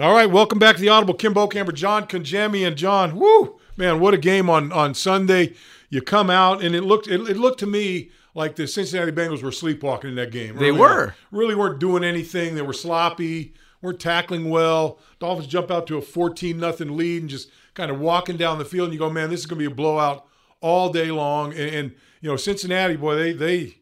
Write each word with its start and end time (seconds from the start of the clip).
All 0.00 0.12
right, 0.12 0.30
welcome 0.30 0.60
back 0.60 0.76
to 0.76 0.80
the 0.80 0.90
Audible. 0.90 1.14
Kim 1.14 1.34
Bokamper, 1.34 1.74
John 1.74 2.06
Congemi, 2.06 2.64
and 2.64 2.76
John. 2.76 3.16
Woo, 3.18 3.58
man, 3.76 3.98
what 3.98 4.14
a 4.14 4.18
game 4.18 4.48
on 4.48 4.70
on 4.70 4.94
Sunday. 4.94 5.54
You 5.90 6.02
come 6.02 6.30
out 6.30 6.62
and 6.62 6.76
it 6.76 6.82
looked 6.82 7.08
it, 7.08 7.20
it 7.28 7.36
looked 7.36 7.58
to 7.60 7.66
me 7.66 8.10
like 8.32 8.54
the 8.54 8.68
Cincinnati 8.68 9.10
Bengals 9.10 9.42
were 9.42 9.50
sleepwalking 9.50 10.10
in 10.10 10.16
that 10.16 10.30
game. 10.30 10.54
They 10.56 10.70
were. 10.70 11.14
really 11.32 11.56
weren't 11.56 11.80
doing 11.80 12.04
anything. 12.04 12.54
They 12.54 12.62
were 12.62 12.72
sloppy, 12.72 13.54
weren't 13.82 13.98
tackling 13.98 14.50
well. 14.50 15.00
Dolphins 15.18 15.48
jump 15.48 15.68
out 15.68 15.88
to 15.88 15.96
a 15.96 16.00
fourteen 16.00 16.58
nothing 16.60 16.96
lead 16.96 17.22
and 17.22 17.30
just 17.30 17.50
kind 17.74 17.90
of 17.90 17.98
walking 17.98 18.36
down 18.36 18.58
the 18.58 18.64
field. 18.64 18.84
And 18.84 18.92
you 18.92 19.00
go, 19.00 19.10
man, 19.10 19.30
this 19.30 19.40
is 19.40 19.46
going 19.46 19.60
to 19.60 19.68
be 19.68 19.72
a 19.72 19.74
blowout 19.74 20.26
all 20.60 20.92
day 20.92 21.10
long. 21.10 21.50
And, 21.54 21.74
and 21.74 21.94
you 22.20 22.30
know, 22.30 22.36
Cincinnati, 22.36 22.94
boy, 22.94 23.16
they 23.16 23.32
they 23.32 23.78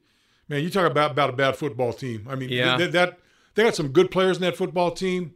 man, 0.48 0.62
you 0.62 0.70
talk 0.70 0.90
about 0.90 1.10
about 1.10 1.28
a 1.28 1.34
bad 1.34 1.56
football 1.56 1.92
team. 1.92 2.26
I 2.26 2.36
mean, 2.36 2.48
Yeah. 2.48 2.78
th- 2.78 2.92
that 2.92 3.18
they 3.54 3.64
got 3.64 3.74
some 3.74 3.88
good 3.88 4.10
players 4.10 4.38
in 4.38 4.42
that 4.44 4.56
football 4.56 4.92
team. 4.92 5.34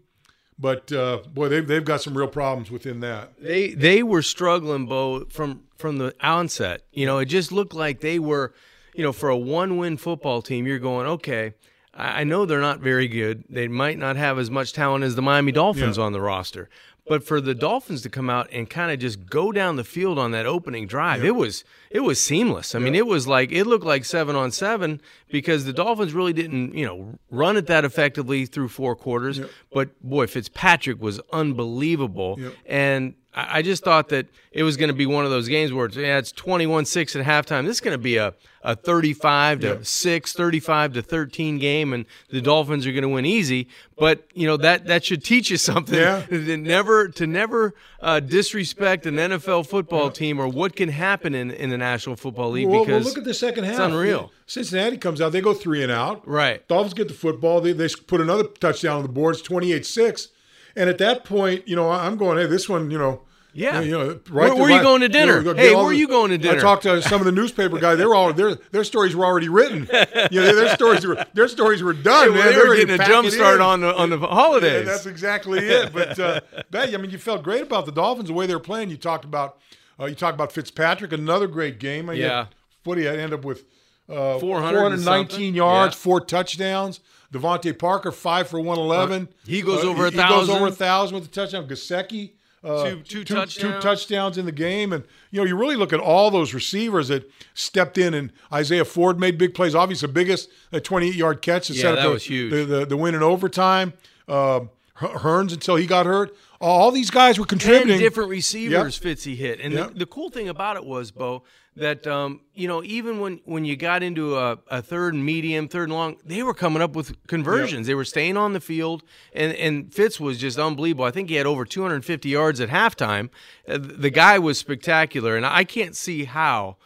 But 0.60 0.92
uh, 0.92 1.18
boy, 1.32 1.48
they've 1.48 1.66
they've 1.66 1.84
got 1.84 2.02
some 2.02 2.16
real 2.16 2.28
problems 2.28 2.70
within 2.70 3.00
that. 3.00 3.32
They 3.40 3.70
they 3.70 4.02
were 4.02 4.22
struggling, 4.22 4.86
Bo, 4.86 5.24
from 5.30 5.62
from 5.78 5.96
the 5.98 6.14
onset. 6.20 6.82
You 6.92 7.06
know, 7.06 7.18
it 7.18 7.26
just 7.26 7.50
looked 7.50 7.72
like 7.74 8.00
they 8.00 8.18
were, 8.18 8.52
you 8.94 9.02
know, 9.02 9.12
for 9.12 9.30
a 9.30 9.36
one 9.38 9.78
win 9.78 9.96
football 9.96 10.42
team, 10.42 10.66
you're 10.66 10.78
going, 10.78 11.06
okay, 11.06 11.54
I 11.94 12.24
know 12.24 12.44
they're 12.44 12.60
not 12.60 12.80
very 12.80 13.08
good. 13.08 13.44
They 13.48 13.68
might 13.68 13.98
not 13.98 14.16
have 14.16 14.38
as 14.38 14.50
much 14.50 14.72
talent 14.74 15.02
as 15.04 15.14
the 15.16 15.22
Miami 15.22 15.52
Dolphins 15.52 15.96
Yeah. 15.96 16.04
on 16.04 16.12
the 16.12 16.20
roster. 16.20 16.68
But 17.10 17.24
for 17.24 17.40
the 17.40 17.56
Dolphins 17.56 18.02
to 18.02 18.08
come 18.08 18.30
out 18.30 18.48
and 18.52 18.70
kind 18.70 18.92
of 18.92 19.00
just 19.00 19.26
go 19.26 19.50
down 19.50 19.74
the 19.74 19.82
field 19.82 20.16
on 20.16 20.30
that 20.30 20.46
opening 20.46 20.86
drive, 20.86 21.24
it 21.24 21.34
was 21.34 21.64
it 21.90 22.04
was 22.04 22.22
seamless. 22.22 22.72
I 22.72 22.78
mean, 22.78 22.94
it 22.94 23.04
was 23.04 23.26
like 23.26 23.50
it 23.50 23.64
looked 23.64 23.84
like 23.84 24.04
seven 24.04 24.36
on 24.36 24.52
seven 24.52 25.00
because 25.28 25.64
the 25.64 25.72
Dolphins 25.72 26.14
really 26.14 26.32
didn't, 26.32 26.72
you 26.76 26.86
know, 26.86 27.18
run 27.28 27.56
it 27.56 27.66
that 27.66 27.84
effectively 27.84 28.46
through 28.46 28.68
four 28.68 28.94
quarters. 28.94 29.40
But 29.72 30.00
boy, 30.08 30.28
Fitzpatrick 30.28 31.02
was 31.02 31.20
unbelievable. 31.32 32.38
And 32.64 33.14
I 33.32 33.62
just 33.62 33.84
thought 33.84 34.08
that 34.08 34.26
it 34.50 34.64
was 34.64 34.76
going 34.76 34.88
to 34.88 34.94
be 34.94 35.06
one 35.06 35.24
of 35.24 35.30
those 35.30 35.46
games 35.48 35.72
where 35.72 35.86
it's, 35.86 35.96
yeah, 35.96 36.18
it's 36.18 36.32
21 36.32 36.84
6 36.84 37.14
at 37.14 37.24
halftime. 37.24 37.64
This 37.64 37.76
is 37.76 37.80
going 37.80 37.94
to 37.94 38.02
be 38.02 38.16
a, 38.16 38.34
a 38.64 38.74
35 38.74 39.60
to 39.60 39.66
Yeah. 39.66 39.76
6, 39.82 40.32
35 40.32 40.94
to 40.94 41.02
13 41.02 41.58
game, 41.58 41.92
and 41.92 42.06
the 42.30 42.40
Dolphins 42.40 42.88
are 42.88 42.92
going 42.92 43.02
to 43.02 43.08
win 43.08 43.24
easy. 43.24 43.68
But, 43.96 44.26
you 44.34 44.48
know, 44.48 44.56
that, 44.56 44.86
that 44.86 45.04
should 45.04 45.22
teach 45.22 45.48
you 45.48 45.58
something. 45.58 45.94
Yeah. 45.96 46.22
to 46.28 46.56
never, 46.56 47.06
to 47.08 47.26
never 47.28 47.74
uh, 48.00 48.18
disrespect 48.18 49.06
an 49.06 49.14
NFL 49.14 49.68
football 49.68 50.10
team 50.10 50.40
or 50.40 50.48
what 50.48 50.74
can 50.74 50.88
happen 50.88 51.32
in, 51.32 51.52
in 51.52 51.70
the 51.70 51.78
National 51.78 52.16
Football 52.16 52.50
League 52.50 52.66
Well, 52.66 52.78
well, 52.78 52.84
because 52.84 53.04
look 53.04 53.18
at 53.18 53.24
the 53.24 53.34
second 53.34 53.62
half. 53.62 53.74
It's 53.74 53.80
unreal. 53.80 54.32
Cincinnati 54.46 54.96
comes 54.96 55.20
out, 55.20 55.30
they 55.30 55.40
go 55.40 55.54
three 55.54 55.84
and 55.84 55.92
out. 55.92 56.26
Right. 56.26 56.66
Dolphins 56.66 56.94
get 56.94 57.06
the 57.06 57.14
football. 57.14 57.60
They, 57.60 57.72
they 57.72 57.88
put 58.08 58.20
another 58.20 58.42
touchdown 58.42 58.96
on 58.96 59.02
the 59.02 59.08
board. 59.08 59.36
It's 59.36 59.42
28 59.42 59.86
6. 59.86 60.28
And 60.76 60.88
at 60.88 60.98
that 60.98 61.24
point, 61.24 61.66
you 61.68 61.76
know, 61.76 61.90
I'm 61.90 62.16
going, 62.16 62.38
hey, 62.38 62.46
this 62.46 62.68
one, 62.68 62.90
you 62.90 62.98
know, 62.98 63.22
Yeah. 63.52 63.80
you 63.80 63.90
know, 63.90 64.18
Where- 64.30 64.48
right 64.48 64.56
where 64.56 64.70
you 64.70 64.80
going 64.80 65.00
to 65.00 65.08
dinner? 65.08 65.42
get 65.42 65.56
Hey, 65.56 65.74
where 65.74 65.88
the- 65.88 65.96
you 65.96 66.06
going 66.06 66.30
to 66.30 66.38
dinner? 66.38 66.58
I 66.58 66.60
talked 66.60 66.84
to 66.84 67.02
some 67.02 67.20
of 67.20 67.24
the 67.24 67.32
newspaper 67.32 67.78
guys. 67.78 67.98
They 67.98 68.06
were 68.06 68.14
all 68.14 68.32
their 68.32 68.54
their 68.70 68.84
stories 68.84 69.16
were 69.16 69.24
already 69.24 69.48
written. 69.48 69.88
You 70.30 70.40
know, 70.40 70.54
their 70.54 70.74
stours 70.76 71.04
were 71.06 71.24
their 71.34 71.48
stories 71.48 71.82
were 71.82 71.92
done, 71.92 72.32
man. 72.34 72.52
they 72.52 72.56
were 72.58 72.76
getting 72.76 73.00
a 73.00 73.04
jump 73.06 73.28
start 73.30 73.60
on 73.60 73.80
the, 73.80 73.92
on 73.96 74.10
the 74.10 74.18
Yeah, 74.18 74.26
holidays. 74.28 74.86
that's 74.86 75.06
exactly 75.06 75.58
it. 75.58 75.92
But 75.92 76.18
uh, 76.18 76.40
that, 76.70 76.94
I 76.94 76.96
mean, 76.98 77.10
you 77.10 77.18
felt 77.18 77.42
great 77.42 77.62
about 77.62 77.86
the 77.86 77.92
Dolphins 77.92 78.28
the 78.28 78.34
way 78.34 78.46
they 78.46 78.54
were 78.54 78.60
playing. 78.60 78.90
You 78.90 78.96
talked 78.96 79.24
about 79.24 79.58
uh, 80.00 80.06
you 80.06 80.14
talked 80.14 80.34
about 80.34 80.52
Fitzpatrick, 80.52 81.12
another 81.12 81.46
great 81.48 81.78
game. 81.80 82.06
Had- 82.06 82.18
Yeah. 82.18 82.46
what 82.84 82.94
do 82.94 83.00
you 83.02 83.10
end 83.10 83.32
up 83.34 83.44
with? 83.44 83.64
Uh, 84.08 84.38
400 84.40 84.78
419 84.78 85.54
yards, 85.54 85.94
Yeah. 85.94 85.98
four 86.00 86.20
touchdowns. 86.20 86.98
DeVante 87.32 87.78
Parker 87.78 88.10
five 88.12 88.48
for 88.48 88.58
111. 88.60 89.28
He 89.46 89.62
goes 89.62 89.84
over 89.84 90.06
a 90.06 90.10
he, 90.10 90.16
He 90.16 90.22
goes 90.22 90.28
thousand. 90.28 90.56
over 90.56 90.66
a 90.66 90.72
thousand 90.72 91.14
with 91.16 91.24
the 91.24 91.30
touchdown. 91.30 91.68
Gesicki. 91.68 92.32
Uh, 92.62 92.84
Two- 92.90 92.96
two 93.02 93.24
two 93.24 93.34
touchdowns. 93.36 93.82
touchdowns 93.82 94.36
in 94.36 94.44
the 94.44 94.52
game, 94.52 94.92
and 94.92 95.02
you 95.30 95.40
know 95.40 95.46
you 95.46 95.56
really 95.56 95.76
look 95.76 95.94
at 95.94 96.00
all 96.00 96.30
those 96.30 96.52
receivers 96.52 97.08
that 97.08 97.26
stepped 97.54 97.96
in, 97.96 98.12
and 98.12 98.30
Isaiah 98.52 98.84
Ford 98.84 99.18
made 99.18 99.38
big 99.38 99.54
plays. 99.54 99.74
Obviously, 99.74 100.06
the 100.08 100.12
biggest, 100.12 100.50
that 100.70 100.84
28 100.84 101.14
yard 101.14 101.40
catch 101.40 101.68
that 101.68 101.74
Yeah, 101.76 101.80
set 101.82 101.92
up 101.94 101.96
that 102.00 102.02
the, 102.08 102.10
was 102.12 102.24
huge. 102.24 102.50
The, 102.52 102.64
the, 102.66 102.84
the 102.86 102.96
win 102.98 103.14
in 103.14 103.22
overtime. 103.22 103.94
Uh, 104.28 104.60
Hurns 104.96 105.54
until 105.54 105.76
he 105.76 105.86
got 105.86 106.04
hurt. 106.04 106.36
All 106.60 106.90
these 106.90 107.10
guys 107.10 107.38
were 107.38 107.46
contributing. 107.46 107.92
and 107.92 108.00
different 108.00 108.28
receivers 108.28 109.00
Fitzy 109.00 109.34
hit. 109.34 109.58
And 109.60 109.72
Yep. 109.72 109.92
the, 109.94 109.98
the 110.00 110.06
cool 110.06 110.28
thing 110.28 110.46
about 110.50 110.76
it 110.76 110.84
was, 110.84 111.10
Bo, 111.10 111.42
that 111.76 112.06
um, 112.06 112.40
you 112.54 112.68
know, 112.68 112.82
even 112.82 113.20
when 113.20 113.40
when 113.44 113.64
you 113.64 113.76
got 113.76 114.02
into 114.02 114.36
a, 114.36 114.58
a 114.68 114.82
third 114.82 115.14
and 115.14 115.24
medium, 115.24 115.68
third 115.68 115.84
and 115.84 115.92
long, 115.92 116.16
they 116.24 116.42
were 116.42 116.54
coming 116.54 116.82
up 116.82 116.96
with 116.96 117.26
conversions. 117.26 117.86
They 117.86 117.94
were 117.94 118.04
staying 118.04 118.36
on 118.36 118.52
the 118.52 118.60
field, 118.60 119.02
and 119.32 119.54
and 119.54 119.92
Fitz 119.92 120.18
was 120.18 120.38
just 120.38 120.58
unbelievable. 120.58 121.04
I 121.04 121.10
think 121.10 121.28
he 121.28 121.36
had 121.36 121.46
over 121.46 121.64
250 121.64 122.28
yards 122.28 122.60
at 122.60 122.68
halftime. 122.68 123.30
Uh, 123.68 123.78
the 123.80 124.10
guy 124.10 124.38
was 124.38 124.58
spectacular, 124.58 125.36
and 125.36 125.46
I 125.46 125.64
can't 125.64 125.96
see 125.96 126.24
how. 126.24 126.76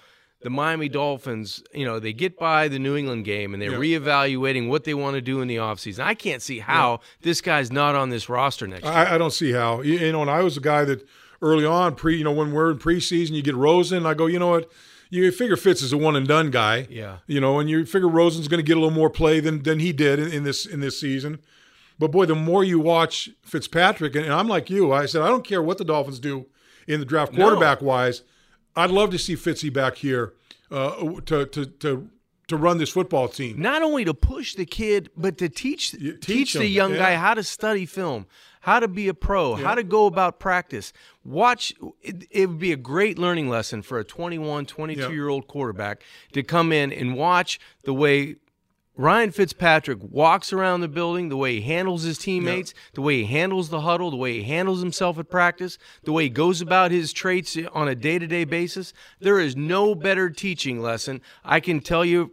The 0.42 0.50
Miami 0.50 0.90
Dolphins, 0.90 1.62
you 1.72 1.86
know, 1.86 1.98
they 1.98 2.12
get 2.12 2.38
by 2.38 2.68
the 2.68 2.78
New 2.78 2.96
England 2.96 3.24
game 3.24 3.54
and 3.54 3.62
they're 3.62 3.70
reevaluating 3.70 4.68
what 4.68 4.84
they 4.84 4.92
want 4.92 5.14
to 5.14 5.22
do 5.22 5.40
in 5.40 5.48
the 5.48 5.56
offseason. 5.56 6.00
I 6.00 6.12
can't 6.12 6.42
see 6.42 6.58
how 6.58 7.00
this 7.22 7.40
guy's 7.40 7.72
not 7.72 7.94
on 7.94 8.10
this 8.10 8.28
roster 8.28 8.66
next 8.66 8.84
year. 8.84 8.92
I, 8.92 9.14
I 9.14 9.16
don't 9.16 9.32
see 9.32 9.52
how. 9.52 9.80
You, 9.80 9.94
you 9.94 10.12
know, 10.12 10.20
and 10.20 10.30
I 10.30 10.42
was 10.42 10.58
a 10.58 10.60
guy 10.60 10.84
that 10.84 11.08
early 11.42 11.64
on, 11.64 11.94
pre, 11.94 12.16
you 12.16 12.24
know, 12.24 12.32
when 12.32 12.52
we're 12.52 12.70
in 12.70 12.78
preseason, 12.78 13.30
you 13.32 13.42
get 13.42 13.54
Rosen. 13.54 14.06
I 14.06 14.14
go, 14.14 14.26
you 14.26 14.38
know 14.38 14.48
what? 14.48 14.70
You 15.10 15.30
figure 15.30 15.56
Fitz 15.56 15.82
is 15.82 15.92
a 15.92 15.96
one 15.96 16.16
and 16.16 16.26
done 16.26 16.50
guy. 16.50 16.86
Yeah. 16.90 17.18
You 17.26 17.40
know, 17.40 17.58
and 17.58 17.70
you 17.70 17.84
figure 17.86 18.08
Rosen's 18.08 18.48
going 18.48 18.58
to 18.58 18.66
get 18.66 18.76
a 18.76 18.80
little 18.80 18.94
more 18.94 19.10
play 19.10 19.40
than 19.40 19.62
than 19.62 19.78
he 19.78 19.92
did 19.92 20.18
in, 20.18 20.32
in 20.32 20.44
this 20.44 20.66
in 20.66 20.80
this 20.80 20.98
season. 20.98 21.38
But 21.98 22.10
boy, 22.10 22.26
the 22.26 22.34
more 22.34 22.64
you 22.64 22.80
watch 22.80 23.30
Fitzpatrick, 23.42 24.16
and 24.16 24.32
I'm 24.32 24.48
like 24.48 24.68
you, 24.68 24.92
I 24.92 25.06
said 25.06 25.22
I 25.22 25.28
don't 25.28 25.44
care 25.46 25.62
what 25.62 25.78
the 25.78 25.84
Dolphins 25.84 26.18
do 26.18 26.46
in 26.88 27.00
the 27.00 27.06
draft 27.06 27.34
quarterback 27.34 27.80
wise. 27.80 28.22
I'd 28.74 28.90
love 28.90 29.10
to 29.10 29.18
see 29.18 29.36
Fitzy 29.36 29.72
back 29.72 29.96
here 29.96 30.34
uh, 30.70 31.20
to 31.26 31.46
to 31.46 31.66
to 31.66 32.10
to 32.48 32.56
run 32.56 32.78
this 32.78 32.90
football 32.90 33.28
team. 33.28 33.60
not 33.60 33.82
only 33.82 34.04
to 34.04 34.14
push 34.14 34.54
the 34.54 34.66
kid, 34.66 35.10
but 35.16 35.38
to 35.38 35.48
teach 35.48 35.92
teach, 35.92 36.20
teach 36.20 36.52
the 36.54 36.66
young 36.66 36.92
yeah. 36.92 36.98
guy 36.98 37.14
how 37.16 37.34
to 37.34 37.42
study 37.42 37.86
film, 37.86 38.26
how 38.60 38.80
to 38.80 38.88
be 38.88 39.08
a 39.08 39.14
pro, 39.14 39.54
how 39.54 39.74
to 39.74 39.82
go 39.82 40.06
about 40.06 40.38
practice. 40.38 40.92
Watch 41.24 41.72
it, 42.02 42.26
it 42.30 42.48
would 42.48 42.58
be 42.58 42.72
a 42.72 42.76
great 42.76 43.18
learning 43.18 43.48
lesson 43.48 43.82
for 43.82 43.98
a 43.98 44.04
21, 44.04 44.66
22 44.66 45.00
Yeah. 45.00 45.08
year 45.10 45.28
old 45.28 45.46
quarterback 45.48 46.02
to 46.32 46.42
come 46.42 46.72
in 46.72 46.92
and 46.92 47.14
watch 47.16 47.58
the 47.84 47.94
way 47.94 48.36
Ryan 48.96 49.32
Fitzpatrick 49.32 49.98
walks 50.02 50.52
around 50.52 50.80
the 50.80 50.88
building, 50.88 51.28
the 51.28 51.36
way 51.36 51.56
he 51.56 51.60
handles 51.62 52.04
his 52.04 52.16
teammates, 52.16 52.72
the 52.94 53.02
way 53.02 53.18
he 53.18 53.24
handles 53.24 53.68
the 53.68 53.80
huddle, 53.80 54.10
the 54.10 54.16
way 54.16 54.34
he 54.34 54.42
handles 54.44 54.80
himself 54.80 55.18
at 55.18 55.28
practice, 55.28 55.78
the 56.04 56.12
way 56.12 56.24
he 56.24 56.28
goes 56.30 56.60
about 56.60 56.92
his 56.92 57.12
traits 57.12 57.58
on 57.72 57.88
a 57.88 57.96
day 57.96 58.18
to 58.20 58.26
day 58.26 58.44
basis. 58.44 58.92
There 59.18 59.40
is 59.40 59.56
no 59.56 59.96
better 59.96 60.30
teaching 60.30 60.80
lesson. 60.80 61.22
I 61.44 61.58
can 61.58 61.80
tell 61.80 62.04
you 62.04 62.32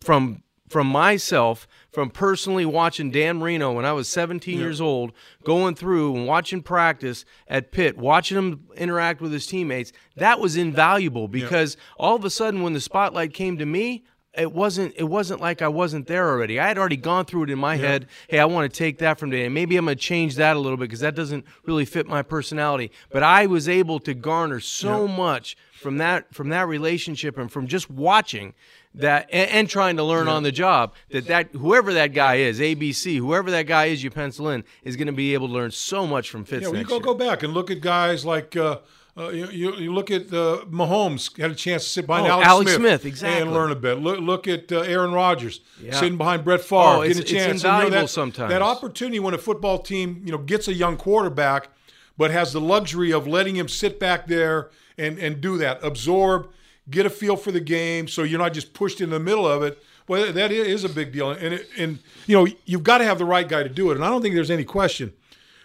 from 0.00 0.42
from 0.72 0.86
myself, 0.86 1.68
from 1.90 2.08
personally 2.08 2.64
watching 2.64 3.10
Dan 3.10 3.38
Marino 3.38 3.72
when 3.72 3.84
I 3.84 3.92
was 3.92 4.08
17 4.08 4.58
years 4.58 4.80
old, 4.80 5.12
going 5.44 5.74
through 5.74 6.16
and 6.16 6.26
watching 6.26 6.62
practice 6.62 7.26
at 7.46 7.72
Pitt, 7.72 7.98
watching 7.98 8.38
him 8.38 8.66
interact 8.78 9.20
with 9.20 9.32
his 9.32 9.46
teammates, 9.46 9.92
that 10.16 10.40
was 10.40 10.56
invaluable 10.56 11.28
because 11.28 11.76
all 11.98 12.16
of 12.16 12.24
a 12.24 12.30
sudden 12.30 12.62
when 12.62 12.72
the 12.72 12.80
spotlight 12.80 13.34
came 13.34 13.58
to 13.58 13.66
me, 13.66 14.04
it 14.34 14.52
wasn't 14.52 14.94
it 14.96 15.04
wasn't 15.04 15.40
like 15.40 15.60
I 15.60 15.68
wasn't 15.68 16.06
there 16.06 16.28
already. 16.28 16.58
I 16.58 16.66
had 16.68 16.78
already 16.78 16.96
gone 16.96 17.26
through 17.26 17.44
it 17.44 17.50
in 17.50 17.58
my 17.58 17.76
head. 17.76 18.06
Hey, 18.28 18.38
I 18.38 18.46
want 18.46 18.72
to 18.72 18.76
take 18.76 18.98
that 18.98 19.18
from 19.18 19.30
today. 19.30 19.44
And 19.44 19.54
maybe 19.54 19.76
I'm 19.76 19.84
going 19.84 19.96
to 19.96 20.02
change 20.02 20.36
that 20.36 20.56
a 20.56 20.58
little 20.58 20.78
bit 20.78 20.84
because 20.84 21.00
that 21.00 21.14
doesn't 21.14 21.44
really 21.66 21.84
fit 21.84 22.06
my 22.06 22.22
personality. 22.22 22.90
But 23.10 23.22
I 23.22 23.46
was 23.46 23.68
able 23.68 24.00
to 24.00 24.14
garner 24.14 24.60
so 24.60 25.06
much 25.06 25.56
from 25.74 25.98
that 25.98 26.32
from 26.34 26.48
that 26.48 26.66
relationship 26.66 27.36
and 27.36 27.52
from 27.52 27.66
just 27.66 27.90
watching 27.90 28.54
that 28.94 29.28
and, 29.32 29.50
and 29.50 29.68
trying 29.68 29.96
to 29.96 30.04
learn 30.04 30.28
on 30.28 30.42
the 30.42 30.52
job 30.52 30.94
that 31.10 31.26
that 31.26 31.48
whoever 31.52 31.92
that 31.92 32.14
guy 32.14 32.36
is, 32.36 32.58
ABC, 32.58 33.18
whoever 33.18 33.50
that 33.50 33.66
guy 33.66 33.86
is 33.86 34.02
you 34.02 34.10
pencil 34.10 34.48
in 34.48 34.64
is 34.82 34.96
going 34.96 35.06
to 35.06 35.12
be 35.12 35.34
able 35.34 35.48
to 35.48 35.54
learn 35.54 35.70
so 35.70 36.06
much 36.06 36.30
from 36.30 36.44
Fitz 36.44 36.62
Yeah, 36.62 36.68
well, 36.68 36.78
you 36.78 36.86
go 36.86 36.94
year. 36.96 37.02
go 37.04 37.14
back 37.14 37.42
and 37.42 37.52
look 37.52 37.70
at 37.70 37.80
guys 37.80 38.24
like 38.24 38.56
uh, 38.56 38.78
uh, 39.16 39.28
you, 39.28 39.46
you, 39.48 39.74
you 39.76 39.92
look 39.92 40.10
at 40.10 40.32
uh, 40.32 40.64
Mahomes 40.70 41.38
had 41.38 41.50
a 41.50 41.54
chance 41.54 41.84
to 41.84 41.90
sit 41.90 42.06
behind 42.06 42.26
Oh, 42.26 42.30
Alex, 42.30 42.48
Alex 42.48 42.70
Smith, 42.72 43.00
Smith, 43.02 43.04
exactly. 43.06 43.42
and 43.42 43.52
learn 43.52 43.70
a 43.70 43.74
bit. 43.76 43.98
Look 43.98 44.20
look 44.20 44.48
at 44.48 44.72
uh, 44.72 44.80
Aaron 44.80 45.12
Rodgers 45.12 45.60
Yeah. 45.80 45.92
sitting 45.98 46.16
behind 46.16 46.44
Brett 46.44 46.62
Favre, 46.62 46.82
Oh, 46.82 47.02
getting 47.02 47.18
a 47.18 47.20
it's- 47.20 47.20
it's 47.20 47.30
chance. 47.30 47.44
And, 47.52 47.62
you 47.62 47.68
know, 47.68 47.74
invaluable 47.74 48.00
that, 48.06 48.08
sometimes. 48.08 48.50
That 48.50 48.62
opportunity 48.62 49.20
when 49.20 49.34
a 49.34 49.38
football 49.38 49.78
team 49.80 50.22
you 50.24 50.32
know 50.32 50.38
gets 50.38 50.66
a 50.68 50.72
young 50.74 50.96
quarterback, 50.96 51.68
but 52.16 52.30
has 52.30 52.52
the 52.52 52.60
luxury 52.60 53.12
of 53.12 53.26
letting 53.26 53.54
him 53.56 53.68
sit 53.68 54.00
back 54.00 54.26
there 54.28 54.70
and 54.96 55.18
and 55.18 55.40
do 55.42 55.58
that, 55.58 55.78
absorb, 55.84 56.48
get 56.90 57.04
a 57.04 57.10
feel 57.10 57.36
for 57.36 57.52
the 57.52 57.60
game, 57.60 58.08
so 58.08 58.22
you're 58.22 58.38
not 58.38 58.54
just 58.54 58.72
pushed 58.72 59.00
in 59.00 59.10
the 59.10 59.20
middle 59.20 59.46
of 59.46 59.62
it. 59.62 59.82
Well, 60.08 60.32
that 60.32 60.50
is 60.50 60.84
a 60.84 60.88
big 60.88 61.12
deal, 61.12 61.30
and 61.30 61.54
it, 61.54 61.68
and 61.78 61.98
you 62.26 62.34
know 62.36 62.46
you've 62.64 62.82
got 62.82 62.98
to 62.98 63.04
have 63.04 63.18
the 63.18 63.24
right 63.26 63.48
guy 63.48 63.62
to 63.62 63.68
do 63.68 63.90
it, 63.90 63.96
and 63.96 64.04
I 64.04 64.08
don't 64.08 64.22
think 64.22 64.34
there's 64.34 64.50
any 64.50 64.64
question. 64.64 65.12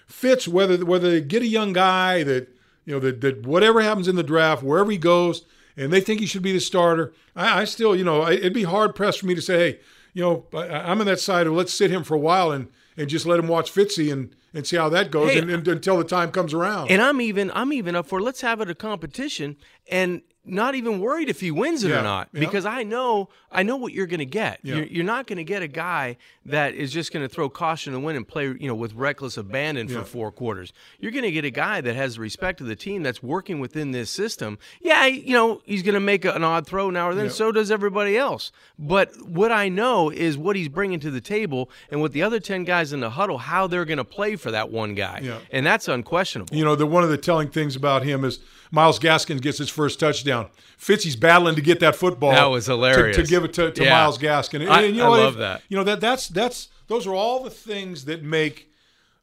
Fitz 0.05 0.47
whether 0.47 0.83
whether 0.85 1.09
they 1.11 1.21
get 1.21 1.41
a 1.41 1.47
young 1.47 1.71
guy 1.73 2.23
that 2.23 2.47
you 2.87 2.93
know 2.93 2.99
that, 3.01 3.21
that 3.21 3.45
whatever 3.45 3.81
happens 3.81 4.07
in 4.07 4.15
the 4.15 4.23
draft, 4.23 4.63
wherever 4.63 4.89
he 4.89 4.97
goes, 4.97 5.43
and 5.75 5.91
they 5.93 6.01
think 6.01 6.19
he 6.21 6.25
should 6.25 6.41
be 6.41 6.53
the 6.53 6.59
starter. 6.59 7.13
I, 7.35 7.61
I 7.61 7.63
still, 7.65 7.95
you 7.95 8.03
know, 8.03 8.21
I, 8.21 8.31
it'd 8.31 8.53
be 8.53 8.63
hard 8.63 8.95
pressed 8.95 9.19
for 9.19 9.27
me 9.27 9.35
to 9.35 9.41
say, 9.41 9.57
hey, 9.73 9.79
you 10.13 10.23
know, 10.23 10.45
I, 10.53 10.89
I'm 10.89 10.99
on 11.01 11.05
that 11.05 11.19
side 11.19 11.45
of 11.45 11.53
let's 11.53 11.73
sit 11.73 11.91
him 11.91 12.03
for 12.03 12.15
a 12.15 12.19
while 12.19 12.51
and 12.51 12.69
and 12.95 13.07
just 13.09 13.25
let 13.27 13.37
him 13.39 13.47
watch 13.47 13.71
Fitzy 13.71 14.11
and 14.11 14.33
and 14.53 14.65
see 14.65 14.77
how 14.77 14.89
that 14.89 15.11
goes 15.11 15.31
Hey, 15.33 15.39
and, 15.39 15.51
and- 15.51 15.67
until 15.67 15.97
the 15.97 16.03
time 16.05 16.31
comes 16.31 16.53
around. 16.53 16.89
And 16.89 17.01
I'm 17.01 17.19
even 17.21 17.51
I'm 17.53 17.73
even 17.73 17.95
up 17.95 18.07
for 18.07 18.21
let's 18.21 18.41
have 18.41 18.61
it 18.61 18.69
a 18.69 18.75
competition 18.75 19.57
and 19.91 20.21
not 20.47 20.75
even 20.75 20.99
worried 20.99 21.29
if 21.29 21.39
he 21.41 21.51
wins 21.51 21.83
it 21.83 21.89
Yeah, 21.89 21.99
or 21.99 22.03
not 22.03 22.29
yeah. 22.33 22.39
because 22.39 22.65
I 22.65 22.83
know 22.83 23.29
I 23.51 23.63
know 23.63 23.75
what 23.77 23.93
you're 23.93 24.07
going 24.07 24.19
to 24.19 24.25
get. 24.25 24.59
Yeah. 24.63 24.75
You're, 24.77 24.85
you're 24.85 25.05
not 25.05 25.27
going 25.27 25.37
to 25.37 25.43
get 25.43 25.61
a 25.61 25.67
guy 25.67 26.17
that 26.45 26.73
is 26.73 26.91
just 26.91 27.11
going 27.13 27.27
to 27.27 27.33
throw 27.33 27.49
caution 27.49 27.93
to 27.93 27.99
win 27.99 28.15
and 28.15 28.27
play 28.27 28.45
you 28.45 28.67
know 28.67 28.75
with 28.75 28.93
reckless 28.93 29.37
abandon 29.37 29.87
for 29.87 30.03
four 30.03 30.31
quarters. 30.31 30.73
You're 30.99 31.11
going 31.11 31.23
to 31.23 31.31
get 31.31 31.45
a 31.45 31.49
guy 31.51 31.81
that 31.81 31.95
has 31.95 32.17
respect 32.17 32.57
to 32.59 32.63
the 32.63 32.75
team 32.75 33.03
that's 33.03 33.21
working 33.21 33.59
within 33.59 33.91
this 33.91 34.09
system. 34.09 34.57
Yeah, 34.81 35.05
you 35.05 35.33
know 35.33 35.61
he's 35.65 35.83
going 35.83 35.93
to 35.95 35.99
make 35.99 36.25
an 36.25 36.43
odd 36.43 36.65
throw 36.65 36.89
now 36.89 37.09
or 37.09 37.15
then. 37.15 37.29
So 37.29 37.51
does 37.51 37.71
everybody 37.71 38.17
else. 38.17 38.51
But 38.79 39.09
what 39.27 39.51
I 39.51 39.69
know 39.69 40.09
is 40.09 40.37
what 40.37 40.55
he's 40.55 40.69
bringing 40.69 40.99
to 41.01 41.11
the 41.11 41.21
table 41.21 41.69
and 41.91 42.01
what 42.01 42.11
the 42.13 42.23
other 42.23 42.39
ten 42.39 42.63
guys 42.63 42.93
in 42.93 42.99
the 42.99 43.11
huddle 43.11 43.37
how 43.37 43.67
they're 43.67 43.85
going 43.85 43.97
to 43.97 44.03
play 44.03 44.35
for 44.35 44.51
that 44.51 44.71
one 44.71 44.95
guy. 44.95 45.19
Yeah. 45.23 45.39
And 45.51 45.65
that's 45.65 45.87
unquestionable. 45.87 46.55
you 46.55 46.63
know, 46.63 46.75
the 46.75 46.85
one 46.85 47.03
of 47.03 47.09
the 47.09 47.17
telling 47.17 47.49
things 47.49 47.75
about 47.75 48.03
him 48.03 48.23
is 48.23 48.39
Myles 48.71 48.99
Gaskins 48.99 49.41
gets 49.41 49.57
his 49.57 49.69
first 49.69 49.99
touchdown. 49.99 50.47
Fitzy's 50.77 51.15
battling 51.15 51.55
to 51.55 51.61
get 51.61 51.79
that 51.79 51.95
football. 51.95 52.31
That 52.31 52.45
was 52.45 52.65
to- 52.65 52.71
hilarious. 52.71 53.17
To, 53.17 53.23
give 53.23 53.43
it 53.43 53.53
to, 53.53 53.71
to 53.71 53.83
Yeah. 53.83 53.91
Myles 53.91 54.17
Gaskin. 54.17 54.61
And, 54.61 54.69
I- 54.69 54.81
and 54.83 54.95
you 54.95 55.01
know 55.01 55.09
what? 55.11 55.19
love 55.19 55.33
If- 55.33 55.39
that. 55.39 55.61
You 55.69 55.77
know 55.77 55.83
that 55.85 56.01
that's 56.01 56.27
that's 56.27 56.69
those 56.87 57.05
are 57.07 57.13
all 57.13 57.43
the 57.43 57.49
things 57.49 58.05
that 58.05 58.23
make 58.23 58.69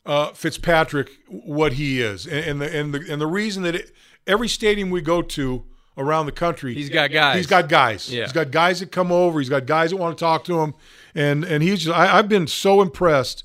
uh, 0.07 0.29
Fitzpatrick 0.33 1.11
what 1.29 1.75
he 1.75 2.01
is, 2.03 2.27
and, 2.27 2.45
and 2.45 2.61
the 2.61 2.79
and 2.79 2.95
the 2.95 3.13
and 3.13 3.21
the 3.21 3.27
reason 3.27 3.63
that 3.63 3.75
it, 3.75 3.93
every 4.27 4.49
stadium 4.49 4.91
we 4.91 5.01
go 5.01 5.23
to 5.23 5.65
around 5.97 6.27
the 6.27 6.33
country, 6.33 6.75
He's 6.75 6.91
got 6.91 7.11
guys. 7.11 7.37
He's 7.37 7.47
got 7.47 7.69
guys. 7.69 8.13
Yeah. 8.13 8.25
He's 8.25 8.33
got 8.33 8.51
guys 8.51 8.81
that 8.81 8.91
come 8.93 9.11
over. 9.13 9.39
He's 9.39 9.49
got 9.49 9.65
guys 9.65 9.91
that 9.91 9.97
want 9.97 10.19
to 10.19 10.23
talk 10.23 10.45
to 10.45 10.61
him, 10.61 10.75
and 11.15 11.45
and 11.45 11.63
he's 11.63 11.85
just, 11.85 11.97
I, 11.97 12.19
I've 12.19 12.29
been 12.29 12.47
so 12.47 12.83
impressed 12.83 13.45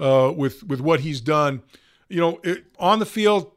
uh, 0.00 0.32
with 0.34 0.64
with 0.64 0.80
what 0.80 1.00
he's 1.00 1.20
done. 1.20 1.62
You 2.08 2.18
know, 2.20 2.40
it, 2.42 2.64
on 2.80 2.98
the 2.98 3.06
field, 3.06 3.52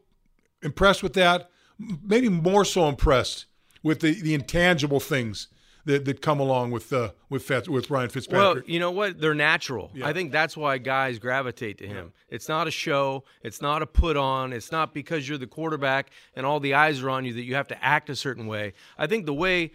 impressed 0.62 1.02
with 1.02 1.14
that. 1.14 1.50
Maybe 1.78 2.30
more 2.30 2.66
so 2.66 2.88
impressed 2.88 3.46
with 3.82 4.00
the, 4.00 4.20
the 4.22 4.34
intangible 4.34 5.00
things 5.00 5.48
that, 5.86 6.06
that 6.06 6.22
come 6.22 6.40
along 6.40 6.72
with 6.72 6.94
uh, 6.94 7.12
with 7.30 7.44
Fitz, 7.44 7.68
with 7.68 7.90
Ryan 7.90 8.10
Fitzpatrick. 8.10 8.56
Well, 8.56 8.64
you 8.66 8.80
know 8.80 8.92
what? 8.92 9.20
They're 9.20 9.34
natural. 9.34 9.92
Yeah. 9.94 10.08
I 10.08 10.14
think 10.14 10.32
that's 10.32 10.56
why 10.56 10.78
guys 10.78 11.20
gravitate 11.20 11.78
to 11.80 11.88
him. 11.88 12.14
It's 12.30 12.48
not 12.48 12.68
a 12.68 12.72
show. 12.72 13.26
It's 13.44 13.62
not 13.62 13.82
a 13.82 13.86
put 13.86 14.16
on. 14.16 14.54
It's 14.54 14.72
not 14.72 14.94
because 14.94 15.28
you're 15.28 15.38
the 15.38 15.48
quarterback 15.48 16.10
and 16.36 16.46
all 16.46 16.60
the 16.60 16.74
eyes 16.74 17.02
are 17.02 17.10
on 17.10 17.26
you 17.26 17.34
that 17.34 17.44
you 17.44 17.56
have 17.56 17.68
to 17.68 17.84
act 17.84 18.10
a 18.10 18.16
certain 18.16 18.48
way. 18.48 18.74
I 18.98 19.08
think 19.08 19.26
the 19.26 19.34
way 19.34 19.72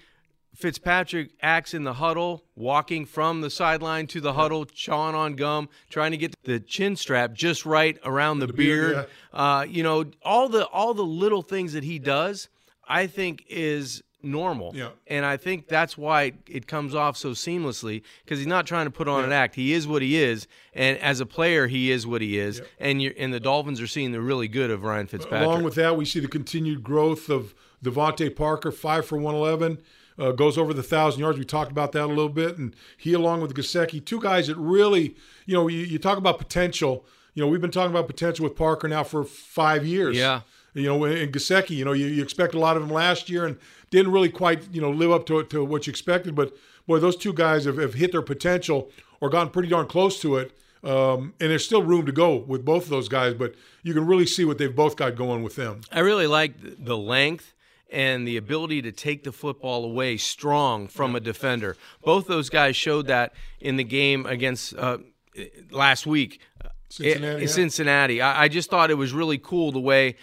Fitzpatrick 0.59 1.31
acts 1.41 1.73
in 1.73 1.85
the 1.85 1.95
huddle, 1.95 2.43
walking 2.57 3.07
from 3.07 3.43
the 3.43 3.49
sideline 3.49 4.09
to 4.09 4.21
the 4.21 4.33
huddle, 4.33 4.65
chawing 4.65 5.15
on 5.15 5.35
gum, 5.35 5.69
trying 5.89 6.11
to 6.11 6.17
get 6.17 6.35
the 6.43 6.59
chin 6.59 6.97
strap 6.97 7.33
just 7.33 7.65
right 7.65 7.97
around 8.05 8.41
the, 8.41 8.49
beard, 8.49 8.95
beard. 8.95 9.07
Uh, 9.33 9.65
you 9.69 9.85
know, 9.85 10.07
all 10.25 10.49
the 10.49 10.67
all 10.67 10.95
the 10.95 11.05
little 11.05 11.43
things 11.43 11.75
that 11.75 11.85
he 11.85 12.01
does, 12.01 12.49
I 12.89 13.07
think 13.07 13.45
is 13.49 14.03
normal. 14.21 14.75
Yeah. 14.75 14.89
And 15.07 15.25
I 15.25 15.37
think 15.37 15.69
that's 15.69 15.97
why 15.97 16.33
it 16.49 16.67
comes 16.67 16.93
off 16.93 17.17
so 17.17 17.31
seamlessly 17.31 18.03
because 18.25 18.39
he's 18.39 18.49
not 18.49 18.67
trying 18.67 18.87
to 18.87 18.91
put 18.91 19.07
on 19.07 19.23
an 19.23 19.31
act. 19.31 19.55
He 19.55 19.73
is 19.73 19.87
what 19.87 20.03
he 20.03 20.17
is, 20.17 20.49
and 20.75 20.99
as 20.99 21.21
a 21.21 21.27
player, 21.27 21.69
he 21.69 21.93
is 21.93 22.05
what 22.05 22.21
he 22.21 22.37
is. 22.37 22.61
And 22.81 23.01
you 23.01 23.15
and 23.17 23.33
the 23.33 23.39
Dolphins 23.39 23.81
are 23.81 23.87
seeing 23.87 24.11
the 24.11 24.21
really 24.21 24.49
good 24.49 24.73
of 24.73 24.83
Ryan 24.83 25.07
Fitzpatrick. 25.07 25.43
Along 25.43 25.63
with 25.63 25.77
that, 25.77 25.97
we 25.97 26.05
see 26.05 26.19
the 26.19 26.27
continued 26.27 26.83
growth 26.83 27.29
of 27.29 27.55
DeVante 27.85 28.35
Parker, 28.35 28.73
five 28.73 29.07
for 29.07 29.17
111, 29.17 29.79
uh, 30.19 30.33
goes 30.33 30.59
over 30.59 30.73
the 30.73 30.83
1,000 30.83 31.21
yards. 31.21 31.39
We 31.39 31.45
talked 31.45 31.71
about 31.71 31.93
that 31.93 32.05
a 32.05 32.07
little 32.07 32.29
bit. 32.29 32.59
And 32.59 32.75
he, 32.97 33.13
along 33.13 33.41
with 33.41 33.55
Gesicki, 33.55 34.05
two 34.05 34.21
guys 34.21 34.49
that 34.49 34.57
really, 34.57 35.17
you 35.47 35.55
know, 35.55 35.69
you, 35.69 35.79
you 35.79 35.99
talk 35.99 36.19
about 36.19 36.39
potential. 36.39 37.05
You 37.35 37.45
know, 37.45 37.49
we've 37.49 37.61
been 37.61 37.71
talking 37.71 37.91
about 37.91 38.07
potential 38.07 38.45
with 38.45 38.57
Parker 38.57 38.89
now 38.89 39.05
for 39.05 39.25
five 39.25 39.87
years. 39.87 40.17
Yeah. 40.17 40.41
You 40.75 40.85
know, 40.85 41.05
and 41.05 41.33
Gesicki, 41.33 41.71
you 41.71 41.85
know, 41.85 41.93
you, 41.93 42.07
you 42.07 42.23
expect 42.23 42.55
a 42.55 42.59
lot 42.59 42.77
of 42.77 42.83
him 42.83 42.91
last 42.91 43.31
year 43.31 43.47
and 43.47 43.59
didn't 43.91 44.13
really 44.13 44.29
quite, 44.29 44.73
you 44.73 44.81
know, 44.81 44.91
live 44.91 45.11
up 45.11 45.27
to, 45.27 45.45
to 45.45 45.65
what 45.65 45.87
you 45.87 45.91
expected. 45.91 46.35
But, 46.35 46.55
boy, 46.87 46.99
those 46.99 47.17
two 47.17 47.33
guys 47.33 47.65
have, 47.65 47.79
have 47.79 47.95
hit 47.95 48.13
their 48.13 48.23
potential 48.23 48.91
or 49.21 49.31
gotten 49.31 49.51
pretty 49.51 49.69
darn 49.69 49.87
close 49.87 50.21
to 50.23 50.37
it. 50.37 50.53
Um, 50.85 51.35
and 51.41 51.51
there's 51.51 51.65
still 51.65 51.83
room 51.83 52.07
to 52.07 52.13
go 52.13 52.37
with 52.37 52.65
both 52.65 52.85
of 52.85 52.91
those 52.91 53.09
guys, 53.09 53.35
but 53.35 53.55
you 53.83 53.95
can 53.95 54.07
really 54.07 54.27
see 54.27 54.45
what 54.45 54.59
they've 54.59 54.75
both 54.75 54.97
got 54.97 55.17
going 55.17 55.43
with 55.43 55.57
them. 55.57 55.81
I 55.91 56.01
really 56.01 56.29
like 56.29 56.53
the 56.61 56.97
length 56.97 57.53
and 57.91 58.27
the 58.27 58.37
ability 58.37 58.83
to 58.83 58.93
take 58.93 59.25
the 59.25 59.33
football 59.33 59.85
away 59.85 60.17
strong 60.17 60.89
from 60.89 61.15
a 61.17 61.21
defender. 61.21 61.77
Both 62.05 62.27
those 62.27 62.51
guys 62.51 62.77
showed 62.77 63.07
that 63.07 63.33
in 63.61 63.77
the 63.77 63.85
game 63.85 64.27
against 64.27 64.77
uh, 64.77 64.99
last 65.71 66.07
week. 66.07 66.41
Cincinnati, 66.91 67.35
in 67.35 67.41
yeah. 67.43 67.47
Cincinnati. 67.47 68.23
I, 68.23 68.45
I 68.45 68.49
just 68.49 68.71
thought 68.71 68.91
it 68.91 68.95
was 68.95 69.13
really 69.13 69.39
cool 69.39 69.73
the 69.73 69.81
way 69.81 70.17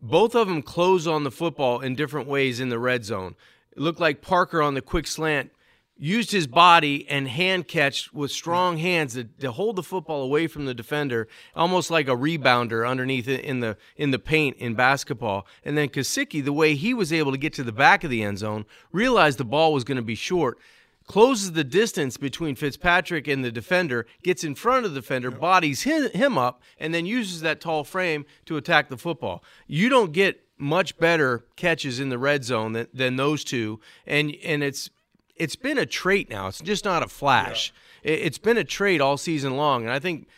both 0.00 0.34
of 0.34 0.48
them 0.48 0.62
closed 0.62 1.08
on 1.08 1.24
the 1.24 1.30
football 1.30 1.80
in 1.80 1.94
different 1.94 2.28
ways 2.28 2.60
in 2.60 2.68
the 2.68 2.78
red 2.78 3.04
zone. 3.04 3.34
It 3.72 3.80
looked 3.80 4.00
like 4.00 4.20
Parker 4.20 4.62
on 4.62 4.74
the 4.74 4.80
quick 4.80 5.06
slant 5.06 5.50
used 5.98 6.30
his 6.30 6.46
body 6.46 7.06
and 7.08 7.28
hand 7.28 7.66
catch 7.66 8.12
with 8.12 8.30
strong 8.30 8.78
hands 8.78 9.14
to, 9.14 9.24
to 9.24 9.50
hold 9.50 9.76
the 9.76 9.82
football 9.82 10.22
away 10.22 10.46
from 10.46 10.64
the 10.64 10.74
defender, 10.74 11.28
almost 11.54 11.90
like 11.90 12.08
a 12.08 12.16
rebounder 12.16 12.88
underneath 12.88 13.28
in 13.28 13.60
the 13.60 13.76
in 13.96 14.12
the 14.12 14.18
paint 14.18 14.56
in 14.58 14.74
basketball. 14.74 15.46
And 15.64 15.76
then 15.76 15.88
Gesicki, 15.88 16.44
the 16.44 16.52
way 16.52 16.74
he 16.74 16.94
was 16.94 17.12
able 17.12 17.32
to 17.32 17.38
get 17.38 17.52
to 17.54 17.64
the 17.64 17.72
back 17.72 18.04
of 18.04 18.10
the 18.10 18.22
end 18.22 18.38
zone, 18.38 18.64
realized 18.92 19.38
the 19.38 19.44
ball 19.44 19.72
was 19.72 19.84
going 19.84 19.96
to 19.96 20.02
be 20.02 20.14
short. 20.14 20.58
Closes 21.06 21.52
the 21.52 21.64
distance 21.64 22.18
between 22.18 22.54
Fitzpatrick 22.54 23.26
and 23.26 23.42
the 23.42 23.50
defender, 23.50 24.06
gets 24.22 24.44
in 24.44 24.54
front 24.54 24.84
of 24.84 24.92
the 24.92 25.00
defender, 25.00 25.30
bodies 25.30 25.82
him, 25.82 26.10
him 26.10 26.36
up, 26.36 26.60
and 26.78 26.92
then 26.92 27.06
uses 27.06 27.40
that 27.40 27.62
tall 27.62 27.82
frame 27.82 28.26
to 28.44 28.58
attack 28.58 28.90
the 28.90 28.98
football. 28.98 29.42
You 29.66 29.88
don't 29.88 30.12
get 30.12 30.44
much 30.58 30.98
better 30.98 31.46
catches 31.56 31.98
in 31.98 32.10
the 32.10 32.18
red 32.18 32.44
zone 32.44 32.72
than, 32.72 32.88
than 32.92 33.16
those 33.16 33.42
two, 33.42 33.80
and 34.06 34.34
and 34.44 34.62
it's 34.62 34.90
it's 35.38 35.56
been 35.56 35.78
a 35.78 35.86
trait 35.86 36.30
now. 36.30 36.48
It's 36.48 36.60
just 36.60 36.84
not 36.84 37.02
a 37.02 37.08
flash. 37.08 37.72
It, 38.02 38.20
it's 38.20 38.38
been 38.38 38.56
a 38.56 38.64
trait 38.64 39.00
all 39.00 39.16
season 39.16 39.56
long, 39.56 39.84
and 39.84 39.92
I 39.92 39.98
think 39.98 40.28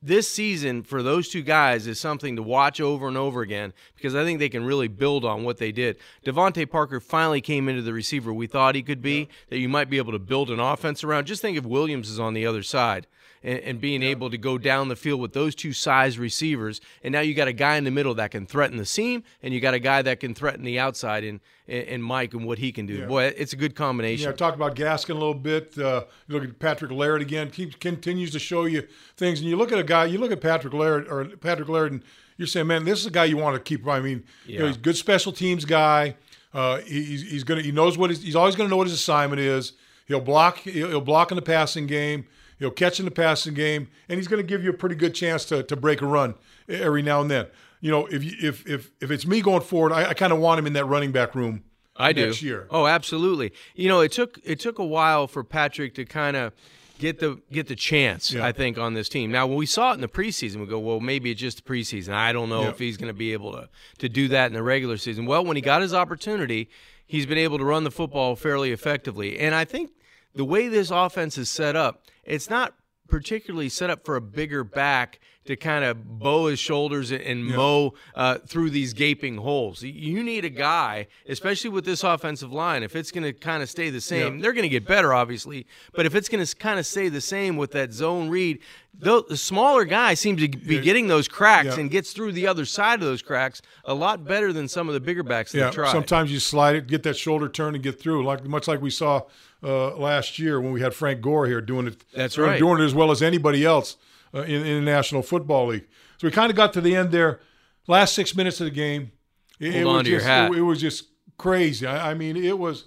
this 0.00 0.30
season 0.30 0.84
for 0.84 1.02
those 1.02 1.28
two 1.28 1.42
guys 1.42 1.86
is 1.86 1.98
something 1.98 2.36
to 2.36 2.42
watch 2.42 2.80
over 2.80 3.08
and 3.08 3.16
over 3.16 3.42
again 3.42 3.72
because 3.96 4.14
I 4.14 4.22
think 4.22 4.38
they 4.38 4.48
can 4.48 4.64
really 4.64 4.86
build 4.86 5.24
on 5.24 5.42
what 5.42 5.58
they 5.58 5.72
did. 5.72 5.98
DeVante 6.24 6.70
Parker 6.70 7.00
finally 7.00 7.40
came 7.40 7.68
into 7.68 7.82
the 7.82 7.92
receiver 7.92 8.32
we 8.32 8.46
thought 8.46 8.76
he 8.76 8.82
could 8.82 9.02
be, 9.02 9.28
that 9.48 9.58
you 9.58 9.68
might 9.68 9.90
be 9.90 9.98
able 9.98 10.12
to 10.12 10.18
build 10.20 10.50
an 10.50 10.60
offense 10.60 11.02
around. 11.02 11.26
Just 11.26 11.42
think 11.42 11.58
if 11.58 11.64
Williams 11.64 12.08
is 12.08 12.20
on 12.20 12.34
the 12.34 12.46
other 12.46 12.62
side 12.62 13.08
and, 13.42 13.58
and 13.60 13.80
being 13.80 14.02
able 14.02 14.30
to 14.30 14.38
go 14.38 14.58
down 14.58 14.88
the 14.88 14.96
field 14.96 15.20
with 15.20 15.32
those 15.32 15.54
two 15.54 15.72
size 15.72 16.18
receivers, 16.18 16.80
and 17.02 17.12
now 17.12 17.20
you 17.20 17.34
got 17.34 17.48
a 17.48 17.52
guy 17.52 17.76
in 17.76 17.84
the 17.84 17.90
middle 17.90 18.14
that 18.14 18.30
can 18.30 18.46
threaten 18.46 18.76
the 18.76 18.86
seam, 18.86 19.22
and 19.42 19.52
you 19.54 19.60
got 19.60 19.74
a 19.74 19.78
guy 19.78 20.02
that 20.02 20.20
can 20.20 20.34
threaten 20.34 20.64
the 20.64 20.78
outside 20.78 21.24
and 21.24 21.40
in 21.68 22.00
Mike 22.00 22.32
and 22.32 22.46
what 22.46 22.58
he 22.58 22.72
can 22.72 22.86
do. 22.86 23.06
Boy, 23.06 23.24
it's 23.36 23.52
a 23.52 23.56
good 23.56 23.74
combination. 23.74 24.24
Yeah, 24.24 24.30
I 24.30 24.32
talked 24.32 24.56
about 24.56 24.74
Gaskin 24.74 25.10
a 25.10 25.14
little 25.14 25.34
bit. 25.34 25.78
Uh, 25.78 26.04
you 26.26 26.34
look 26.34 26.44
at 26.44 26.58
Patrick 26.58 26.90
Laird 26.90 27.20
again; 27.20 27.50
keeps 27.50 27.76
continues 27.76 28.30
to 28.32 28.38
show 28.38 28.64
you 28.64 28.86
things. 29.16 29.40
And 29.40 29.48
you 29.48 29.56
look 29.56 29.70
at 29.70 29.78
a 29.78 29.84
guy, 29.84 30.06
you 30.06 30.18
look 30.18 30.32
at 30.32 30.40
Patrick 30.40 30.72
Laird 30.72 31.06
or 31.08 31.24
Patrick 31.24 31.68
Laird, 31.68 31.92
and 31.92 32.02
you're 32.38 32.46
saying, 32.46 32.66
"Man, 32.66 32.84
this 32.84 33.00
is 33.00 33.06
a 33.06 33.10
guy 33.10 33.26
you 33.26 33.36
want 33.36 33.54
to 33.54 33.60
keep." 33.60 33.86
I 33.86 34.00
mean, 34.00 34.24
you 34.46 34.58
know, 34.60 34.66
he's 34.66 34.76
a 34.76 34.80
good 34.80 34.96
special 34.96 35.30
teams 35.30 35.64
guy. 35.64 36.16
Uh, 36.54 36.78
he's, 36.78 37.30
he's 37.30 37.44
gonna 37.44 37.60
he 37.60 37.70
knows 37.72 37.98
what 37.98 38.10
his, 38.10 38.22
he's 38.22 38.36
always 38.36 38.56
gonna 38.56 38.70
know 38.70 38.78
what 38.78 38.86
his 38.86 38.94
assignment 38.94 39.40
is. 39.40 39.72
He'll 40.06 40.20
block 40.20 40.58
he'll, 40.58 40.88
he'll 40.88 41.00
block 41.02 41.30
in 41.30 41.36
the 41.36 41.42
passing 41.42 41.86
game. 41.86 42.26
He'll 42.58 42.70
catch 42.70 42.98
in 42.98 43.04
the 43.04 43.10
passing 43.12 43.54
game, 43.54 43.88
and 44.08 44.18
he's 44.18 44.28
going 44.28 44.42
to 44.42 44.46
give 44.46 44.64
you 44.64 44.70
a 44.70 44.74
pretty 44.74 44.94
good 44.96 45.14
chance 45.14 45.44
to, 45.46 45.62
to 45.62 45.76
break 45.76 46.02
a 46.02 46.06
run 46.06 46.34
every 46.68 47.02
now 47.02 47.20
and 47.20 47.30
then. 47.30 47.46
You 47.80 47.90
know, 47.92 48.06
if 48.06 48.24
you, 48.24 48.32
if 48.40 48.66
if 48.66 48.90
if 49.00 49.10
it's 49.10 49.26
me 49.26 49.40
going 49.40 49.60
forward, 49.62 49.92
I, 49.92 50.10
I 50.10 50.14
kind 50.14 50.32
of 50.32 50.40
want 50.40 50.58
him 50.58 50.66
in 50.66 50.72
that 50.72 50.84
running 50.86 51.12
back 51.12 51.34
room. 51.34 51.62
I 51.96 52.12
do. 52.12 52.26
next 52.26 52.42
year. 52.42 52.66
Oh, 52.70 52.86
absolutely. 52.86 53.52
You 53.74 53.88
know, 53.88 54.00
it 54.00 54.12
took 54.12 54.38
it 54.44 54.58
took 54.60 54.78
a 54.78 54.84
while 54.84 55.26
for 55.28 55.44
Patrick 55.44 55.94
to 55.94 56.04
kind 56.04 56.36
of 56.36 56.52
get 56.98 57.20
the 57.20 57.40
get 57.52 57.68
the 57.68 57.76
chance. 57.76 58.32
Yeah. 58.32 58.44
I 58.44 58.50
think 58.52 58.78
on 58.78 58.94
this 58.94 59.08
team. 59.08 59.30
Now, 59.30 59.46
when 59.46 59.56
we 59.56 59.66
saw 59.66 59.92
it 59.92 59.94
in 59.94 60.00
the 60.00 60.08
preseason, 60.08 60.56
we 60.56 60.66
go, 60.66 60.78
well, 60.80 60.98
maybe 61.00 61.30
it's 61.30 61.40
just 61.40 61.64
the 61.64 61.72
preseason. 61.72 62.12
I 62.14 62.32
don't 62.32 62.48
know 62.48 62.62
Yeah. 62.62 62.70
if 62.70 62.78
he's 62.80 62.96
going 62.96 63.12
to 63.12 63.18
be 63.18 63.32
able 63.32 63.52
to 63.52 63.68
to 63.98 64.08
do 64.08 64.26
that 64.28 64.46
in 64.46 64.52
the 64.54 64.62
regular 64.62 64.96
season. 64.96 65.26
Well, 65.26 65.44
when 65.44 65.54
he 65.56 65.62
got 65.62 65.82
his 65.82 65.94
opportunity, 65.94 66.68
he's 67.06 67.26
been 67.26 67.38
able 67.38 67.58
to 67.58 67.64
run 67.64 67.84
the 67.84 67.90
football 67.92 68.34
fairly 68.34 68.72
effectively, 68.72 69.38
and 69.38 69.54
I 69.54 69.64
think 69.64 69.90
the 70.34 70.44
way 70.44 70.68
this 70.68 70.90
offense 70.90 71.36
is 71.38 71.48
set 71.48 71.74
up, 71.74 72.02
it's 72.28 72.50
not 72.50 72.74
particularly 73.08 73.68
set 73.68 73.90
up 73.90 74.04
for 74.04 74.14
a 74.16 74.20
bigger 74.20 74.62
back 74.62 75.18
to 75.48 75.56
kind 75.56 75.82
of 75.82 76.18
bow 76.18 76.46
his 76.48 76.58
shoulders 76.58 77.10
and, 77.10 77.22
and 77.22 77.42
mow 77.42 77.94
uh, 78.14 78.36
through 78.46 78.68
these 78.68 78.92
gaping 78.92 79.38
holes. 79.38 79.82
You 79.82 80.22
need 80.22 80.44
a 80.44 80.50
guy, 80.50 81.06
especially 81.26 81.70
with 81.70 81.86
this 81.86 82.04
offensive 82.04 82.52
line, 82.52 82.82
if 82.82 82.94
it's 82.94 83.10
going 83.10 83.24
to 83.24 83.32
kind 83.32 83.62
of 83.62 83.70
stay 83.70 83.88
the 83.88 84.02
same, 84.02 84.36
Yeah. 84.36 84.42
they're 84.42 84.52
going 84.52 84.64
to 84.64 84.68
get 84.68 84.86
better, 84.86 85.14
obviously, 85.14 85.66
but 85.94 86.04
if 86.04 86.14
it's 86.14 86.28
going 86.28 86.44
to 86.44 86.56
kind 86.56 86.78
of 86.78 86.84
stay 86.84 87.08
the 87.08 87.22
same 87.22 87.56
with 87.56 87.70
that 87.72 87.94
zone 87.94 88.28
read, 88.28 88.58
the, 88.92 89.24
the 89.26 89.38
smaller 89.38 89.86
guy 89.86 90.12
seems 90.12 90.42
to 90.42 90.48
be 90.48 90.80
getting 90.80 91.08
those 91.08 91.28
cracks 91.28 91.76
Yeah. 91.76 91.80
and 91.80 91.90
gets 91.90 92.12
through 92.12 92.32
the 92.32 92.46
other 92.46 92.66
side 92.66 93.00
of 93.00 93.06
those 93.06 93.22
cracks 93.22 93.62
a 93.86 93.94
lot 93.94 94.26
better 94.26 94.52
than 94.52 94.68
some 94.68 94.86
of 94.88 94.92
the 94.92 95.00
bigger 95.00 95.22
backs 95.22 95.54
Yeah, 95.54 95.70
try. 95.70 95.90
sometimes 95.90 96.30
you 96.30 96.40
slide 96.40 96.76
it, 96.76 96.86
get 96.88 97.04
that 97.04 97.16
shoulder 97.16 97.48
turn, 97.48 97.74
and 97.74 97.82
get 97.82 97.98
through. 97.98 98.22
Like 98.22 98.44
much 98.44 98.68
like 98.68 98.82
we 98.82 98.90
saw 98.90 99.22
uh, 99.62 99.96
last 99.96 100.38
year 100.38 100.60
when 100.60 100.72
we 100.72 100.82
had 100.82 100.92
Frank 100.92 101.22
Gore 101.22 101.46
here 101.46 101.62
doing 101.62 101.86
it. 101.86 102.04
That's 102.14 102.36
right. 102.36 102.58
Doing 102.58 102.82
it 102.82 102.84
as 102.84 102.94
well 102.94 103.10
as 103.10 103.22
anybody 103.22 103.64
else 103.64 103.96
uh, 104.34 104.42
in, 104.42 104.64
in 104.66 104.84
the 104.84 104.90
National 104.90 105.22
Football 105.22 105.68
League. 105.68 105.86
So 106.18 106.26
we 106.26 106.30
kind 106.32 106.50
of 106.50 106.56
got 106.56 106.72
to 106.74 106.80
the 106.80 106.94
end 106.96 107.10
there. 107.10 107.40
Last 107.86 108.14
six 108.14 108.34
minutes 108.36 108.60
of 108.60 108.64
the 108.66 108.70
game. 108.70 109.12
It, 109.60 109.76
it 109.76 109.84
was 109.84 110.06
just. 110.06 110.26
It, 110.26 110.52
it 110.58 110.62
was 110.62 110.80
just 110.80 111.04
crazy. 111.36 111.86
I, 111.86 112.10
I 112.10 112.14
mean, 112.14 112.36
it 112.36 112.58
was, 112.58 112.84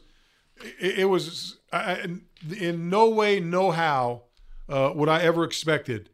it, 0.80 1.00
it 1.00 1.06
was, 1.06 1.58
I, 1.72 1.78
I- 1.94 2.08
in 2.58 2.90
no 2.90 3.10
way, 3.10 3.40
no 3.40 3.72
how 3.72 4.24
uh, 4.68 4.92
would 4.96 5.10
I 5.10 5.22
ever 5.22 5.44
expected 5.44 6.10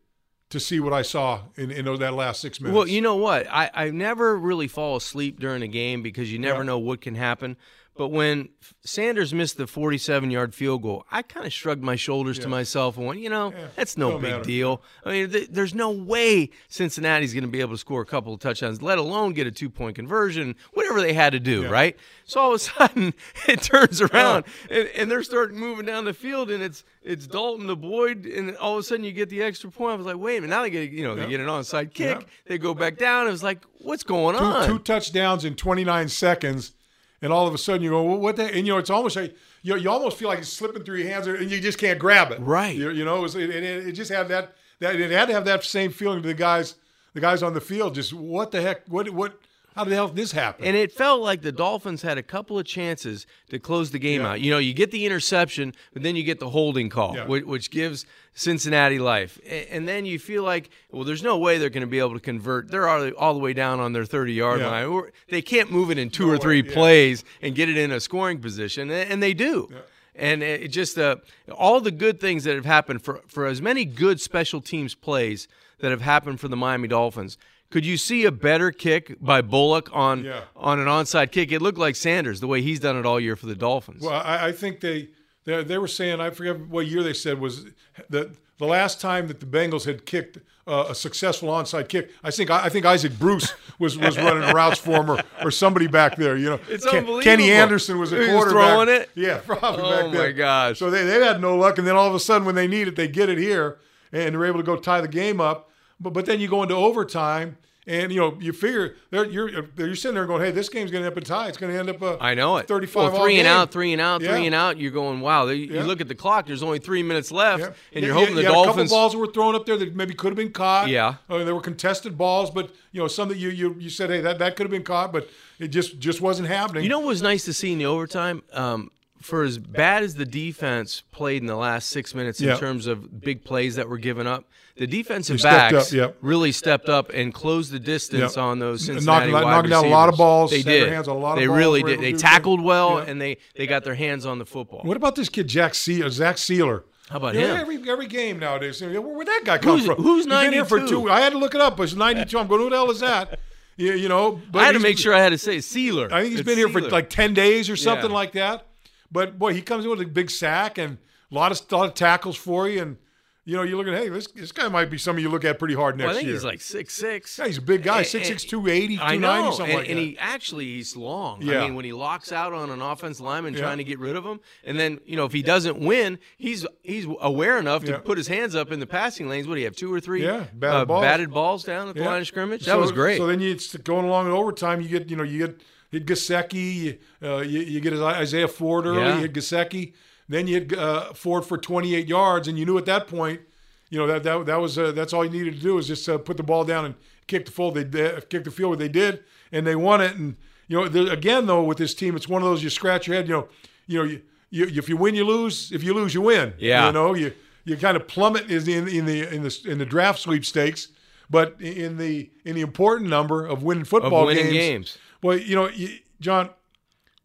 to 0.49 0.59
see 0.59 0.79
what 0.79 0.93
I 0.93 1.01
saw 1.01 1.41
in, 1.55 1.71
in 1.71 1.85
that 1.99 2.13
last 2.13 2.39
six 2.41 2.61
minutes. 2.61 2.75
Well, 2.75 2.87
you 2.87 3.01
know 3.01 3.15
what? 3.15 3.47
I, 3.49 3.69
I 3.73 3.89
never 3.91 4.37
really 4.37 4.67
fall 4.69 4.95
asleep 4.95 5.39
during 5.39 5.61
a 5.61 5.67
game 5.67 6.01
because 6.01 6.31
you 6.31 6.39
never 6.39 6.59
Yeah. 6.59 6.67
know 6.67 6.79
what 6.79 7.01
can 7.01 7.15
happen. 7.15 7.57
But 7.97 8.09
when 8.09 8.49
Sanders 8.83 9.33
missed 9.33 9.57
the 9.57 9.65
47 9.67 10.29
yard 10.31 10.53
field 10.53 10.81
goal, 10.83 11.05
I 11.11 11.21
kind 11.21 11.45
of 11.45 11.51
shrugged 11.53 11.83
my 11.83 11.95
shoulders 11.95 12.37
to 12.39 12.47
myself 12.47 12.97
and 12.97 13.05
went, 13.07 13.19
you 13.19 13.29
know, 13.29 13.53
that's 13.75 13.97
no 13.97 14.11
don't 14.11 14.21
big 14.21 14.31
matter. 14.31 14.43
deal. 14.43 14.81
I 15.03 15.11
mean, 15.11 15.29
th- 15.31 15.49
there's 15.51 15.73
no 15.73 15.91
way 15.91 16.49
Cincinnati's 16.69 17.33
going 17.33 17.43
to 17.43 17.49
be 17.49 17.59
able 17.61 17.73
to 17.73 17.77
score 17.77 18.01
a 18.01 18.05
couple 18.05 18.33
of 18.33 18.39
touchdowns, 18.39 18.81
let 18.81 18.97
alone 18.97 19.33
get 19.33 19.47
a 19.47 19.51
two 19.51 19.69
point 19.69 19.95
conversion, 19.95 20.55
whatever 20.73 21.01
they 21.01 21.13
had 21.13 21.31
to 21.33 21.39
do, 21.39 21.67
right? 21.67 21.97
So 22.25 22.39
all 22.41 22.49
of 22.49 22.55
a 22.55 22.59
sudden, 22.59 23.13
it 23.47 23.61
turns 23.61 24.01
around 24.01 24.45
and, 24.69 24.87
and 24.89 25.11
they're 25.11 25.23
starting 25.23 25.57
moving 25.59 25.85
down 25.85 26.05
the 26.05 26.13
field, 26.13 26.51
and 26.51 26.61
it's 26.61 26.83
it's 27.03 27.25
Dalton 27.25 27.67
to 27.67 27.75
Boyd, 27.75 28.25
and 28.25 28.55
all 28.57 28.73
of 28.73 28.79
a 28.79 28.83
sudden 28.83 29.05
you 29.05 29.11
get 29.13 29.29
the 29.29 29.41
extra 29.41 29.71
point. 29.71 29.93
I 29.93 29.95
was 29.95 30.05
like, 30.05 30.17
wait 30.17 30.37
a 30.37 30.41
minute, 30.41 30.53
now 30.53 30.61
they 30.61 30.69
get 30.69 30.91
you 30.91 31.03
know 31.03 31.15
they 31.15 31.27
get 31.27 31.39
an 31.39 31.47
onside 31.47 31.93
kick, 31.93 32.19
Yeah. 32.19 32.27
they 32.45 32.57
go 32.57 32.73
back 32.73 32.97
down. 32.97 33.27
It 33.27 33.31
was 33.31 33.43
like, 33.43 33.63
what's 33.79 34.03
going 34.03 34.37
two, 34.37 34.43
on? 34.43 34.67
two 34.67 34.79
touchdowns 34.79 35.45
in 35.45 35.55
29 35.55 36.09
seconds, 36.09 36.73
and 37.21 37.33
all 37.33 37.47
of 37.47 37.53
a 37.53 37.57
sudden 37.57 37.81
you 37.81 37.89
go, 37.89 38.03
well, 38.03 38.17
what 38.17 38.35
the? 38.35 38.45
And 38.45 38.67
you 38.67 38.73
know, 38.73 38.77
it's 38.77 38.89
almost 38.89 39.15
like 39.15 39.35
you, 39.63 39.75
you 39.77 39.89
almost 39.89 40.17
feel 40.17 40.29
like 40.29 40.39
it's 40.39 40.49
slipping 40.49 40.83
through 40.83 40.97
your 40.97 41.09
hands, 41.09 41.27
and 41.27 41.49
you 41.49 41.59
just 41.59 41.77
can't 41.77 41.99
grab 41.99 42.31
it. 42.31 42.39
Right. 42.39 42.75
You, 42.75 42.91
you 42.91 43.05
know, 43.05 43.17
it, 43.17 43.21
was, 43.21 43.35
it, 43.35 43.49
it, 43.49 43.63
it 43.63 43.91
just 43.93 44.11
had 44.11 44.27
that 44.29 44.55
that 44.79 44.95
it 44.95 45.11
had 45.11 45.27
to 45.27 45.33
have 45.33 45.45
that 45.45 45.63
same 45.63 45.91
feeling 45.91 46.21
to 46.21 46.27
the 46.27 46.33
guys, 46.33 46.75
the 47.13 47.21
guys 47.21 47.41
on 47.43 47.53
the 47.53 47.61
field. 47.61 47.95
Just 47.95 48.13
what 48.13 48.51
the 48.51 48.61
heck? 48.61 48.87
What 48.87 49.09
what? 49.09 49.39
How 49.77 49.83
the 49.83 49.93
hell 49.95 50.07
did 50.07 50.15
this 50.17 50.31
happen? 50.31 50.65
And 50.65 50.75
it 50.75 50.91
felt 50.91 51.21
like 51.21 51.43
the 51.43 51.51
Dolphins 51.51 52.01
had 52.01 52.17
a 52.17 52.23
couple 52.23 52.57
of 52.57 52.65
chances 52.65 53.27
to 53.51 53.59
close 53.59 53.91
the 53.91 53.99
game 53.99 54.21
Yeah. 54.21 54.31
out. 54.31 54.41
You 54.41 54.49
know, 54.49 54.57
you 54.57 54.73
get 54.73 54.89
the 54.91 55.05
interception, 55.05 55.73
but 55.93 56.01
then 56.01 56.15
you 56.15 56.23
get 56.23 56.39
the 56.39 56.49
holding 56.49 56.89
call, 56.89 57.15
Yeah. 57.15 57.27
which, 57.27 57.45
which 57.45 57.69
gives 57.71 58.05
Cincinnati 58.33 58.97
life. 58.97 59.39
And 59.71 59.87
then 59.87 60.05
you 60.05 60.17
feel 60.19 60.43
like, 60.43 60.69
well, 60.91 61.03
there's 61.03 61.21
no 61.23 61.37
way 61.37 61.57
they're 61.59 61.69
going 61.69 61.81
to 61.81 61.87
be 61.87 61.99
able 61.99 62.13
to 62.15 62.19
convert. 62.19 62.69
They're 62.71 62.87
all, 62.87 63.33
the 63.33 63.39
way 63.39 63.53
down 63.53 63.79
on 63.79 63.93
their 63.93 64.05
30 64.05 64.33
yard 64.33 64.61
Yeah. 64.61 64.67
line. 64.85 65.11
They 65.29 65.41
can't 65.43 65.71
move 65.71 65.91
it 65.91 65.97
in 65.99 66.09
two 66.09 66.27
or 66.27 66.33
way, 66.33 66.37
three 66.39 66.63
yeah. 66.63 66.73
plays 66.73 67.23
and 67.41 67.53
get 67.53 67.69
it 67.69 67.77
in 67.77 67.91
a 67.91 67.99
scoring 67.99 68.39
position, 68.39 68.89
and 68.89 69.21
they 69.21 69.33
do. 69.33 69.69
And 70.15 70.41
it 70.41 70.69
just 70.69 70.97
uh, 70.97 71.17
all 71.55 71.79
the 71.79 71.91
good 71.91 72.19
things 72.19 72.43
that 72.45 72.55
have 72.55 72.65
happened 72.65 73.03
for, 73.03 73.21
for 73.27 73.45
as 73.45 73.61
many 73.61 73.85
good 73.85 74.19
special 74.19 74.61
teams 74.61 74.95
plays 74.95 75.47
that 75.79 75.91
have 75.91 76.01
happened 76.01 76.39
for 76.39 76.47
the 76.47 76.55
Miami 76.57 76.87
Dolphins. 76.87 77.37
Could 77.69 77.85
you 77.85 77.97
see 77.97 78.23
a 78.25 78.31
better 78.31 78.71
kick 78.71 79.17
by 79.19 79.41
Bullock 79.41 79.89
on 79.93 80.23
Yeah. 80.23 80.41
on 80.55 80.79
an 80.79 80.87
onside 80.87 81.31
kick? 81.31 81.51
It 81.51 81.61
looked 81.61 81.77
like 81.77 81.95
Sanders 81.95 82.39
the 82.39 82.47
way 82.47 82.61
he's 82.61 82.79
done 82.79 82.95
it 82.97 83.05
all 83.05 83.19
year 83.19 83.35
for 83.35 83.45
the 83.45 83.55
Dolphins. 83.55 84.03
Well, 84.03 84.13
I, 84.23 84.47
I 84.47 84.51
think 84.53 84.79
they, 84.79 85.09
they 85.45 85.63
they 85.63 85.77
were 85.77 85.87
saying 85.89 86.21
I 86.21 86.29
forget 86.29 86.59
what 86.67 86.87
year 86.87 87.03
they 87.03 87.13
said 87.13 87.39
was 87.39 87.65
that 88.09 88.31
the 88.57 88.65
last 88.65 89.01
time 89.01 89.27
that 89.27 89.39
the 89.39 89.45
Bengals 89.45 89.85
had 89.85 90.05
kicked 90.05 90.37
uh, 90.65 90.87
a 90.89 90.95
successful 90.95 91.49
onside 91.49 91.87
kick. 91.89 92.09
I 92.23 92.31
think 92.31 92.49
I 92.49 92.69
think 92.69 92.85
Isaac 92.85 93.19
Bruce 93.19 93.53
was 93.79 93.97
was 93.97 94.17
running 94.17 94.43
routes 94.53 94.79
for 94.79 94.91
him 95.01 95.11
or, 95.11 95.21
or 95.43 95.51
somebody 95.51 95.87
back 95.87 96.15
there. 96.15 96.35
You 96.37 96.51
know, 96.51 96.59
It's 96.69 96.85
Ken- 96.85 96.99
unbelievable. 96.99 97.23
Kenny 97.23 97.51
Anderson 97.51 97.99
was 97.99 98.11
a 98.13 98.25
He 98.25 98.33
was 98.33 98.49
throwing 98.51 98.87
it? 98.89 99.09
Yeah, 99.15 99.39
probably 99.45 99.83
Oh, 99.83 100.03
back 100.03 100.11
there. 100.13 100.21
Oh 100.23 100.27
my 100.27 100.31
gosh. 100.31 100.79
So 100.79 100.89
they 100.89 101.03
they 101.05 101.23
had 101.25 101.41
no 101.41 101.57
luck, 101.57 101.77
and 101.77 101.85
then 101.87 101.95
all 101.97 102.07
of 102.07 102.15
a 102.15 102.19
sudden 102.19 102.45
when 102.45 102.55
they 102.55 102.67
need 102.67 102.87
it, 102.87 102.95
they 102.95 103.07
get 103.09 103.27
it 103.29 103.37
here, 103.37 103.77
and 104.13 104.33
they're 104.35 104.45
able 104.45 104.59
to 104.59 104.65
go 104.65 104.77
tie 104.77 105.01
the 105.01 105.07
game 105.09 105.39
up. 105.41 105.69
But 105.99 106.13
but 106.13 106.25
then 106.25 106.39
you 106.39 106.47
go 106.47 106.63
into 106.63 106.75
overtime. 106.75 107.57
And 107.89 108.11
you 108.11 108.19
know 108.19 108.37
you 108.41 108.51
figure 108.51 108.97
you're 109.11 109.49
you're 109.77 109.95
sitting 109.95 110.15
there 110.15 110.25
going, 110.25 110.41
hey, 110.41 110.51
this 110.51 110.67
game's 110.67 110.91
going 110.91 111.03
to 111.03 111.07
end 111.07 111.17
up 111.17 111.23
a 111.23 111.25
tie. 111.25 111.47
It's 111.47 111.57
going 111.57 111.71
to 111.71 111.79
end 111.79 111.89
up 111.89 112.01
a 112.01 112.17
I 112.21 112.33
know 112.33 112.57
it. 112.57 112.67
35 112.67 113.13
well, 113.13 113.23
three 113.23 113.37
and 113.39 113.45
game. 113.45 113.53
out, 113.53 113.71
three 113.71 113.93
and 113.93 114.01
out, 114.01 114.21
Yeah. 114.21 114.33
three 114.35 114.45
and 114.45 114.53
out. 114.53 114.77
You're 114.77 114.91
going, 114.91 115.21
wow. 115.21 115.45
They, 115.45 115.53
Yeah. 115.55 115.79
You 115.79 115.83
look 115.87 116.01
at 116.01 116.09
the 116.09 116.13
clock. 116.13 116.47
There's 116.47 116.61
only 116.61 116.79
three 116.79 117.01
minutes 117.01 117.31
left, 117.31 117.61
Yeah. 117.61 117.69
and 117.93 118.03
you're 118.03 118.13
hoping 118.13 118.35
the 118.35 118.43
Dolphins. 118.43 118.91
a 118.91 118.93
couple 118.93 118.97
balls 118.97 119.11
that 119.13 119.17
were 119.19 119.31
thrown 119.31 119.55
up 119.55 119.65
there 119.65 119.77
that 119.77 119.95
maybe 119.95 120.13
could 120.13 120.31
have 120.31 120.35
been 120.35 120.51
caught. 120.51 120.89
Yeah. 120.89 121.13
I 121.29 121.37
mean, 121.37 121.45
they 121.45 121.53
were 121.53 121.61
contested 121.61 122.17
balls, 122.17 122.51
but 122.51 122.71
you 122.91 122.99
know, 122.99 123.07
some 123.07 123.29
that 123.29 123.37
you 123.37 123.47
you, 123.51 123.73
you 123.79 123.89
said, 123.89 124.09
hey, 124.09 124.19
that, 124.19 124.37
that 124.39 124.57
could 124.57 124.65
have 124.65 124.71
been 124.71 124.83
caught, 124.83 125.13
but 125.13 125.29
it 125.57 125.69
just 125.69 125.97
just 125.97 126.19
wasn't 126.19 126.49
happening. 126.49 126.83
You 126.83 126.89
know 126.89 126.99
what 126.99 127.07
was 127.07 127.21
nice 127.21 127.45
to 127.45 127.53
see 127.53 127.71
in 127.71 127.79
the 127.79 127.85
overtime? 127.85 128.43
Um, 128.51 128.91
for 129.21 129.43
as 129.43 129.57
bad 129.57 130.03
as 130.03 130.15
the 130.15 130.25
defense 130.25 131.01
played 131.11 131.41
in 131.41 131.47
the 131.47 131.55
last 131.55 131.89
six 131.89 132.13
minutes 132.15 132.39
in 132.41 132.57
terms 132.57 132.87
of 132.87 133.19
big 133.21 133.43
plays 133.43 133.75
that 133.75 133.89
were 133.89 133.97
given 133.97 134.27
up, 134.27 134.45
the 134.75 134.85
defensive 134.87 135.41
backs 135.41 135.87
up, 135.87 135.91
yep. 135.91 136.17
really 136.21 136.51
stepped 136.51 136.87
up 136.87 137.09
and 137.13 137.33
closed 137.33 137.71
the 137.71 137.79
distance 137.79 138.35
Yep. 138.35 138.43
on 138.43 138.59
those 138.59 138.81
Knocking- 138.87 138.95
Cincinnati 139.01 139.31
wide 139.33 139.41
knocking 139.41 139.69
down 139.71 139.85
a 139.85 139.89
lot 139.89 140.07
of 140.09 140.17
balls, 140.17 140.51
They 140.51 140.61
did. 140.61 140.89
hands 140.89 141.07
on 141.07 141.15
a 141.15 141.19
lot 141.19 141.33
of 141.33 141.39
they 141.39 141.47
balls, 141.47 141.57
really 141.57 141.83
did. 141.83 141.99
They 141.99 142.13
tackled 142.13 142.61
well, 142.61 142.97
Yeah. 142.99 143.05
and 143.11 143.19
they 143.21 143.37
they 143.55 143.65
got 143.65 143.83
their 143.83 143.95
hands 143.95 144.25
on 144.25 144.37
the 144.37 144.45
football. 144.45 144.81
what 144.83 144.95
about 144.97 145.15
this 145.15 145.29
kid 145.29 145.47
Jack 145.47 145.73
Se- 145.73 146.03
uh, 146.03 146.09
Zach 146.09 146.35
Sieler? 146.35 146.83
How 147.09 147.17
about 147.17 147.33
know, 147.35 147.39
him? 147.39 147.57
Every 147.57 147.89
every 147.89 148.07
game 148.07 148.37
nowadays, 148.37 148.79
where 148.81 149.01
would 149.01 149.27
that 149.27 149.41
guy 149.45 149.57
come 149.57 149.77
Who's- 149.79 149.85
from? 149.87 150.03
who's 150.03 150.27
been 150.27 150.53
here 150.53 150.65
for 150.65 150.77
92? 150.77 151.03
two. 151.05 151.09
I 151.09 151.21
had 151.21 151.31
to 151.31 151.39
look 151.39 151.55
it 151.55 151.61
up. 151.61 151.79
It's 151.79 151.95
ninety 151.95 152.25
two. 152.25 152.37
I'm 152.37 152.47
going, 152.47 152.61
who 152.61 152.69
the 152.69 152.75
hell 152.75 152.91
is 152.91 152.99
that? 152.99 153.39
You, 153.77 153.93
you 153.93 154.09
know, 154.09 154.39
but 154.51 154.59
I 154.59 154.65
had 154.65 154.71
to 154.73 154.79
make 154.79 154.97
sure 154.99 155.13
I 155.13 155.19
had 155.19 155.29
to 155.29 155.37
say 155.39 155.57
Sieler. 155.57 156.11
I 156.11 156.21
think 156.21 156.31
he's 156.31 156.41
It's 156.41 156.47
been 156.47 156.57
here 156.57 156.69
for 156.69 156.81
like 156.81 157.09
ten 157.09 157.33
days 157.33 157.69
or 157.69 157.75
something 157.75 158.09
Yeah. 158.11 158.15
like 158.15 158.33
that. 158.33 158.66
But 159.11 159.37
boy, 159.39 159.53
he 159.53 159.61
comes 159.61 159.83
in 159.85 159.89
with 159.91 160.01
a 160.01 160.05
big 160.05 160.29
sack 160.29 160.77
and 160.77 160.97
a 161.31 161.35
lot 161.35 161.51
of, 161.51 161.71
lot 161.71 161.87
of 161.87 161.93
tackles 161.93 162.35
for 162.37 162.67
you, 162.69 162.81
and 162.81 162.97
you 163.45 163.55
know, 163.55 163.63
you're 163.63 163.77
looking, 163.77 163.93
hey, 163.93 164.09
this 164.09 164.27
this 164.27 164.51
guy 164.51 164.67
might 164.67 164.89
be 164.89 164.97
somebody 164.97 165.23
you 165.23 165.29
look 165.29 165.45
at 165.45 165.57
pretty 165.57 165.73
hard 165.73 165.95
next 165.97 166.07
Well, 166.07 166.11
I 166.11 166.17
think 166.17 166.25
year. 166.25 166.35
he's 166.35 166.43
like 166.43 166.59
six 166.59 166.93
six. 166.93 167.39
yeah, 167.39 167.47
he's 167.47 167.57
a 167.57 167.61
big 167.61 167.81
guy, 167.81 167.99
And- 167.99 168.05
6'6", 168.05 168.29
and- 168.43 168.49
280, 168.49 168.95
I 168.95 169.15
290, 169.15 169.19
know, 169.21 169.51
something 169.51 169.63
and, 169.71 169.73
like 169.79 169.89
and 169.89 169.97
that. 169.97 170.01
And 170.01 170.09
he 170.11 170.17
actually 170.19 170.65
he's 170.65 170.97
long. 170.97 171.41
Yeah. 171.41 171.59
I 171.61 171.65
mean, 171.65 171.75
when 171.75 171.85
he 171.85 171.93
locks 171.93 172.33
out 172.33 172.51
on 172.51 172.69
an 172.71 172.81
offense 172.81 173.21
lineman 173.21 173.53
Yeah. 173.53 173.61
trying 173.61 173.77
to 173.77 173.85
get 173.85 173.99
rid 173.99 174.17
of 174.17 174.25
him, 174.25 174.41
and 174.65 174.77
then 174.77 174.99
you 175.05 175.15
know 175.15 175.23
if 175.23 175.31
he 175.31 175.41
doesn't 175.41 175.79
win, 175.79 176.19
he's 176.37 176.65
he's 176.83 177.07
aware 177.21 177.57
enough 177.57 177.85
to 177.85 177.91
Yeah. 177.91 177.97
put 177.99 178.17
his 178.17 178.27
hands 178.27 178.53
up 178.53 178.69
in 178.69 178.81
the 178.81 178.85
passing 178.87 179.29
lanes. 179.29 179.47
What 179.47 179.53
do 179.55 179.61
you 179.61 179.65
have? 179.67 179.77
Two 179.77 179.93
or 179.93 180.01
three? 180.01 180.23
Yeah, 180.23 180.47
batted 180.53 180.81
uh, 180.81 180.85
balls. 180.85 181.01
batted 181.03 181.31
balls 181.31 181.63
down 181.63 181.87
at 181.87 181.95
the 181.95 182.03
line 182.03 182.19
of 182.21 182.27
scrimmage. 182.27 182.65
That 182.65 182.71
So- 182.73 182.81
was 182.81 182.91
great. 182.91 183.15
So 183.17 183.27
then 183.27 183.39
you 183.39 183.51
it's 183.53 183.73
going 183.77 184.05
along 184.05 184.25
in 184.25 184.33
overtime. 184.33 184.81
You 184.81 184.89
get 184.89 185.09
you 185.09 185.15
know 185.15 185.23
you 185.23 185.47
get 185.47 185.61
get 185.91 186.05
Gesicki, 186.05 186.75
you, 186.75 186.97
uh, 187.21 187.37
you, 187.39 187.59
you 187.59 187.79
get 187.79 187.93
Isaiah 187.93 188.47
Ford 188.47 188.85
early. 188.85 189.01
Yeah. 189.01 189.15
You 189.15 189.21
had 189.21 189.33
Gesicki, 189.33 189.93
then 190.29 190.47
you 190.47 190.55
had 190.55 190.73
uh, 190.73 191.13
Ford 191.13 191.45
for 191.45 191.57
28 191.57 192.07
yards, 192.07 192.47
and 192.47 192.57
you 192.57 192.65
knew 192.65 192.77
at 192.77 192.85
that 192.85 193.07
point, 193.07 193.41
you 193.89 193.97
know 193.97 194.07
that 194.07 194.23
that, 194.23 194.45
that 194.45 194.59
was 194.59 194.77
uh, 194.77 194.91
that's 194.91 195.13
all 195.13 195.23
you 195.23 195.31
needed 195.31 195.55
to 195.55 195.61
do 195.61 195.77
is 195.77 195.87
just 195.87 196.07
uh, 196.09 196.17
put 196.17 196.37
the 196.37 196.43
ball 196.43 196.65
down 196.65 196.85
and 196.85 196.95
kick 197.25 197.45
the 197.45 197.51
field. 197.51 197.75
They 197.75 197.85
did, 197.85 198.29
kick 198.29 198.43
the 198.43 198.51
field. 198.51 198.71
What 198.71 198.79
they 198.79 198.89
did, 198.89 199.23
and 199.51 199.65
they 199.65 199.75
won 199.75 200.01
it. 200.01 200.15
And 200.15 200.35
you 200.67 200.77
know 200.77 200.89
there, 200.89 201.11
again 201.11 201.45
though 201.45 201.63
with 201.63 201.77
this 201.77 201.93
team, 201.93 202.15
it's 202.15 202.27
one 202.27 202.41
of 202.41 202.47
those 202.49 202.63
you 202.63 202.69
scratch 202.69 203.07
your 203.07 203.15
head. 203.15 203.29
You 203.29 203.33
know, 203.33 203.47
you 203.87 203.97
know 203.99 204.03
you, 204.03 204.21
you 204.49 204.65
if 204.77 204.89
you 204.89 204.97
win, 204.97 205.15
you 205.15 205.23
lose. 205.23 205.71
If 205.71 205.83
you 205.83 205.93
lose, 205.93 206.13
you 206.13 206.21
win. 206.21 206.53
Yeah. 206.57 206.87
You 206.87 206.91
know 206.91 207.13
you 207.13 207.31
you 207.63 207.77
kind 207.77 207.95
of 207.95 208.07
plummet 208.09 208.51
is 208.51 208.67
in 208.67 208.89
in 208.89 209.05
the 209.05 209.33
in 209.33 209.43
the 209.43 209.61
in 209.65 209.77
the 209.77 209.85
draft 209.85 210.19
sweepstakes. 210.19 210.89
But 211.29 211.59
in 211.59 211.97
the 211.97 212.29
in 212.45 212.55
the 212.55 212.61
important 212.61 213.09
number 213.09 213.45
of 213.45 213.63
winning 213.63 213.83
football 213.83 214.25
winning 214.25 214.45
games, 214.45 214.53
games. 214.53 214.97
Well, 215.21 215.37
you 215.37 215.55
know, 215.55 215.69
you, 215.69 215.97
John, 216.19 216.49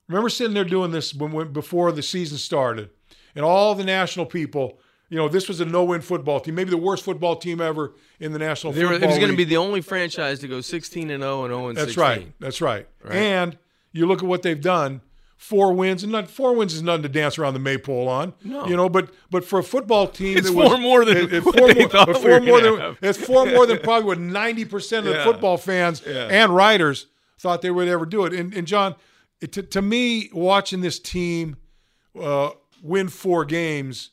remember 0.09 0.29
sitting 0.29 0.55
there 0.55 0.65
doing 0.65 0.91
this 0.91 1.15
when, 1.15 1.33
when 1.33 1.53
before 1.53 1.93
the 1.93 2.03
season 2.03 2.39
started, 2.39 2.91
and 3.35 3.45
all 3.45 3.75
the 3.75 3.85
national 3.85 4.27
people, 4.27 4.79
you 5.09 5.17
know, 5.17 5.29
this 5.29 5.49
was 5.49 5.61
a 5.61 5.65
no-win 5.65 6.01
football 6.01 6.41
team, 6.41 6.55
maybe 6.55 6.71
the 6.71 6.77
worst 6.77 7.05
football 7.05 7.37
team 7.37 7.61
ever 7.61 7.93
in 8.21 8.33
the 8.33 8.39
national 8.39 8.73
They 8.73 8.85
were- 8.85 8.93
football 8.93 9.09
it 9.09 9.13
was 9.13 9.19
going 9.19 9.31
to 9.31 9.37
be 9.37 9.45
the 9.45 9.57
only 9.59 9.81
franchise 9.81 10.39
to 10.41 10.49
go 10.49 10.61
16 10.61 11.11
and 11.11 11.23
0 11.23 11.45
and 11.45 11.53
0 11.53 11.69
and 11.69 11.77
That's 11.77 11.95
16. 11.95 12.03
right. 12.03 12.33
That's 12.41 12.61
right. 12.61 12.87
And 13.09 13.59
you 13.93 14.07
look 14.07 14.23
at 14.23 14.29
what 14.29 14.43
they've 14.43 14.61
done. 14.61 15.03
Four 15.37 15.73
wins, 15.73 16.05
and 16.05 16.13
not 16.13 16.31
four 16.31 16.55
wins 16.55 16.73
is 16.73 16.83
nothing 16.83 17.03
to 17.03 17.09
dance 17.09 17.37
around 17.37 17.55
the 17.55 17.59
maypole 17.59 18.07
on. 18.09 18.33
No. 18.45 18.65
you 18.65 18.77
know, 18.77 18.89
but 18.89 19.11
but 19.29 19.45
for 19.45 19.59
a 19.59 19.63
football 19.65 20.07
team, 20.07 20.39
It's 20.39 20.47
that 20.47 20.55
was, 20.55 20.69
four 20.69 20.79
more 20.79 21.05
than 21.05 21.17
it- 21.17 21.33
it's 21.33 21.43
four 21.45 21.67
more, 21.67 21.89
thought 21.89 22.07
but 22.07 22.23
we 22.23 22.47
more 22.47 22.61
than 22.61 22.79
have. 22.79 22.99
it's 23.03 23.19
four 23.19 23.47
more 23.47 23.67
than 23.67 23.79
probably 23.83 24.07
what 24.07 24.21
ninety 24.21 24.65
percent 24.65 25.05
of 25.09 25.15
the 25.15 25.25
football 25.25 25.57
fans 25.57 26.01
Yeah. 26.07 26.29
and 26.31 26.55
writers 26.55 27.09
thought 27.43 27.61
they 27.61 27.71
would 27.71 27.89
ever 27.89 28.07
do 28.07 28.25
it. 28.25 28.33
And, 28.33 28.55
and 28.55 28.67
John, 28.67 28.95
it, 29.41 29.53
to, 29.53 29.63
to 29.65 29.83
me, 29.83 30.31
watching 30.33 30.81
this 30.81 31.01
team 31.01 31.57
uh, 32.19 32.51
win 32.81 33.09
four 33.09 33.45
games, 33.45 34.11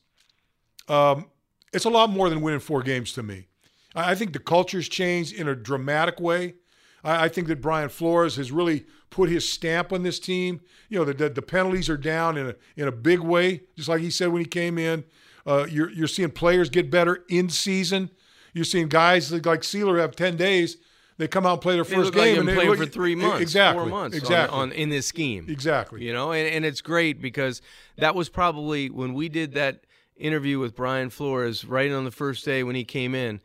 um, 0.87 1.27
it's 1.71 1.85
a 1.85 1.89
lot 1.89 2.09
more 2.09 2.29
than 2.29 2.41
winning 2.41 2.59
four 2.59 2.81
games 2.81 3.13
to 3.13 3.23
me. 3.23 3.47
I, 3.93 4.11
I 4.11 4.15
think 4.15 4.33
the 4.33 4.39
culture's 4.39 4.89
changed 4.89 5.33
in 5.33 5.47
a 5.47 5.55
dramatic 5.55 6.19
way. 6.19 6.55
I, 7.03 7.25
I 7.25 7.29
think 7.29 7.47
that 7.47 7.61
Brian 7.61 7.89
Flores 7.89 8.35
has 8.37 8.51
really 8.51 8.87
put 9.11 9.29
his 9.29 9.47
stamp 9.47 9.93
on 9.93 10.01
this 10.01 10.19
team. 10.19 10.61
You 10.89 10.97
know, 10.97 11.05
the, 11.05 11.13
the, 11.13 11.29
the 11.29 11.41
penalties 11.43 11.87
are 11.87 11.97
down 11.97 12.35
in 12.35 12.47
a 12.47 12.55
in 12.75 12.87
a 12.87 12.91
big 12.91 13.19
way, 13.19 13.61
just 13.75 13.89
like 13.89 14.01
he 14.01 14.09
said 14.09 14.29
when 14.29 14.41
he 14.41 14.47
came 14.47 14.79
in. 14.79 15.03
Uh, 15.45 15.67
you're 15.69 15.91
you're 15.91 16.07
seeing 16.07 16.31
players 16.31 16.69
get 16.69 16.89
better 16.89 17.23
in 17.29 17.49
season. 17.49 18.09
You're 18.53 18.65
seeing 18.65 18.87
guys 18.87 19.31
like, 19.31 19.45
like 19.45 19.61
Sieler 19.61 19.99
have 19.99 20.15
ten 20.15 20.35
days. 20.35 20.77
They 21.19 21.27
come 21.27 21.45
out 21.45 21.51
and 21.53 21.61
play 21.61 21.75
their 21.75 21.83
They 21.83 21.95
first 21.95 22.13
game 22.13 22.37
like 22.37 22.39
and 22.39 22.47
they 22.47 22.67
look- 22.67 22.77
for 22.79 22.85
three 22.85 23.13
months, 23.13 23.41
exactly, 23.41 23.79
four 23.83 23.89
months, 23.89 24.17
exactly, 24.17 24.57
on, 24.57 24.71
in 24.71 24.89
this 24.89 25.05
scheme. 25.05 25.45
exactly. 25.49 26.03
You 26.03 26.13
know, 26.13 26.31
and, 26.31 26.47
and 26.47 26.65
it's 26.65 26.81
great 26.81 27.21
because 27.21 27.61
that 27.97 28.15
was 28.15 28.29
probably 28.29 28.89
when 28.89 29.13
we 29.13 29.29
did 29.29 29.53
that 29.53 29.83
interview 30.15 30.59
with 30.59 30.75
Brian 30.75 31.09
Flores 31.09 31.63
right 31.65 31.91
on 31.91 32.05
the 32.05 32.11
first 32.11 32.43
day 32.45 32.63
when 32.63 32.75
he 32.75 32.83
came 32.85 33.13
in. 33.13 33.41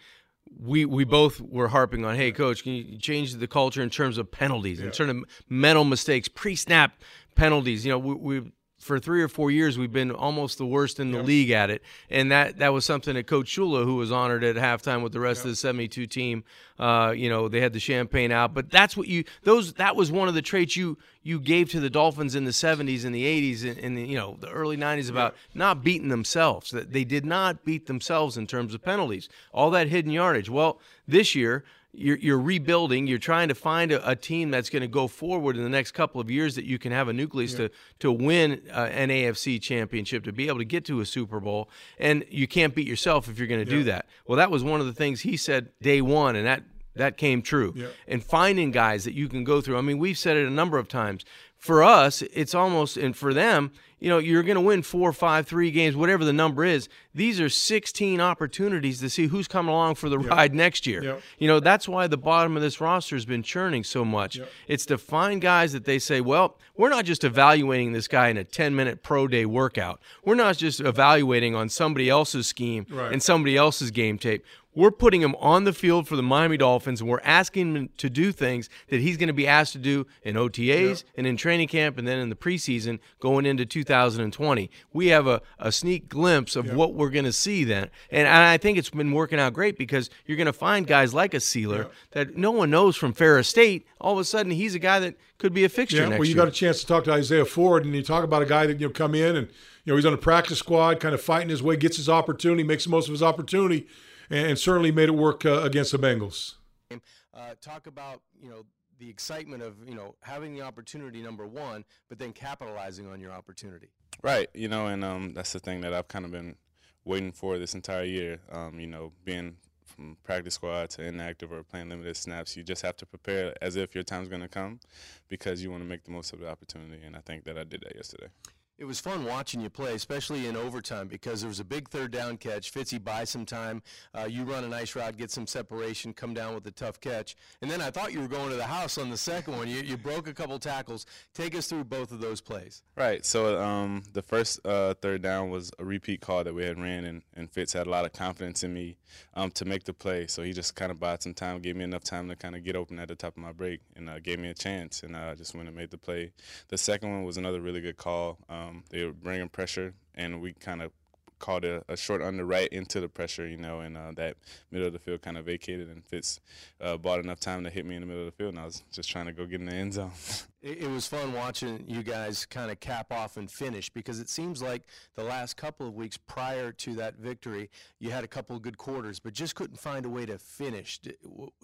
we 0.57 0.85
we 0.85 1.03
both 1.05 1.41
were 1.41 1.69
harping 1.69 2.05
on, 2.05 2.15
hey, 2.17 2.31
coach, 2.31 2.63
can 2.63 2.73
you 2.73 2.97
change 2.99 3.35
the 3.35 3.49
culture 3.49 3.83
in 3.83 3.91
terms 3.91 4.19
of 4.19 4.31
penalties, 4.31 4.81
in 4.81 4.91
terms 4.93 5.11
of 5.11 5.25
mental 5.49 5.85
mistakes, 5.85 6.29
pre-snap 6.29 6.93
penalties? 7.35 7.85
You 7.85 7.91
know, 7.93 7.99
we, 7.99 8.15
we 8.15 8.53
for 8.85 8.99
three 8.99 9.23
or 9.23 9.29
four 9.29 9.51
years 9.51 9.79
we've 9.79 9.93
been 9.93 10.11
almost 10.11 10.59
the 10.59 10.67
worst 10.67 11.01
in 11.01 11.11
the 11.11 11.17
yep. 11.17 11.27
league 11.27 11.51
at 11.51 11.71
it, 11.71 11.83
and 12.11 12.31
that 12.31 12.59
that 12.59 12.75
was 12.75 12.85
something 12.85 13.15
that 13.15 13.27
Coach 13.27 13.47
Shula, 13.47 13.85
who 13.85 13.97
was 13.97 14.13
honored 14.13 14.45
at 14.45 14.57
halftime 14.57 15.03
with 15.03 15.13
the 15.13 15.21
rest 15.21 15.39
yep. 15.39 15.47
of 15.47 15.51
the 15.53 15.57
'72 15.57 16.07
team, 16.07 16.45
uh, 16.79 17.15
you 17.17 17.31
know, 17.31 17.49
they 17.49 17.61
had 17.61 17.73
the 17.73 17.81
champagne 17.81 18.31
out. 18.31 18.53
But 18.53 18.71
that's 18.71 18.95
what 18.95 19.09
you 19.09 19.25
those 19.43 19.73
that 19.75 19.97
was 19.97 20.13
one 20.13 20.29
of 20.29 20.35
the 20.35 20.43
traits 20.43 20.77
you 20.77 20.99
you 21.23 21.41
gave 21.41 21.71
to 21.71 21.81
the 21.81 21.89
Dolphins 21.89 22.35
in 22.35 22.45
the 22.45 22.51
'70s 22.51 23.07
and 23.07 23.15
the 23.15 23.25
'80s 23.25 23.67
and, 23.67 23.79
and 23.79 23.97
the, 23.97 24.03
you 24.03 24.17
know 24.17 24.37
the 24.39 24.51
early 24.51 24.77
'90s 24.77 25.09
about 25.09 25.33
yep. 25.33 25.41
not 25.55 25.83
beating 25.83 26.09
themselves. 26.09 26.71
That 26.71 26.93
they 26.93 27.05
did 27.05 27.25
not 27.25 27.65
beat 27.65 27.87
themselves 27.87 28.37
in 28.37 28.47
terms 28.47 28.75
of 28.75 28.83
penalties. 28.83 29.31
All 29.53 29.71
that 29.71 29.89
hidden 29.89 30.13
yardage. 30.13 30.51
Well, 30.51 30.79
this 31.09 31.35
year 31.35 31.65
you're, 31.97 32.19
you're 32.19 32.41
rebuilding. 32.41 33.07
You're 33.07 33.19
trying 33.19 33.49
to 33.49 33.55
find 33.55 33.93
a, 33.93 34.09
a 34.09 34.17
team 34.17 34.51
that's 34.51 34.71
going 34.71 34.83
to 34.83 34.89
go 34.89 35.07
forward 35.09 35.57
in 35.57 35.63
the 35.63 35.69
next 35.69 35.93
couple 35.93 36.21
of 36.21 36.31
years 36.31 36.55
that 36.57 36.65
you 36.65 36.79
can 36.79 36.93
have 36.93 37.09
a 37.09 37.13
nucleus 37.13 37.53
yeah. 37.53 37.69
to 37.69 37.71
to 38.01 38.13
win 38.13 38.63
uh, 38.73 38.89
an 38.93 39.09
AFC 39.09 39.61
championship, 39.61 40.25
to 40.25 40.33
be 40.33 40.49
able 40.49 40.59
to 40.59 40.65
get 40.65 40.85
to 40.87 41.01
a 41.01 41.07
Super 41.07 41.41
Bowl, 41.41 41.71
and 41.99 42.25
you 42.29 42.47
can't 42.47 42.75
beat 42.75 42.87
yourself 42.87 43.29
if 43.29 43.39
you're 43.39 43.49
going 43.49 43.65
to 43.65 43.71
yeah. 43.71 43.79
do 43.79 43.85
that. 43.85 44.07
Well, 44.27 44.37
that 44.37 44.51
was 44.51 44.65
one 44.65 44.81
of 44.81 44.87
the 44.87 44.93
things 44.93 45.21
he 45.21 45.37
said 45.37 45.71
day 45.81 46.01
one, 46.01 46.37
and 46.37 46.47
that 46.47 46.63
that 46.95 47.17
came 47.17 47.43
true. 47.43 47.73
Yeah. 47.77 47.89
And 48.07 48.23
finding 48.23 48.71
guys 48.71 49.05
that 49.05 49.15
you 49.15 49.29
can 49.29 49.45
go 49.45 49.61
through. 49.61 49.79
I 49.79 49.81
mean, 49.81 49.99
we've 49.99 50.19
said 50.19 50.37
it 50.37 50.47
a 50.47 50.51
number 50.51 50.79
of 50.79 50.89
times. 50.89 51.25
For 51.57 51.83
us, 51.83 52.23
it's 52.23 52.55
almost, 52.55 52.97
and 52.97 53.17
for 53.17 53.33
them, 53.33 53.73
you 54.01 54.09
know, 54.09 54.19
you're 54.19 54.43
going 54.43 54.57
to 54.57 54.61
win 54.61 54.83
four, 54.83 55.13
five, 55.13 55.47
three 55.47 55.71
games, 55.71 55.97
whatever 55.97 56.25
the 56.25 56.33
number 56.33 56.65
is. 56.65 56.89
These 57.15 57.41
are 57.41 57.49
16 57.49 58.21
opportunities 58.21 59.01
to 59.01 59.09
see 59.09 59.29
who's 59.29 59.49
coming 59.49 59.73
along 59.73 59.95
for 59.95 60.09
the 60.09 60.19
yep. 60.19 60.31
ride 60.31 60.55
next 60.55 60.87
year. 60.87 61.03
Yep. 61.03 61.23
You 61.39 61.49
know, 61.49 61.61
that's 61.61 61.89
why 61.89 62.07
the 62.07 62.17
bottom 62.17 62.57
of 62.57 62.63
this 62.63 62.81
roster 62.81 63.17
has 63.17 63.25
been 63.25 63.43
churning 63.43 63.85
so 63.85 64.05
much. 64.05 64.37
Yep. 64.37 64.49
It's 64.69 64.87
to 64.87 64.99
find 64.99 65.41
guys 65.41 65.73
that 65.73 65.85
they 65.85 65.99
say, 65.99 66.21
well, 66.21 66.57
we're 66.77 66.89
not 66.89 67.05
just 67.05 67.25
evaluating 67.25 67.93
this 67.93 68.09
guy 68.09 68.29
in 68.29 68.37
a 68.37 68.45
10 68.45 68.75
minute 68.75 69.03
pro 69.03 69.29
day 69.29 69.47
workout. 69.47 70.01
We're 70.25 70.35
not 70.35 70.57
just 70.57 70.81
evaluating 70.81 71.55
on 71.55 71.69
somebody 71.69 72.11
else's 72.11 72.47
scheme 72.47 72.87
right. 72.91 73.13
and 73.13 73.23
somebody 73.23 73.57
else's 73.57 73.91
game 73.91 74.19
tape. 74.19 74.45
We're 74.75 74.91
putting 74.91 75.23
him 75.23 75.37
on 75.37 75.65
the 75.65 75.73
field 75.73 76.09
for 76.09 76.17
the 76.17 76.23
Miami 76.23 76.57
Dolphins, 76.57 77.01
and 77.01 77.09
we're 77.09 77.21
asking 77.23 77.77
him 77.77 77.89
to 77.97 78.11
do 78.11 78.33
things 78.33 78.69
that 78.89 79.01
he's 79.01 79.17
going 79.17 79.29
to 79.29 79.33
be 79.33 79.47
asked 79.47 79.73
to 79.75 79.79
do 79.79 80.07
in 80.25 80.35
OTAs 80.35 81.05
and 81.17 81.27
in 81.27 81.37
training 81.37 81.69
camp 81.69 81.97
and 81.97 82.09
then 82.09 82.19
in 82.19 82.29
the 82.29 82.35
preseason 82.35 82.99
going 83.21 83.47
into 83.47 83.65
2020. 83.85 84.71
We 84.93 85.09
have 85.09 85.27
a, 85.27 85.43
a 85.59 85.73
sneak 85.73 86.09
glimpse 86.09 86.57
of 86.57 86.75
what 86.75 86.95
we're 86.95 87.11
going 87.11 87.25
to 87.25 87.33
see 87.33 87.65
then. 87.65 87.91
And 88.11 88.27
I 88.27 88.57
think 88.57 88.79
it's 88.79 88.91
been 88.91 89.13
working 89.13 89.39
out 89.39 89.53
great 89.53 89.77
because 89.79 90.11
you're 90.27 90.37
going 90.37 90.47
to 90.47 90.53
find 90.53 90.87
guys 90.87 91.15
like 91.15 91.35
a 91.35 91.39
Sieler 91.39 91.91
that 92.13 92.37
no 92.37 92.51
one 92.51 92.71
knows 92.71 92.97
from 92.97 93.13
Ferris 93.13 93.49
State. 93.49 93.87
All 94.01 94.15
of 94.15 94.19
a 94.19 94.25
sudden, 94.25 94.53
he's 94.53 94.75
a 94.75 94.79
guy 94.79 94.99
that 95.01 95.17
could 95.39 95.53
be 95.53 95.65
a 95.65 95.69
fixture 95.69 95.99
yeah, 95.99 96.09
well, 96.09 96.19
you 96.19 96.27
year. 96.27 96.37
got 96.37 96.49
a 96.49 96.53
chance 96.53 96.81
to 96.81 96.87
talk 96.87 97.05
to 97.05 97.13
Isaiah 97.13 97.45
Ford, 97.45 97.85
and 97.85 97.95
you 97.95 98.03
talk 98.03 98.25
about 98.25 98.43
a 98.43 98.47
guy 98.47 98.67
that 98.67 98.81
you 98.81 98.87
know 98.87 98.93
come 98.93 99.15
in 99.15 99.37
and 99.37 99.49
you 99.85 99.93
know 99.93 99.97
he's 99.97 100.07
on 100.07 100.15
a 100.15 100.19
practice 100.19 100.59
squad, 100.59 101.01
kind 101.01 101.15
of 101.15 101.21
fighting 101.21 101.49
his 101.49 101.63
way, 101.63 101.77
gets 101.77 101.97
his 101.97 102.09
opportunity, 102.09 102.63
makes 102.63 102.85
the 102.85 102.91
most 102.91 103.09
of 103.09 103.13
his 103.13 103.23
opportunity 103.23 103.87
and 104.31 104.59
certainly 104.59 104.91
made 104.91 105.09
it 105.09 105.15
work 105.15 105.45
uh, 105.45 105.63
against 105.63 105.93
the 105.93 105.99
Bengals. 105.99 106.55
Uh, 106.91 107.55
talk 107.61 107.87
about 107.87 108.21
you 108.41 108.49
know 108.49 108.65
the 109.05 109.11
excitement 109.11 109.63
of 109.63 109.75
you 109.87 109.95
know 109.95 110.15
having 110.21 110.55
the 110.55 110.63
opportunity 110.63 111.23
number 111.23 111.47
one, 111.47 111.85
but 112.09 112.19
then 112.19 112.33
capitalizing 112.33 113.07
on 113.07 113.21
your 113.21 113.33
opportunity. 113.33 113.89
Right, 114.23 114.49
you 114.55 114.69
know, 114.69 114.87
and 114.87 115.05
um, 115.05 115.35
that's 115.35 115.53
the 115.53 115.59
thing 115.59 115.81
that 115.83 115.93
I've 115.93 116.09
kind 116.09 116.25
of 116.25 116.31
been 116.31 116.57
waiting 117.05 117.33
for 117.33 117.59
this 117.59 117.75
entire 117.75 118.05
year. 118.05 118.39
Um, 118.51 118.81
you 118.81 118.87
know, 118.87 119.13
being 119.25 119.57
from 119.85 120.17
practice 120.25 120.55
squad 120.55 120.91
to 120.91 121.05
inactive 121.05 121.53
or 121.53 121.63
playing 121.63 121.91
limited 121.91 122.17
snaps, 122.17 122.57
you 122.57 122.63
just 122.63 122.83
have 122.83 122.97
to 122.97 123.07
prepare 123.07 123.55
as 123.61 123.77
if 123.77 123.95
your 123.95 124.05
time's 124.05 124.29
going 124.29 124.43
to 124.43 124.49
come 124.49 124.81
because 125.29 125.63
you 125.63 125.71
want 125.71 125.83
to 125.83 125.89
make 125.89 126.05
the 126.05 126.11
most 126.11 126.33
of 126.33 126.41
the 126.41 126.49
opportunity. 126.49 127.03
And 127.05 127.15
I 127.15 127.21
think 127.21 127.45
that 127.45 127.59
I 127.59 127.65
did 127.65 127.83
that 127.83 127.95
yesterday. 127.95 128.29
It 128.77 128.87
was 128.87 128.99
fun 128.99 129.25
watching 129.25 129.61
you 129.61 129.71
play, 129.71 129.95
especially 129.95 130.49
in 130.49 130.57
overtime, 130.57 131.07
because 131.07 131.41
there 131.41 131.49
was 131.49 131.61
a 131.61 131.65
big 131.65 131.89
third 131.89 132.11
down 132.11 132.37
catch. 132.37 132.75
Fitzy 132.75 133.03
buys 133.03 133.31
some 133.31 133.47
time. 133.47 133.81
Uh, 134.13 134.25
you 134.25 134.43
run 134.43 134.65
a 134.65 134.69
nice 134.69 134.97
route, 134.97 135.17
get 135.17 135.31
some 135.31 135.47
separation, 135.47 136.13
come 136.13 136.35
down 136.35 136.57
with 136.57 136.67
a 136.67 136.73
tough 136.73 137.01
catch. 137.01 137.37
And 137.63 137.71
then 137.71 137.81
I 137.81 137.93
thought 137.93 138.13
you 138.13 138.21
were 138.21 138.27
going 138.27 138.51
to 138.51 138.57
the 138.57 138.65
house 138.65 138.99
on 138.99 139.11
the 139.11 139.17
second 139.17 139.57
one. 139.57 139.69
You, 139.69 139.83
you 139.83 139.97
broke 139.97 140.27
a 140.27 140.35
couple 140.35 140.59
tackles. 140.59 141.07
Take 141.35 141.55
us 141.55 141.69
through 141.69 141.85
both 141.85 142.11
of 142.11 142.21
those 142.21 142.41
plays. 142.41 142.83
Right. 142.97 143.25
So 143.25 143.63
um, 143.63 144.03
the 144.13 144.23
first 144.23 144.59
uh, 144.67 144.95
third 144.95 145.23
down 145.23 145.51
was 145.51 145.71
a 145.79 145.85
repeat 145.85 146.21
call 146.21 146.43
that 146.43 146.53
we 146.53 146.65
had 146.65 146.77
ran, 146.77 147.05
and, 147.05 147.23
and 147.37 147.49
Fitz 147.49 147.75
had 147.75 147.87
a 147.87 147.91
lot 147.91 148.05
of 148.05 148.13
confidence 148.13 148.65
in 148.65 148.75
me 148.75 148.97
um, 149.35 149.53
to 149.53 149.65
make 149.65 149.85
the 149.85 149.95
play. 149.95 150.27
So 150.27 150.43
he 150.43 150.53
just 150.53 150.75
kind 150.75 150.91
of 150.91 150.99
bought 150.99 151.23
some 151.23 151.35
time, 151.35 151.61
gave 151.61 151.77
me 151.77 151.85
enough 151.85 152.03
time 152.03 152.29
to 152.29 152.35
kind 152.35 152.57
of 152.57 152.65
get 152.65 152.75
open 152.75 152.99
at 152.99 153.07
the 153.07 153.15
top 153.15 153.37
of 153.37 153.43
my 153.43 153.53
break, 153.53 153.83
and 153.95 154.11
uh, 154.11 154.19
gave 154.19 154.41
me 154.41 154.49
a 154.49 154.55
chance. 154.55 155.05
And 155.05 155.17
I 155.17 155.37
just 155.37 155.55
went 155.55 155.69
and 155.69 155.77
made 155.77 155.93
the 155.93 155.99
play. 155.99 156.33
The 156.71 156.79
second 156.79 157.13
one 157.13 157.23
was 157.23 157.37
another 157.37 157.61
really 157.61 157.81
good 157.81 157.99
call. 157.99 158.39
Um, 158.49 158.64
they 158.91 159.05
were 159.05 159.13
bringing 159.13 159.49
pressure, 159.49 159.95
and 160.15 160.41
we 160.41 160.53
kind 160.53 160.83
of 160.83 160.93
called 161.39 161.65
a, 161.65 161.83
a, 161.89 161.97
short 161.97 162.23
under 162.23 162.45
right 162.45 162.69
into 162.69 163.01
the 163.01 163.09
pressure, 163.09 163.47
you 163.47 163.57
know, 163.57 163.81
and 163.81 163.97
uh, 163.97 164.13
that 164.15 164.37
middle 164.71 164.87
of 164.87 164.93
the 164.93 164.99
field 164.99 165.23
kind 165.23 165.37
of 165.37 165.45
vacated, 165.45 165.89
and 165.89 166.05
Fitz 166.05 166.41
uh, 166.81 166.97
bought 166.97 167.21
enough 167.21 167.41
time 167.41 167.65
to 167.65 167.71
hit 167.71 167.85
me 167.85 167.97
in 167.97 168.01
the 168.01 168.07
middle 168.07 168.23
of 168.23 168.27
the 168.27 168.37
field, 168.37 168.55
and 168.55 168.61
I 168.61 168.65
was 168.65 168.83
just 168.91 169.11
trying 169.11 169.27
to 169.27 169.33
go 169.33 169.45
get 169.45 169.61
in 169.61 169.67
the 169.67 169.75
end 169.75 169.95
zone. 169.95 170.13
it, 170.65 170.85
it 170.85 170.91
was 170.91 171.07
fun 171.07 171.33
watching 171.33 171.85
you 171.87 172.03
guys 172.03 172.47
kind 172.47 172.71
of 172.71 172.81
cap 172.81 173.13
off 173.13 173.37
and 173.37 173.51
finish 173.51 173.91
because 173.91 174.19
it 174.19 174.29
seems 174.29 174.63
like 174.63 174.83
the 175.15 175.23
last 175.23 175.57
couple 175.57 175.87
of 175.87 175.95
weeks 175.95 176.17
prior 176.17 176.73
to 176.73 176.95
that 176.95 177.17
victory, 177.19 177.71
you 178.01 178.11
had 178.11 178.25
a 178.25 178.29
couple 178.29 178.57
of 178.57 178.63
good 178.63 178.79
quarters, 178.79 179.21
but 179.21 179.35
just 179.35 179.55
couldn't 179.55 179.79
find 179.79 180.07
a 180.07 180.09
way 180.09 180.25
to 180.27 180.39
finish. 180.39 180.99
Did, 180.99 181.17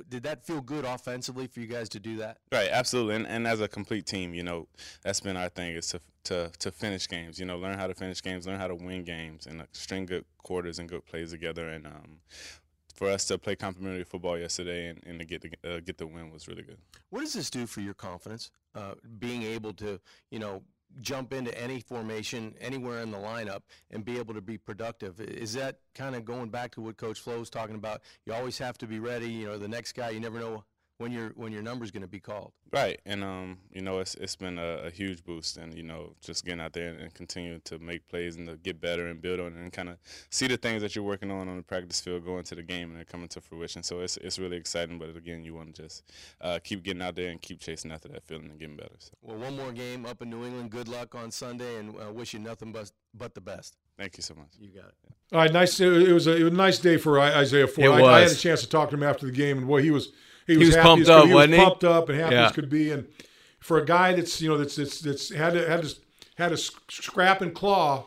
did 0.09 0.23
that 0.25 0.45
feel 0.45 0.61
good 0.61 0.85
offensively 0.85 1.47
for 1.47 1.61
you 1.61 1.67
guys 1.67 1.89
to 1.91 2.01
do 2.01 2.19
that? 2.19 2.39
Right, 2.53 2.69
absolutely, 2.71 3.17
and, 3.17 3.27
and 3.27 3.47
as 3.47 3.61
a 3.61 3.69
complete 3.69 4.07
team, 4.07 4.35
you 4.35 4.43
know, 4.43 4.69
that's 5.03 5.21
been 5.21 5.37
our 5.37 5.49
thing 5.49 5.75
is 5.75 5.89
to 5.89 6.01
to 6.23 6.51
to 6.59 6.71
finish 6.71 7.09
games. 7.09 7.41
You 7.41 7.47
know, 7.47 7.57
learn 7.57 7.79
how 7.79 7.87
to 7.87 7.95
finish 7.95 8.23
games, 8.23 8.47
learn 8.47 8.61
how 8.61 8.69
to 8.69 8.75
win 8.75 9.05
games, 9.05 9.47
and 9.47 9.63
uh, 9.63 9.65
string 9.73 10.05
good 10.05 10.27
quarters 10.43 10.79
and 10.79 10.87
good 10.87 11.07
plays 11.07 11.31
together. 11.31 11.69
And 11.71 11.87
um, 11.87 12.19
for 13.01 13.09
us 13.09 13.25
to 13.25 13.39
play 13.39 13.57
complementary 13.57 14.05
football 14.05 14.39
yesterday 14.39 14.89
and, 14.89 15.01
and 15.07 15.19
to 15.19 15.25
get 15.25 15.41
the 15.41 15.51
uh, 15.65 15.81
get 15.81 15.97
the 15.97 16.07
win 16.07 16.31
was 16.31 16.47
really 16.47 16.63
good. 16.63 16.77
What 17.09 17.21
does 17.21 17.33
this 17.33 17.49
do 17.49 17.67
for 17.67 17.81
your 17.81 17.95
confidence? 17.95 18.51
Uh, 18.75 18.93
being 19.19 19.43
able 19.43 19.73
to, 19.73 19.99
you 20.31 20.39
know, 20.39 20.63
jump 21.01 21.33
into 21.33 21.59
any 21.59 21.81
formation 21.81 22.55
anywhere 22.61 23.01
in 23.01 23.11
the 23.11 23.17
lineup 23.17 23.63
and 23.91 24.05
be 24.05 24.19
able 24.19 24.35
to 24.35 24.43
be 24.43 24.59
productive. 24.59 25.19
Is 25.19 25.55
that 25.55 25.79
kind 25.95 26.15
of 26.15 26.27
going 26.27 26.51
back 26.51 26.73
to 26.73 26.83
what 26.83 26.99
Coach 26.99 27.21
Flo 27.21 27.39
was 27.39 27.49
talking 27.49 27.75
about? 27.75 28.03
You 28.27 28.35
always 28.35 28.59
have 28.59 28.77
to 28.77 28.87
be 28.87 28.99
ready. 28.99 29.31
You 29.31 29.47
know, 29.47 29.57
the 29.57 29.67
next 29.67 29.93
guy, 29.93 30.11
you 30.11 30.21
never 30.21 30.39
know 30.39 30.65
when 31.01 31.13
your 31.13 31.31
when 31.31 31.51
your 31.51 31.63
number's 31.63 31.91
going 31.91 32.03
to 32.03 32.09
be 32.09 32.21
called. 32.21 32.53
Right, 32.71 33.01
and 33.07 33.25
um, 33.25 33.59
you 33.73 33.81
know, 33.81 34.01
it's 34.01 34.15
it's 34.17 34.37
been 34.37 34.59
a, 34.59 34.85
a, 34.85 34.91
huge 34.91 35.25
boost, 35.25 35.57
and 35.57 35.75
you 35.75 35.83
know, 35.83 36.13
just 36.21 36.45
getting 36.45 36.61
out 36.61 36.75
there 36.75 36.91
and, 36.91 37.01
and 37.01 37.15
continuing 37.15 37.63
to 37.63 37.79
make 37.79 38.07
plays 38.07 38.37
and 38.37 38.47
to 38.47 38.57
get 38.59 38.81
better 38.81 39.07
and 39.07 39.21
build 39.21 39.41
on 39.41 39.47
it, 39.47 39.57
and 39.57 39.73
kind 39.73 39.89
of 39.89 39.97
see 40.29 40.47
the 40.47 40.59
things 40.59 40.83
that 40.83 40.95
you're 40.95 41.05
working 41.05 41.31
on 41.31 41.49
on 41.49 41.57
the 41.57 41.63
practice 41.63 42.01
field 42.01 42.25
go 42.25 42.39
into 42.39 42.55
the 42.55 42.63
game 42.63 42.91
and 42.91 42.97
they're 42.97 43.05
coming 43.05 43.29
to 43.29 43.41
fruition. 43.41 43.83
So 43.83 44.01
it's 44.01 44.19
it's 44.19 44.39
really 44.39 44.59
exciting, 44.59 44.99
but 44.99 45.17
again, 45.17 45.43
you 45.43 45.55
want 45.55 45.75
to 45.75 45.83
just 45.83 46.05
uh, 46.43 46.59
keep 46.63 46.83
getting 46.83 47.03
out 47.03 47.17
there 47.17 47.31
and 47.31 47.41
keep 47.41 47.61
chasing 47.61 47.91
after 47.91 48.09
that 48.09 48.23
feeling 48.25 48.51
and 48.51 48.59
getting 48.59 48.77
better. 48.77 48.97
So. 48.99 49.13
Well, 49.23 49.39
one 49.39 49.57
more 49.57 49.73
game 49.73 50.05
up 50.05 50.21
in 50.21 50.29
New 50.29 50.45
England. 50.45 50.71
Good 50.71 50.89
luck 50.89 51.15
on 51.15 51.31
Sunday, 51.31 51.79
and 51.79 51.95
uh, 51.97 52.13
wish 52.13 52.35
you 52.35 52.41
nothing 52.41 52.73
but 52.73 52.93
but 53.15 53.35
the 53.35 53.41
best. 53.41 53.77
Thank 53.97 54.19
you 54.19 54.23
so 54.23 54.35
much. 54.35 54.49
You 54.59 54.69
got 54.69 54.89
it. 54.89 54.95
All 55.33 55.41
right, 55.41 55.53
nice. 55.53 55.81
It 55.81 56.13
was 56.13 56.27
a, 56.27 56.37
it 56.37 56.43
was 56.43 56.53
a 56.53 56.57
nice 56.57 56.79
day 56.79 56.99
for 56.99 57.19
Isaiah 57.21 57.67
Ford. 57.67 57.87
It 57.87 57.89
was. 57.89 58.03
I, 58.03 58.19
I 58.19 58.21
had 58.21 58.31
a 58.31 58.35
chance 58.35 58.61
to 58.61 58.69
talk 58.69 58.91
to 58.91 58.97
him 58.97 59.03
after 59.03 59.27
the 59.27 59.33
game, 59.33 59.59
and 59.59 59.67
boy, 59.67 59.83
he 59.83 59.91
was 59.91 60.13
he 60.47 60.57
was, 60.57 60.69
he 60.69 60.77
was 60.77 60.77
pumped 60.77 61.09
up, 61.09 61.27
he 61.27 61.35
was 61.35 61.49
pumped 61.49 61.85
up 61.85 62.09
and 62.09 62.21
happy 62.21 62.35
yeah. 62.35 62.47
as 62.47 62.53
could 62.53 62.71
be. 62.71 62.91
And 62.91 63.07
for 63.61 63.79
a 63.79 63.85
guy 63.85 64.15
that's 64.15 64.41
you 64.41 64.49
know 64.49 64.59
that's 64.59 64.77
that's, 64.77 65.01
that's 65.01 65.33
had 65.33 65.55
to, 65.55 65.69
had 65.69 65.83
to, 65.83 65.97
had 66.37 66.49
to 66.51 66.57
scrap 66.57 67.41
and 67.41 67.55
claw 67.55 68.07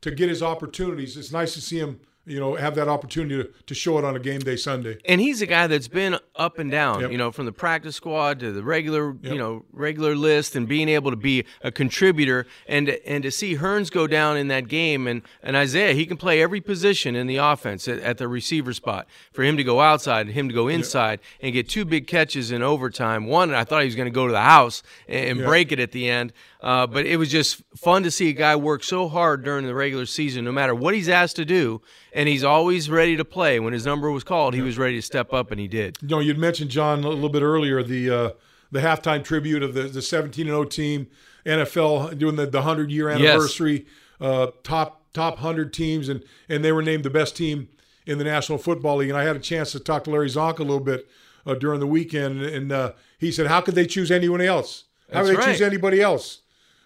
to 0.00 0.10
get 0.10 0.28
his 0.28 0.42
opportunities, 0.42 1.16
it's 1.16 1.32
nice 1.32 1.54
to 1.54 1.60
see 1.60 1.78
him 1.78 2.00
you 2.26 2.40
know, 2.40 2.54
have 2.54 2.74
that 2.74 2.88
opportunity 2.88 3.42
to, 3.42 3.50
to 3.66 3.74
show 3.74 3.98
it 3.98 4.04
on 4.04 4.16
a 4.16 4.18
game 4.18 4.40
day 4.40 4.56
Sunday. 4.56 4.98
And 5.04 5.20
he's 5.20 5.42
a 5.42 5.46
guy 5.46 5.66
that's 5.66 5.88
been 5.88 6.18
up 6.36 6.58
and 6.58 6.70
down, 6.70 7.00
yep. 7.00 7.12
you 7.12 7.18
know, 7.18 7.30
from 7.30 7.46
the 7.46 7.52
practice 7.52 7.96
squad 7.96 8.40
to 8.40 8.52
the 8.52 8.62
regular, 8.62 9.16
yep. 9.22 9.32
you 9.32 9.38
know, 9.38 9.64
regular 9.72 10.16
list 10.16 10.56
and 10.56 10.66
being 10.66 10.88
able 10.88 11.10
to 11.10 11.16
be 11.16 11.44
a 11.62 11.70
contributor 11.70 12.46
and 12.66 12.88
and 13.06 13.22
to 13.24 13.30
see 13.30 13.56
Hurns 13.56 13.90
go 13.90 14.06
down 14.06 14.36
in 14.36 14.48
that 14.48 14.68
game 14.68 15.06
and, 15.06 15.22
and 15.42 15.56
Isaiah, 15.56 15.92
he 15.92 16.06
can 16.06 16.16
play 16.16 16.42
every 16.42 16.60
position 16.60 17.14
in 17.14 17.26
the 17.26 17.36
offense 17.36 17.86
at, 17.88 17.98
at 18.00 18.18
the 18.18 18.28
receiver 18.28 18.72
spot. 18.72 19.06
For 19.32 19.42
him 19.42 19.56
to 19.56 19.64
go 19.64 19.80
outside 19.80 20.26
and 20.26 20.34
him 20.34 20.48
to 20.48 20.54
go 20.54 20.68
inside 20.68 21.20
yep. 21.20 21.40
and 21.42 21.52
get 21.52 21.68
two 21.68 21.84
big 21.84 22.06
catches 22.06 22.50
in 22.50 22.62
overtime. 22.62 23.26
One, 23.26 23.54
I 23.54 23.64
thought 23.64 23.82
he 23.82 23.86
was 23.86 23.96
going 23.96 24.06
to 24.06 24.14
go 24.14 24.26
to 24.26 24.32
the 24.32 24.40
house 24.40 24.82
and, 25.08 25.38
and 25.38 25.46
break 25.46 25.72
it 25.72 25.78
at 25.78 25.92
the 25.92 26.08
end. 26.08 26.32
Uh, 26.64 26.86
but 26.86 27.04
it 27.04 27.18
was 27.18 27.30
just 27.30 27.62
fun 27.76 28.02
to 28.02 28.10
see 28.10 28.30
a 28.30 28.32
guy 28.32 28.56
work 28.56 28.82
so 28.82 29.06
hard 29.06 29.44
during 29.44 29.66
the 29.66 29.74
regular 29.74 30.06
season, 30.06 30.46
no 30.46 30.50
matter 30.50 30.74
what 30.74 30.94
he's 30.94 31.10
asked 31.10 31.36
to 31.36 31.44
do, 31.44 31.82
and 32.14 32.26
he's 32.26 32.42
always 32.42 32.88
ready 32.88 33.18
to 33.18 33.24
play. 33.24 33.60
When 33.60 33.74
his 33.74 33.84
number 33.84 34.10
was 34.10 34.24
called, 34.24 34.54
he 34.54 34.62
was 34.62 34.78
ready 34.78 34.96
to 34.96 35.02
step 35.02 35.34
up, 35.34 35.50
and 35.50 35.60
he 35.60 35.68
did. 35.68 35.98
You 36.00 36.08
know, 36.08 36.20
you'd 36.20 36.38
mentioned 36.38 36.70
John 36.70 37.04
a 37.04 37.08
little 37.10 37.28
bit 37.28 37.42
earlier 37.42 37.82
the 37.82 38.08
uh, 38.10 38.30
the 38.72 38.80
halftime 38.80 39.22
tribute 39.22 39.62
of 39.62 39.74
the 39.74 39.82
the 39.82 40.00
17 40.00 40.46
0 40.46 40.64
team, 40.64 41.06
NFL 41.44 42.16
doing 42.16 42.36
the 42.36 42.46
the 42.46 42.62
hundred 42.62 42.90
year 42.90 43.10
anniversary, 43.10 43.84
yes. 44.18 44.30
uh, 44.30 44.46
top 44.62 45.02
top 45.12 45.40
hundred 45.40 45.74
teams, 45.74 46.08
and 46.08 46.24
and 46.48 46.64
they 46.64 46.72
were 46.72 46.82
named 46.82 47.04
the 47.04 47.10
best 47.10 47.36
team 47.36 47.68
in 48.06 48.16
the 48.16 48.24
National 48.24 48.56
Football 48.56 48.96
League. 48.96 49.10
And 49.10 49.18
I 49.18 49.24
had 49.24 49.36
a 49.36 49.40
chance 49.40 49.72
to 49.72 49.80
talk 49.80 50.04
to 50.04 50.10
Larry 50.10 50.30
Csonka 50.30 50.60
a 50.60 50.62
little 50.62 50.80
bit 50.80 51.06
uh, 51.44 51.56
during 51.56 51.80
the 51.80 51.86
weekend, 51.86 52.40
and 52.40 52.72
uh, 52.72 52.92
he 53.18 53.30
said, 53.30 53.48
"How 53.48 53.60
could 53.60 53.74
they 53.74 53.86
choose 53.86 54.10
anyone 54.10 54.40
else? 54.40 54.84
How 55.12 55.18
That's 55.18 55.28
could 55.28 55.36
they 55.36 55.40
right. 55.40 55.52
choose 55.52 55.60
anybody 55.60 56.00
else? 56.00 56.40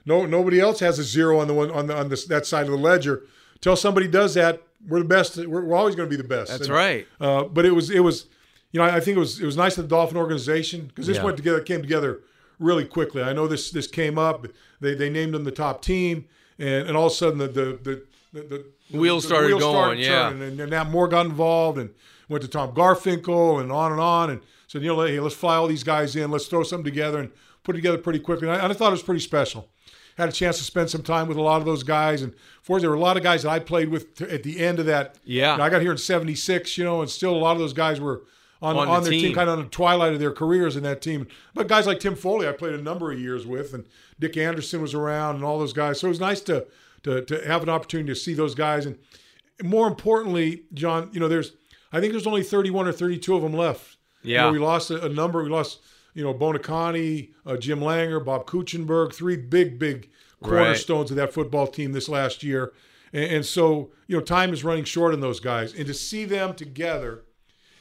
No, 0.09 0.25
nobody 0.27 0.59
else 0.59 0.81
has 0.81 0.99
a 0.99 1.05
zero 1.05 1.39
on 1.39 1.47
the 1.47 1.55
one 1.55 1.71
on 1.71 1.87
the 1.87 1.97
on 1.97 2.09
this, 2.09 2.25
that 2.25 2.47
side 2.47 2.65
of 2.67 2.73
the 2.73 2.79
ledger. 2.79 3.23
Till 3.61 3.77
somebody 3.77 4.09
does 4.09 4.35
that, 4.35 4.63
we're 4.89 5.01
the 5.01 5.05
best. 5.05 5.37
We're, 5.37 5.65
we're 5.65 5.77
always 5.77 5.95
going 5.95 6.09
to 6.09 6.17
be 6.17 6.21
the 6.21 6.29
best. 6.29 6.51
That's 6.51 6.63
And, 6.69 6.71
right. 6.75 7.07
uh, 7.21 7.45
but 7.45 7.67
it 7.67 7.73
was 7.73 7.91
it 7.91 8.01
was, 8.01 8.27
you 8.73 8.79
know, 8.81 8.87
I 8.87 9.01
think 9.01 9.17
it 9.17 9.21
was 9.21 9.39
it 9.41 9.45
was 9.47 9.57
nice 9.57 9.75
that 9.77 9.83
the 9.83 9.89
Dolphin 9.89 10.17
organization 10.17 10.87
because 10.87 11.07
this 11.07 11.19
Yeah. 11.19 11.25
went 11.25 11.37
together 11.37 11.61
came 11.61 11.83
together 11.83 12.21
really 12.59 12.85
quickly. 12.87 13.23
I 13.23 13.33
know 13.33 13.47
this 13.47 13.71
this 13.71 13.87
came 13.87 14.19
up. 14.19 14.47
They 14.81 14.95
they 14.95 15.11
named 15.11 15.35
them 15.35 15.45
the 15.45 15.51
top 15.51 15.83
team, 15.83 16.25
and, 16.59 16.89
and 16.89 16.97
all 16.97 17.07
of 17.07 17.13
a 17.13 17.15
sudden 17.15 17.39
the 17.39 17.49
the 17.49 17.65
the, 17.83 18.03
the, 18.33 18.65
the 18.91 18.99
Wheels 18.99 19.25
the 19.25 19.29
started 19.29 19.59
going, 19.59 19.99
yeah. 19.99 20.31
turning, 20.31 20.43
and, 20.49 20.61
and 20.61 20.71
now 20.71 20.85
more 20.85 21.09
got 21.09 21.27
involved 21.27 21.79
and 21.79 21.91
went 22.29 22.43
to 22.43 22.49
Tom 22.49 22.75
Garfinkel 22.75 23.61
and 23.61 23.71
on 23.71 23.93
and 23.93 24.01
on 24.01 24.31
and 24.31 24.41
said, 24.69 24.83
you 24.83 24.89
know, 24.89 25.01
hey, 25.03 25.19
let's 25.19 25.35
fly 25.35 25.57
all 25.57 25.67
these 25.67 25.83
guys 25.83 26.15
in, 26.15 26.31
let's 26.31 26.47
throw 26.47 26.63
something 26.63 26.85
together 26.85 27.19
and 27.19 27.31
put 27.65 27.75
it 27.75 27.79
together 27.79 27.99
pretty 27.99 28.21
quickly. 28.21 28.47
And 28.49 28.57
I, 28.57 28.63
and 28.63 28.73
I 28.73 28.77
thought 28.77 28.89
it 28.89 28.93
was 28.93 29.03
pretty 29.03 29.21
special. 29.21 29.69
Had 30.17 30.29
a 30.29 30.33
chance 30.33 30.59
to 30.59 30.65
spend 30.65 30.91
some 30.91 31.03
time 31.03 31.29
with 31.29 31.37
a 31.37 31.43
lot 31.43 31.61
of 31.61 31.65
those 31.65 31.83
guys, 31.85 32.23
and 32.23 32.35
for 32.63 32.81
there 32.81 32.91
were 32.91 32.97
a 32.97 33.01
lot 33.01 33.17
of 33.17 33.23
guys 33.23 33.43
that 33.45 33.51
I 33.51 33.59
played 33.61 33.89
with 33.89 34.15
t- 34.17 34.25
at 34.25 34.43
the 34.43 34.59
end 34.61 34.79
of 34.81 34.87
that. 34.87 35.17
Yeah. 35.25 35.53
you 35.53 35.59
know, 35.59 35.65
I 35.65 35.71
got 35.71 35.81
here 35.81 35.93
in 35.93 35.99
'76, 35.99 36.77
you 36.77 36.85
know, 36.85 37.01
and 37.03 37.09
still 37.11 37.35
a 37.35 37.39
lot 37.39 37.53
of 37.53 37.59
those 37.59 37.73
guys 37.73 38.01
were 38.01 38.23
on, 38.61 38.77
On 38.77 38.89
on, 38.89 39.05
the 39.05 39.11
their 39.11 39.13
team. 39.13 39.23
team. 39.27 39.35
kind 39.37 39.49
of 39.49 39.59
on 39.59 39.65
the 39.65 39.71
twilight 39.71 40.13
of 40.15 40.19
their 40.19 40.33
careers 40.33 40.75
in 40.75 40.83
that 40.83 41.01
team. 41.01 41.29
But 41.55 41.69
guys 41.69 41.87
like 41.87 42.01
Tim 42.01 42.17
Foley, 42.17 42.49
I 42.49 42.53
played 42.53 42.75
a 42.75 42.83
number 42.83 43.13
of 43.13 43.21
years 43.21 43.47
with, 43.47 43.73
and 43.75 43.87
Dick 44.19 44.37
Anderson 44.37 44.83
was 44.83 44.93
around, 44.93 45.37
and 45.37 45.45
all 45.45 45.61
those 45.61 45.73
guys. 45.73 46.01
So 46.01 46.09
it 46.09 46.11
was 46.11 46.19
nice 46.21 46.41
to 46.43 46.67
to 47.05 47.25
to 47.25 47.47
have 47.47 47.63
an 47.63 47.69
opportunity 47.69 48.09
to 48.09 48.17
see 48.19 48.35
those 48.35 48.57
guys, 48.57 48.87
and 48.87 48.99
more 49.63 49.87
importantly, 49.87 50.65
John, 50.75 51.11
you 51.13 51.21
know, 51.21 51.29
there's 51.29 51.53
I 51.93 52.01
think 52.01 52.13
there's 52.13 52.27
only 52.27 52.43
31 52.43 52.89
or 52.89 52.93
32 52.93 53.37
of 53.37 53.43
them 53.43 53.53
left. 53.53 53.98
You 54.23 54.35
Yeah. 54.35 54.43
know, 54.45 54.53
we 54.53 54.59
lost 54.59 54.91
a, 54.91 55.05
a 55.05 55.09
number. 55.09 55.43
We 55.43 55.49
lost, 55.51 55.81
you 56.15 56.23
know, 56.25 56.35
Buoniconti, 56.35 57.31
uh, 57.47 57.57
Jim 57.57 57.81
Langer, 57.81 58.25
Bob 58.25 58.47
Kuechenberg, 58.47 59.15
three 59.15 59.37
big, 59.37 59.79
big 59.79 60.11
cornerstones 60.43 61.11
of 61.11 61.17
that 61.17 61.33
football 61.33 61.67
team 61.67 61.93
this 61.93 62.09
last 62.09 62.43
year. 62.43 62.73
And, 63.13 63.25
and 63.25 63.47
so, 63.47 63.91
you 64.07 64.17
know, 64.17 64.23
time 64.23 64.53
is 64.53 64.65
running 64.65 64.85
short 64.85 65.13
on 65.15 65.21
those 65.21 65.41
guys. 65.41 65.73
And 65.75 65.87
to 65.87 65.95
see 65.95 66.25
them 66.25 66.55
together 66.55 67.25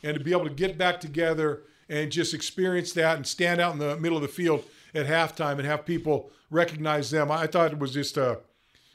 and 0.03 0.17
to 0.17 0.23
be 0.23 0.31
able 0.31 0.45
to 0.45 0.53
get 0.53 0.77
back 0.77 0.99
together 0.99 1.63
and 1.89 2.11
just 2.11 2.33
experience 2.33 2.93
that 2.93 3.15
and 3.15 3.25
stand 3.25 3.61
out 3.61 3.73
in 3.73 3.79
the 3.79 3.97
middle 3.97 4.17
of 4.17 4.21
the 4.21 4.27
field 4.27 4.63
at 4.93 5.05
halftime 5.07 5.53
and 5.57 5.65
have 5.65 5.85
people 5.85 6.31
recognize 6.49 7.11
them, 7.11 7.31
I 7.31 7.47
thought 7.47 7.71
it 7.73 7.79
was 7.79 7.93
just 7.93 8.17
a, 8.17 8.39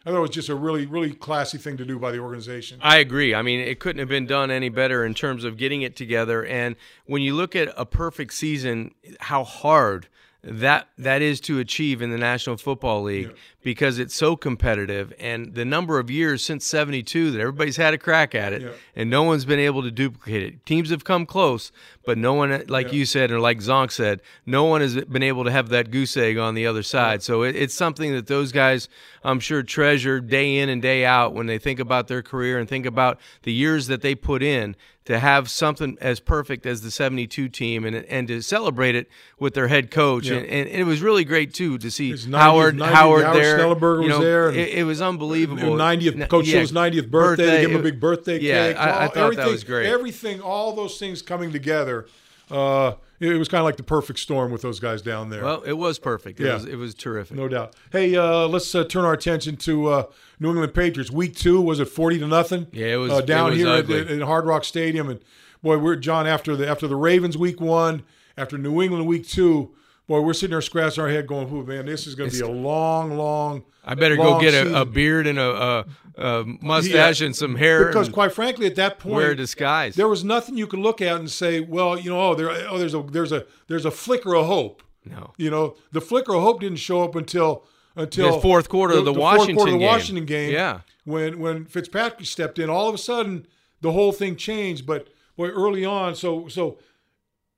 I 0.04 0.10
thought 0.10 0.18
it 0.18 0.20
was 0.20 0.30
just 0.30 0.48
a 0.48 0.54
really, 0.54 0.86
really 0.86 1.12
classy 1.12 1.58
thing 1.58 1.76
to 1.76 1.84
do 1.84 1.98
by 1.98 2.10
the 2.10 2.18
organization. 2.18 2.78
I 2.82 2.98
agree. 2.98 3.34
I 3.34 3.42
mean, 3.42 3.60
it 3.60 3.78
couldn't 3.78 4.00
have 4.00 4.08
been 4.08 4.26
done 4.26 4.50
any 4.50 4.68
better 4.68 5.04
in 5.04 5.14
terms 5.14 5.44
of 5.44 5.56
getting 5.56 5.82
it 5.82 5.94
together. 5.94 6.44
And 6.44 6.76
when 7.06 7.22
you 7.22 7.34
look 7.34 7.54
at 7.54 7.72
a 7.76 7.86
perfect 7.86 8.34
season, 8.34 8.94
how 9.20 9.44
hard 9.44 10.08
that 10.42 10.88
that 10.98 11.22
is 11.22 11.40
to 11.42 11.60
achieve 11.60 12.02
in 12.02 12.10
the 12.10 12.18
National 12.18 12.56
Football 12.56 13.04
League 13.04 13.32
because 13.62 13.98
it's 13.98 14.14
so 14.14 14.34
competitive 14.36 15.12
and 15.20 15.54
the 15.54 15.64
number 15.64 15.98
of 15.98 16.10
years 16.10 16.44
since 16.44 16.66
72 16.66 17.30
that 17.30 17.40
everybody's 17.40 17.76
had 17.76 17.94
a 17.94 17.98
crack 17.98 18.34
at 18.34 18.52
it 18.52 18.62
Yeah. 18.62 18.68
and 18.96 19.08
no 19.08 19.22
one's 19.22 19.44
been 19.44 19.60
able 19.60 19.82
to 19.82 19.90
duplicate 19.90 20.42
it. 20.42 20.66
Teams 20.66 20.90
have 20.90 21.04
come 21.04 21.26
close, 21.26 21.70
but 22.04 22.18
no 22.18 22.34
one 22.34 22.64
like 22.68 22.92
you 22.92 23.06
said 23.06 23.30
or 23.30 23.38
like 23.40 23.58
Zonk 23.58 23.92
said, 23.92 24.20
no 24.46 24.64
one 24.64 24.80
has 24.80 24.96
been 25.04 25.22
able 25.22 25.44
to 25.44 25.50
have 25.52 25.68
that 25.68 25.90
goose 25.90 26.16
egg 26.16 26.38
on 26.38 26.54
the 26.54 26.66
other 26.66 26.82
side. 26.82 27.22
So 27.22 27.42
it, 27.42 27.54
it's 27.54 27.74
something 27.74 28.12
that 28.14 28.26
those 28.26 28.50
guys 28.52 28.88
I'm 29.24 29.38
sure 29.40 29.62
treasure 29.62 30.18
day 30.20 30.58
in 30.58 30.68
and 30.68 30.82
day 30.82 31.04
out 31.04 31.32
when 31.32 31.46
they 31.46 31.58
think 31.58 31.78
about 31.78 32.08
their 32.08 32.22
career 32.22 32.58
and 32.58 32.68
think 32.68 32.86
about 32.86 33.20
the 33.42 33.52
years 33.52 33.86
that 33.86 34.02
they 34.02 34.14
put 34.16 34.42
in 34.42 34.74
to 35.04 35.18
have 35.18 35.50
something 35.50 35.98
as 36.00 36.20
perfect 36.20 36.64
as 36.64 36.82
the 36.82 36.90
72 36.90 37.48
team 37.48 37.84
and 37.84 37.96
and 37.96 38.28
to 38.28 38.40
celebrate 38.40 38.94
it 38.94 39.08
with 39.38 39.52
their 39.54 39.66
head 39.66 39.90
coach 39.90 40.26
Yeah. 40.28 40.36
and, 40.36 40.46
and 40.46 40.68
it 40.68 40.84
was 40.84 41.02
really 41.02 41.24
great 41.24 41.52
too 41.52 41.76
to 41.78 41.90
see 41.90 42.10
His 42.10 42.26
90th 42.28 42.38
Howard 42.38 42.76
90th 42.76 42.92
Howard 42.92 43.24
Howard 43.24 43.36
there 43.56 43.66
Schnellenberger 43.66 44.02
you 44.04 44.08
was 44.10 44.18
there 44.20 44.48
and- 44.48 44.56
it, 44.56 44.68
it 44.78 44.84
was 44.84 45.00
unbelievable 45.02 45.62
90th 45.76 46.28
Coach 46.28 46.46
Yeah, 46.48 46.58
Hill's 46.58 46.72
90th 46.72 47.10
birthday. 47.10 47.44
They 47.46 47.60
gave 47.62 47.70
him 47.70 47.80
a 47.80 47.82
big 47.82 48.00
birthday 48.00 48.38
yeah, 48.40 48.68
cake. 48.68 48.76
I, 48.76 48.80
I 48.84 48.90
All- 48.90 48.98
thought 49.00 49.14
that 49.14 49.22
everything- 49.24 49.46
was 49.52 49.64
great 49.64 49.86
Everything, 49.86 50.40
all 50.40 50.74
those 50.74 50.98
things 50.98 51.22
coming 51.22 51.52
together. 51.52 52.06
Uh, 52.50 52.94
it, 53.20 53.32
it 53.32 53.38
was 53.38 53.48
kind 53.48 53.60
of 53.60 53.64
like 53.64 53.76
the 53.76 53.82
perfect 53.82 54.18
storm 54.18 54.50
with 54.52 54.60
those 54.62 54.78
guys 54.80 55.00
down 55.00 55.30
there. 55.30 55.42
well 55.44 55.62
it 55.62 55.72
was 55.74 55.98
perfect 55.98 56.38
it 56.40 56.46
Yeah. 56.46 56.54
was 56.54 56.64
it 56.66 56.76
was 56.76 56.94
terrific 56.94 57.36
no 57.36 57.48
doubt. 57.48 57.74
Hey, 57.90 58.14
uh, 58.16 58.46
let's 58.48 58.74
uh, 58.74 58.84
turn 58.84 59.04
our 59.04 59.12
attention 59.14 59.56
to 59.58 59.86
uh, 59.88 60.02
New 60.40 60.50
England 60.50 60.74
Patriots. 60.74 61.10
Week 61.10 61.34
two 61.34 61.60
was 61.60 61.80
it 61.80 61.86
forty 61.86 62.18
to 62.18 62.26
nothing? 62.26 62.66
Yeah, 62.72 62.86
it 62.88 62.96
was- 62.96 63.12
uh, 63.12 63.16
it 63.16 63.26
down 63.26 63.50
was 63.50 63.58
here 63.58 63.68
at, 63.68 63.88
at 63.90 64.20
Hard 64.22 64.44
Rock 64.44 64.64
Stadium. 64.64 65.08
And 65.08 65.20
boy, 65.62 65.78
we're 65.78 65.96
John 65.96 66.26
after 66.26 66.54
the 66.56 66.68
after 66.68 66.86
the 66.86 66.96
Ravens 66.96 67.38
week 67.38 67.60
one, 67.60 68.02
after 68.36 68.58
New 68.58 68.82
England 68.82 69.06
week 69.06 69.26
two. 69.26 69.70
Boy, 70.08 70.20
we're 70.20 70.32
sitting 70.32 70.50
there 70.50 70.60
scratching 70.60 71.02
our 71.02 71.08
head, 71.10 71.26
going, 71.26 71.48
"Who 71.48 71.64
man, 71.64 71.86
this 71.86 72.06
is 72.06 72.14
going 72.14 72.30
to 72.30 72.36
be 72.36 72.42
a 72.42 72.48
long, 72.50 73.16
long." 73.16 73.64
I 73.84 73.94
better 73.94 74.16
go 74.16 74.40
get 74.40 74.54
a, 74.54 74.82
a 74.82 74.84
beard 74.84 75.26
and 75.26 75.38
a, 75.38 75.50
a, 75.50 75.84
a 76.16 76.44
mustache 76.60 77.20
Yeah. 77.20 77.26
and 77.26 77.36
some 77.36 77.56
hair 77.56 77.86
because, 77.86 78.08
quite 78.08 78.32
frankly, 78.32 78.66
at 78.66 78.76
that 78.76 78.98
point, 78.98 79.14
wear 79.16 79.30
a 79.32 79.36
disguise 79.36 79.94
there 79.96 80.08
was 80.08 80.22
nothing 80.24 80.56
you 80.56 80.66
could 80.68 80.78
look 80.80 81.00
at 81.00 81.16
and 81.18 81.30
say, 81.30 81.60
well, 81.60 81.98
you 81.98 82.10
know, 82.10 82.20
oh, 82.20 82.34
there, 82.34 82.50
oh, 82.68 82.78
there's 82.78 82.94
a 82.94 83.02
there's 83.02 83.32
a 83.32 83.44
there's 83.68 83.84
a 83.84 83.90
flicker 83.90 84.34
of 84.36 84.46
hope. 84.46 84.82
no 85.04 85.32
You 85.36 85.50
know, 85.50 85.76
the 85.92 86.00
flicker 86.00 86.34
of 86.34 86.42
hope 86.42 86.60
didn't 86.60 86.78
show 86.78 87.02
up 87.02 87.16
until 87.16 87.64
until 87.96 88.34
The 88.36 88.40
fourth 88.40 88.68
quarter 88.68 88.94
of 88.98 89.04
the 89.04 89.12
fourth 89.14 89.22
quarter 89.36 89.38
Washington 89.40 89.66
of 89.68 89.72
the 89.72 89.78
game. 89.78 89.86
Washington 89.88 90.24
game. 90.26 90.52
Yeah. 90.52 90.80
when 91.04 91.38
when 91.40 91.64
Fitzpatrick 91.64 92.26
stepped 92.26 92.58
in, 92.58 92.68
all 92.70 92.88
of 92.88 92.94
a 92.94 92.98
sudden 92.98 93.46
the 93.80 93.92
whole 93.92 94.12
thing 94.12 94.36
changed. 94.36 94.86
But 94.86 95.08
boy, 95.36 95.48
early 95.48 95.84
on, 95.84 96.14
so 96.14 96.46
so, 96.48 96.78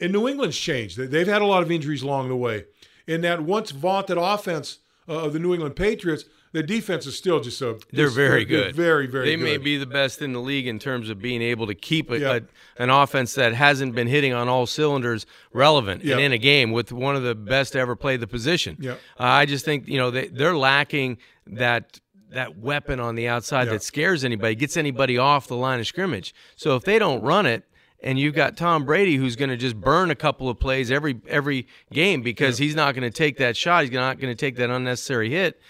and 0.00 0.12
New 0.12 0.28
England's 0.28 0.58
changed. 0.58 0.96
They- 0.98 1.06
They've 1.06 1.26
had 1.28 1.42
a 1.42 1.46
lot 1.46 1.62
of 1.62 1.70
injuries 1.70 2.02
along 2.02 2.28
the 2.28 2.36
way. 2.36 2.64
In 3.06 3.20
that 3.22 3.42
once 3.42 3.70
vaunted 3.70 4.16
offense 4.18 4.78
uh, 5.08 5.12
of 5.24 5.32
the 5.34 5.38
New 5.38 5.52
England 5.52 5.76
Patriots, 5.76 6.24
the 6.52 6.62
defense 6.62 7.04
is 7.04 7.16
still 7.18 7.40
just 7.40 7.60
a 7.60 7.78
They're 7.92 8.06
just- 8.06 8.16
very 8.16 8.44
they're 8.44 8.64
good. 8.66 8.76
very 8.76 9.06
very. 9.06 9.26
They 9.26 9.36
good. 9.36 9.42
may 9.44 9.56
be 9.58 9.76
the 9.76 9.86
best 9.86 10.22
in 10.22 10.32
the 10.32 10.40
league 10.40 10.66
in 10.66 10.78
terms 10.78 11.10
of 11.10 11.20
being 11.20 11.42
able 11.42 11.66
to 11.66 11.74
keep 11.74 12.10
a, 12.10 12.18
Yeah. 12.18 12.38
a, 12.78 12.82
an 12.82 12.90
offense 12.90 13.34
that 13.34 13.52
hasn't 13.54 13.94
been 13.94 14.06
hitting 14.06 14.32
on 14.32 14.48
all 14.48 14.66
cylinders 14.66 15.26
relevant 15.52 16.04
Yeah. 16.04 16.14
and 16.14 16.22
in 16.22 16.32
a 16.32 16.38
game 16.38 16.70
with 16.72 16.92
one 16.92 17.16
of 17.16 17.22
the 17.22 17.34
best 17.34 17.72
to 17.74 17.80
ever 17.80 17.94
play 17.96 18.16
the 18.16 18.26
position. 18.28 18.76
Yeah. 18.80 18.92
Uh, 18.92 19.24
I 19.24 19.46
just 19.46 19.64
think 19.64 19.86
you 19.88 19.98
know 19.98 20.10
they 20.10 20.28
they're 20.28 20.56
lacking 20.56 21.18
that 21.46 22.00
that 22.30 22.56
weapon 22.58 22.98
on 23.00 23.14
the 23.16 23.28
outside 23.28 23.64
Yeah. 23.66 23.74
that 23.74 23.82
scares 23.82 24.24
anybody, 24.24 24.54
gets 24.54 24.76
anybody 24.76 25.18
off 25.18 25.46
the 25.46 25.56
line 25.56 25.78
of 25.80 25.86
scrimmage. 25.86 26.34
So 26.56 26.74
if 26.76 26.84
they 26.84 26.98
don't 26.98 27.20
run 27.22 27.46
it. 27.46 27.64
And 28.04 28.18
you've 28.18 28.34
got 28.34 28.56
Tom 28.56 28.84
Brady, 28.84 29.16
who's 29.16 29.34
going 29.34 29.48
to 29.50 29.56
just 29.56 29.80
burn 29.80 30.10
a 30.10 30.14
couple 30.14 30.48
of 30.48 30.60
plays 30.60 30.90
every 30.92 31.20
every 31.26 31.66
game 31.92 32.22
because 32.22 32.58
he's 32.58 32.76
not 32.76 32.94
going 32.94 33.02
to 33.10 33.16
take 33.16 33.38
that 33.38 33.56
shot. 33.56 33.82
He's 33.84 33.92
not 33.92 34.20
going 34.20 34.30
to 34.30 34.36
take 34.36 34.56
that 34.56 34.70
unnecessary 34.70 35.30
hit 35.30 35.60